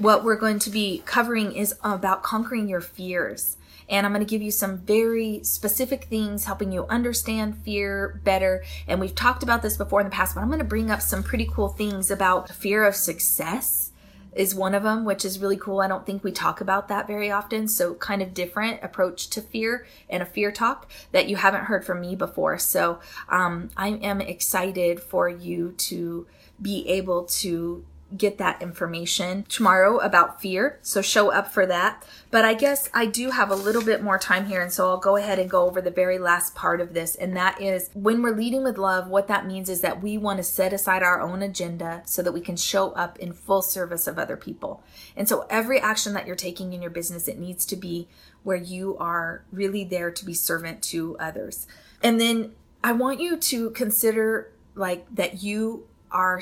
what 0.00 0.24
we're 0.24 0.36
going 0.36 0.58
to 0.58 0.70
be 0.70 1.02
covering 1.04 1.52
is 1.52 1.74
about 1.82 2.22
conquering 2.22 2.68
your 2.68 2.80
fears 2.80 3.56
and 3.90 4.06
I'm 4.06 4.12
going 4.12 4.24
to 4.24 4.30
give 4.30 4.40
you 4.40 4.52
some 4.52 4.78
very 4.78 5.42
specific 5.42 6.04
things 6.04 6.44
helping 6.44 6.70
you 6.70 6.86
understand 6.86 7.58
fear 7.64 8.20
better. 8.22 8.62
And 8.86 9.00
we've 9.00 9.14
talked 9.14 9.42
about 9.42 9.62
this 9.62 9.76
before 9.76 10.00
in 10.00 10.06
the 10.06 10.12
past, 10.12 10.36
but 10.36 10.42
I'm 10.42 10.46
going 10.46 10.60
to 10.60 10.64
bring 10.64 10.92
up 10.92 11.02
some 11.02 11.24
pretty 11.24 11.44
cool 11.52 11.68
things 11.68 12.08
about 12.08 12.50
fear 12.50 12.84
of 12.84 12.94
success 12.94 13.90
is 14.32 14.54
one 14.54 14.76
of 14.76 14.84
them, 14.84 15.04
which 15.04 15.24
is 15.24 15.40
really 15.40 15.56
cool. 15.56 15.80
I 15.80 15.88
don't 15.88 16.06
think 16.06 16.22
we 16.22 16.30
talk 16.30 16.60
about 16.60 16.86
that 16.86 17.08
very 17.08 17.32
often. 17.32 17.66
So, 17.66 17.94
kind 17.94 18.22
of 18.22 18.32
different 18.32 18.80
approach 18.80 19.28
to 19.30 19.40
fear 19.40 19.84
and 20.08 20.22
a 20.22 20.26
fear 20.26 20.52
talk 20.52 20.88
that 21.10 21.28
you 21.28 21.34
haven't 21.34 21.64
heard 21.64 21.84
from 21.84 22.00
me 22.00 22.14
before. 22.14 22.56
So, 22.58 23.00
um, 23.28 23.70
I 23.76 23.88
am 23.88 24.20
excited 24.20 25.00
for 25.00 25.28
you 25.28 25.72
to 25.78 26.28
be 26.62 26.88
able 26.88 27.24
to 27.24 27.84
get 28.16 28.38
that 28.38 28.60
information 28.60 29.44
tomorrow 29.48 29.98
about 29.98 30.40
fear. 30.40 30.78
So 30.82 31.02
show 31.02 31.30
up 31.30 31.52
for 31.52 31.66
that. 31.66 32.06
But 32.30 32.44
I 32.44 32.54
guess 32.54 32.88
I 32.92 33.06
do 33.06 33.30
have 33.30 33.50
a 33.50 33.54
little 33.54 33.82
bit 33.82 34.02
more 34.02 34.18
time 34.18 34.46
here. 34.46 34.60
And 34.60 34.72
so 34.72 34.88
I'll 34.88 34.98
go 34.98 35.16
ahead 35.16 35.38
and 35.38 35.48
go 35.48 35.66
over 35.66 35.80
the 35.80 35.90
very 35.90 36.18
last 36.18 36.54
part 36.54 36.80
of 36.80 36.94
this. 36.94 37.14
And 37.14 37.36
that 37.36 37.60
is 37.60 37.90
when 37.94 38.22
we're 38.22 38.36
leading 38.36 38.64
with 38.64 38.78
love, 38.78 39.08
what 39.08 39.28
that 39.28 39.46
means 39.46 39.68
is 39.68 39.80
that 39.80 40.02
we 40.02 40.18
want 40.18 40.38
to 40.38 40.42
set 40.42 40.72
aside 40.72 41.02
our 41.02 41.20
own 41.20 41.42
agenda 41.42 42.02
so 42.04 42.22
that 42.22 42.32
we 42.32 42.40
can 42.40 42.56
show 42.56 42.90
up 42.92 43.18
in 43.18 43.32
full 43.32 43.62
service 43.62 44.06
of 44.06 44.18
other 44.18 44.36
people. 44.36 44.82
And 45.16 45.28
so 45.28 45.46
every 45.48 45.80
action 45.80 46.12
that 46.14 46.26
you're 46.26 46.36
taking 46.36 46.72
in 46.72 46.82
your 46.82 46.90
business, 46.90 47.28
it 47.28 47.38
needs 47.38 47.64
to 47.66 47.76
be 47.76 48.08
where 48.42 48.56
you 48.56 48.96
are 48.98 49.44
really 49.52 49.84
there 49.84 50.10
to 50.10 50.24
be 50.24 50.34
servant 50.34 50.82
to 50.82 51.16
others. 51.18 51.66
And 52.02 52.20
then 52.20 52.52
I 52.82 52.92
want 52.92 53.20
you 53.20 53.36
to 53.36 53.70
consider 53.70 54.52
like 54.74 55.06
that 55.14 55.42
you 55.42 55.86
are 56.10 56.40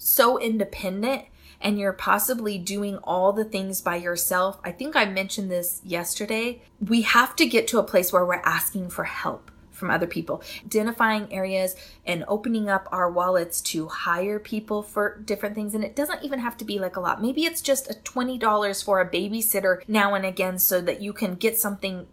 so 0.00 0.38
independent 0.38 1.24
and 1.60 1.78
you're 1.78 1.92
possibly 1.92 2.56
doing 2.56 2.96
all 3.04 3.32
the 3.32 3.44
things 3.44 3.80
by 3.82 3.96
yourself. 3.96 4.58
I 4.64 4.72
think 4.72 4.96
I 4.96 5.04
mentioned 5.04 5.50
this 5.50 5.80
yesterday. 5.84 6.62
We 6.80 7.02
have 7.02 7.36
to 7.36 7.46
get 7.46 7.68
to 7.68 7.78
a 7.78 7.84
place 7.84 8.12
where 8.12 8.24
we're 8.24 8.42
asking 8.44 8.90
for 8.90 9.04
help 9.04 9.50
from 9.70 9.90
other 9.90 10.06
people, 10.06 10.42
identifying 10.64 11.32
areas 11.32 11.74
and 12.06 12.24
opening 12.28 12.68
up 12.68 12.86
our 12.92 13.10
wallets 13.10 13.60
to 13.62 13.88
hire 13.88 14.38
people 14.38 14.82
for 14.82 15.18
different 15.24 15.54
things. 15.54 15.74
And 15.74 15.82
it 15.82 15.96
doesn't 15.96 16.22
even 16.22 16.38
have 16.38 16.56
to 16.58 16.64
be 16.64 16.78
like 16.78 16.96
a 16.96 17.00
lot. 17.00 17.22
Maybe 17.22 17.44
it's 17.44 17.62
just 17.62 17.90
a 17.90 17.94
$20 17.94 18.84
for 18.84 19.00
a 19.00 19.10
babysitter 19.10 19.82
now 19.88 20.14
and 20.14 20.24
again 20.24 20.58
so 20.58 20.80
that 20.82 21.00
you 21.00 21.12
can 21.12 21.34
get 21.34 21.58
something 21.58 22.06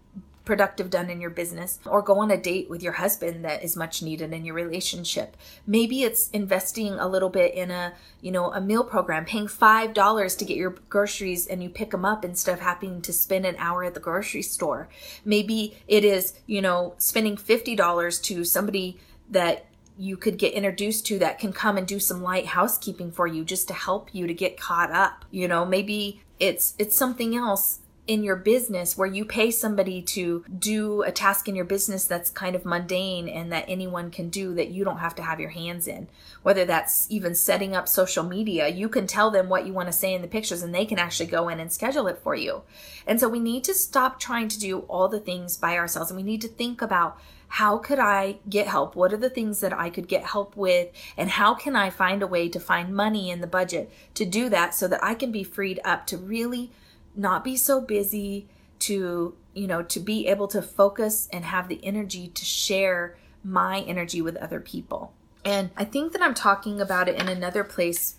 productive 0.47 0.89
done 0.89 1.09
in 1.09 1.19
your 1.19 1.29
business 1.29 1.77
or 1.85 2.01
go 2.01 2.19
on 2.19 2.31
a 2.31 2.37
date 2.37 2.69
with 2.69 2.81
your 2.81 2.93
husband 2.93 3.43
that 3.43 3.63
is 3.63 3.75
much 3.75 4.01
needed 4.01 4.31
in 4.33 4.45
your 4.45 4.55
relationship. 4.55 5.35
Maybe 5.67 6.03
it's 6.03 6.29
investing 6.29 6.93
a 6.93 7.07
little 7.07 7.29
bit 7.29 7.53
in 7.53 7.69
a, 7.69 7.93
you 8.21 8.31
know, 8.31 8.53
a 8.53 8.61
meal 8.61 8.85
program, 8.85 9.25
paying 9.25 9.47
$5 9.47 10.37
to 10.37 10.45
get 10.45 10.57
your 10.57 10.75
groceries 10.89 11.45
and 11.45 11.61
you 11.61 11.69
pick 11.69 11.91
them 11.91 12.05
up 12.05 12.23
instead 12.23 12.53
of 12.53 12.61
having 12.61 13.01
to 13.01 13.11
spend 13.11 13.45
an 13.45 13.57
hour 13.59 13.83
at 13.83 13.93
the 13.93 13.99
grocery 13.99 14.41
store. 14.41 14.87
Maybe 15.25 15.77
it 15.87 16.05
is, 16.05 16.33
you 16.47 16.61
know, 16.61 16.95
spending 16.97 17.35
$50 17.35 18.23
to 18.23 18.45
somebody 18.45 18.97
that 19.29 19.65
you 19.97 20.15
could 20.15 20.37
get 20.37 20.53
introduced 20.53 21.05
to 21.07 21.19
that 21.19 21.39
can 21.39 21.51
come 21.51 21.75
and 21.75 21.85
do 21.85 21.99
some 21.99 22.23
light 22.23 22.45
housekeeping 22.45 23.11
for 23.11 23.27
you 23.27 23.43
just 23.43 23.67
to 23.67 23.73
help 23.73 24.13
you 24.13 24.27
to 24.27 24.33
get 24.33 24.57
caught 24.57 24.91
up. 24.91 25.25
You 25.29 25.47
know, 25.49 25.65
maybe 25.65 26.21
it's 26.39 26.75
it's 26.77 26.95
something 26.95 27.35
else 27.35 27.79
in 28.08 28.24
your 28.24 28.38
business 28.38 28.97
where 28.97 29.08
you 29.08 29.26
pay 29.26 29.51
somebody 29.51 30.01
to 30.01 30.43
do 30.58 31.03
a 31.03 31.12
task 31.12 31.47
in 31.47 31.55
your 31.55 31.66
business 31.66 32.05
that's 32.05 32.30
kind 32.30 32.55
of 32.55 32.66
mundane 32.66 33.28
and 33.28 33.51
that 33.51 33.66
anyone 33.68 34.10
can 34.10 34.30
do 34.30 34.53
that 34.55 34.70
you 34.70 34.84
don't 34.84 34.99
have 34.99 35.14
to 35.16 35.22
have 35.22 35.39
your 35.39 35.49
hands 35.49 35.88
in. 35.88 36.08
Whether 36.41 36.66
that's 36.66 37.05
even 37.10 37.36
setting 37.36 37.76
up 37.76 37.88
social 37.88 38.24
media, 38.24 38.70
you 38.70 38.88
can 38.88 39.08
tell 39.08 39.30
them 39.30 39.49
what 39.49 39.68
you 39.68 39.74
want 39.74 39.89
to 39.89 39.93
say 39.93 40.14
in 40.14 40.22
the 40.22 40.28
pictures 40.28 40.62
and 40.64 40.74
they 40.74 40.86
can 40.86 40.99
actually 40.99 41.28
go 41.28 41.49
in 41.49 41.60
and 41.60 41.72
schedule 41.72 42.08
it 42.08 42.20
for 42.20 42.34
you. 42.34 42.64
And 43.05 43.20
so 43.20 43.28
we 43.28 43.39
need 43.39 43.64
to 43.66 43.74
stop 43.74 44.20
trying 44.20 44.47
to 44.49 44.60
do 44.60 44.80
all 44.82 45.10
the 45.10 45.20
things 45.20 45.58
by 45.58 45.78
ourselves 45.78 46.10
and 46.10 46.18
we 46.18 46.24
need 46.24 46.41
to 46.41 46.47
think 46.47 46.82
about 46.82 47.20
how 47.49 47.78
could 47.78 47.99
I 47.99 48.38
get 48.49 48.68
help? 48.68 48.95
What 48.95 49.14
are 49.14 49.18
the 49.18 49.30
things 49.30 49.62
that 49.62 49.74
I 49.74 49.89
could 49.89 50.08
get 50.08 50.26
help 50.26 50.55
with? 50.55 50.89
And 51.16 51.30
how 51.30 51.53
can 51.53 51.76
I 51.76 51.89
find 51.89 52.22
a 52.22 52.28
way 52.28 52.49
to 52.49 52.60
find 52.60 52.93
money 52.93 53.30
in 53.30 53.41
the 53.41 53.47
budget 53.47 53.91
to 54.16 54.26
do 54.26 54.49
that 54.49 54.76
so 54.76 54.88
that 54.88 55.03
I 55.03 55.14
can 55.14 55.32
be 55.32 55.43
freed 55.43 55.80
up 55.86 56.05
to 56.08 56.18
really 56.18 56.72
not 57.18 57.43
be 57.43 57.57
so 57.57 57.82
busy, 57.82 58.47
to, 58.80 59.36
you 59.53 59.68
know, 59.68 59.82
to 59.82 59.99
be 59.99 60.28
able 60.28 60.47
to 60.47 60.61
focus 60.61 61.28
and 61.34 61.43
have 61.45 61.68
the 61.68 61.84
energy 61.84 62.28
to 62.28 62.45
share 62.45 63.18
my 63.43 63.80
energy 63.82 64.22
with 64.22 64.36
other 64.38 64.59
people. 64.59 65.13
And 65.43 65.72
I 65.76 65.84
think 65.84 66.13
that 66.13 66.22
I'm 66.22 66.34
talking 66.34 66.80
about 66.80 67.09
it 67.09 67.20
in 67.20 67.28
another 67.28 67.63
place 67.63 68.15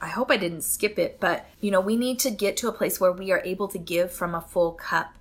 I 0.00 0.08
hope 0.08 0.30
I 0.30 0.36
didn't 0.36 0.62
skip 0.62 0.98
it, 0.98 1.18
but 1.20 1.46
you 1.60 1.70
know, 1.70 1.80
we 1.80 1.96
need 1.96 2.18
to 2.20 2.30
get 2.30 2.56
to 2.58 2.68
a 2.68 2.72
place 2.72 3.00
where 3.00 3.12
we 3.12 3.32
are 3.32 3.42
able 3.44 3.68
to 3.68 3.78
give 3.78 4.12
from 4.12 4.34
a 4.34 4.40
full 4.40 4.72
cup. 4.72 5.14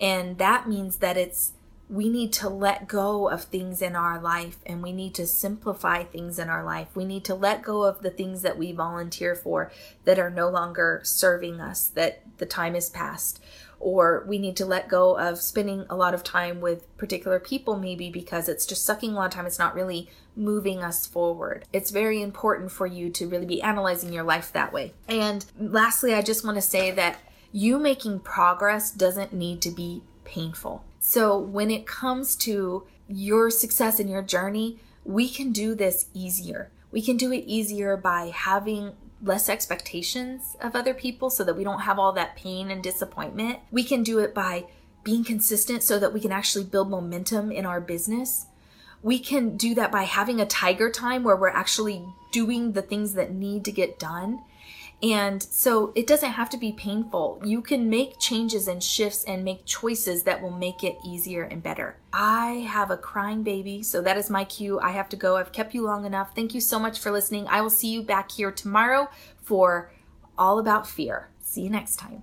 And 0.00 0.38
that 0.38 0.68
means 0.68 0.98
that 0.98 1.16
it's 1.16 1.52
we 1.88 2.08
need 2.08 2.32
to 2.32 2.48
let 2.48 2.88
go 2.88 3.28
of 3.28 3.44
things 3.44 3.82
in 3.82 3.94
our 3.94 4.20
life 4.20 4.58
and 4.64 4.82
we 4.82 4.92
need 4.92 5.14
to 5.14 5.26
simplify 5.26 6.02
things 6.02 6.38
in 6.38 6.48
our 6.48 6.64
life. 6.64 6.88
We 6.94 7.04
need 7.04 7.24
to 7.26 7.34
let 7.34 7.62
go 7.62 7.82
of 7.82 8.00
the 8.00 8.10
things 8.10 8.42
that 8.42 8.56
we 8.56 8.72
volunteer 8.72 9.34
for 9.34 9.70
that 10.04 10.18
are 10.18 10.30
no 10.30 10.48
longer 10.48 11.00
serving 11.04 11.60
us, 11.60 11.88
that 11.88 12.22
the 12.38 12.46
time 12.46 12.74
is 12.74 12.88
past. 12.88 13.42
Or 13.78 14.24
we 14.28 14.38
need 14.38 14.56
to 14.56 14.64
let 14.64 14.88
go 14.88 15.18
of 15.18 15.40
spending 15.40 15.84
a 15.90 15.96
lot 15.96 16.14
of 16.14 16.22
time 16.22 16.60
with 16.60 16.96
particular 16.96 17.40
people, 17.40 17.76
maybe 17.76 18.10
because 18.10 18.48
it's 18.48 18.64
just 18.64 18.84
sucking 18.84 19.10
a 19.10 19.14
lot 19.14 19.26
of 19.26 19.32
time. 19.32 19.44
It's 19.44 19.58
not 19.58 19.74
really 19.74 20.08
moving 20.36 20.82
us 20.82 21.04
forward. 21.04 21.64
It's 21.72 21.90
very 21.90 22.22
important 22.22 22.70
for 22.70 22.86
you 22.86 23.10
to 23.10 23.28
really 23.28 23.44
be 23.44 23.60
analyzing 23.60 24.12
your 24.12 24.22
life 24.22 24.52
that 24.52 24.72
way. 24.72 24.94
And 25.08 25.44
lastly, 25.58 26.14
I 26.14 26.22
just 26.22 26.44
want 26.44 26.54
to 26.56 26.62
say 26.62 26.92
that 26.92 27.18
you 27.50 27.78
making 27.78 28.20
progress 28.20 28.90
doesn't 28.90 29.32
need 29.32 29.60
to 29.62 29.70
be 29.70 30.02
painful. 30.24 30.84
So 31.04 31.36
when 31.36 31.72
it 31.72 31.84
comes 31.84 32.36
to 32.36 32.84
your 33.08 33.50
success 33.50 33.98
in 33.98 34.06
your 34.06 34.22
journey, 34.22 34.78
we 35.04 35.28
can 35.28 35.50
do 35.50 35.74
this 35.74 36.06
easier. 36.14 36.70
We 36.92 37.02
can 37.02 37.16
do 37.16 37.32
it 37.32 37.44
easier 37.44 37.96
by 37.96 38.26
having 38.32 38.92
less 39.20 39.48
expectations 39.48 40.56
of 40.60 40.76
other 40.76 40.94
people 40.94 41.28
so 41.28 41.42
that 41.42 41.56
we 41.56 41.64
don't 41.64 41.80
have 41.80 41.98
all 41.98 42.12
that 42.12 42.36
pain 42.36 42.70
and 42.70 42.84
disappointment. 42.84 43.58
We 43.72 43.82
can 43.82 44.04
do 44.04 44.20
it 44.20 44.32
by 44.32 44.66
being 45.02 45.24
consistent 45.24 45.82
so 45.82 45.98
that 45.98 46.12
we 46.12 46.20
can 46.20 46.30
actually 46.30 46.66
build 46.66 46.88
momentum 46.88 47.50
in 47.50 47.66
our 47.66 47.80
business. 47.80 48.46
We 49.02 49.18
can 49.18 49.56
do 49.56 49.74
that 49.74 49.90
by 49.90 50.04
having 50.04 50.40
a 50.40 50.46
tiger 50.46 50.88
time 50.88 51.24
where 51.24 51.36
we're 51.36 51.48
actually 51.48 52.04
doing 52.30 52.72
the 52.72 52.82
things 52.82 53.14
that 53.14 53.32
need 53.32 53.64
to 53.64 53.72
get 53.72 53.98
done 53.98 54.44
and 55.02 55.42
so 55.42 55.92
it 55.96 56.06
doesn't 56.06 56.30
have 56.30 56.48
to 56.50 56.56
be 56.56 56.72
painful. 56.72 57.42
You 57.44 57.60
can 57.60 57.90
make 57.90 58.20
changes 58.20 58.68
and 58.68 58.82
shifts 58.82 59.24
and 59.24 59.44
make 59.44 59.66
choices 59.66 60.22
that 60.22 60.40
will 60.40 60.52
make 60.52 60.84
it 60.84 60.96
easier 61.04 61.42
and 61.42 61.62
better. 61.62 61.96
I 62.12 62.66
have 62.70 62.90
a 62.90 62.96
crying 62.96 63.42
baby, 63.42 63.82
so 63.82 64.00
that 64.02 64.16
is 64.16 64.30
my 64.30 64.44
cue. 64.44 64.78
I 64.78 64.90
have 64.92 65.08
to 65.08 65.16
go. 65.16 65.36
I've 65.36 65.52
kept 65.52 65.74
you 65.74 65.82
long 65.82 66.04
enough. 66.04 66.34
Thank 66.36 66.54
you 66.54 66.60
so 66.60 66.78
much 66.78 67.00
for 67.00 67.10
listening. 67.10 67.48
I 67.48 67.62
will 67.62 67.70
see 67.70 67.88
you 67.88 68.02
back 68.02 68.30
here 68.30 68.52
tomorrow 68.52 69.08
for 69.42 69.92
All 70.38 70.60
About 70.60 70.86
Fear. 70.86 71.30
See 71.40 71.62
you 71.62 71.70
next 71.70 71.96
time. 71.96 72.22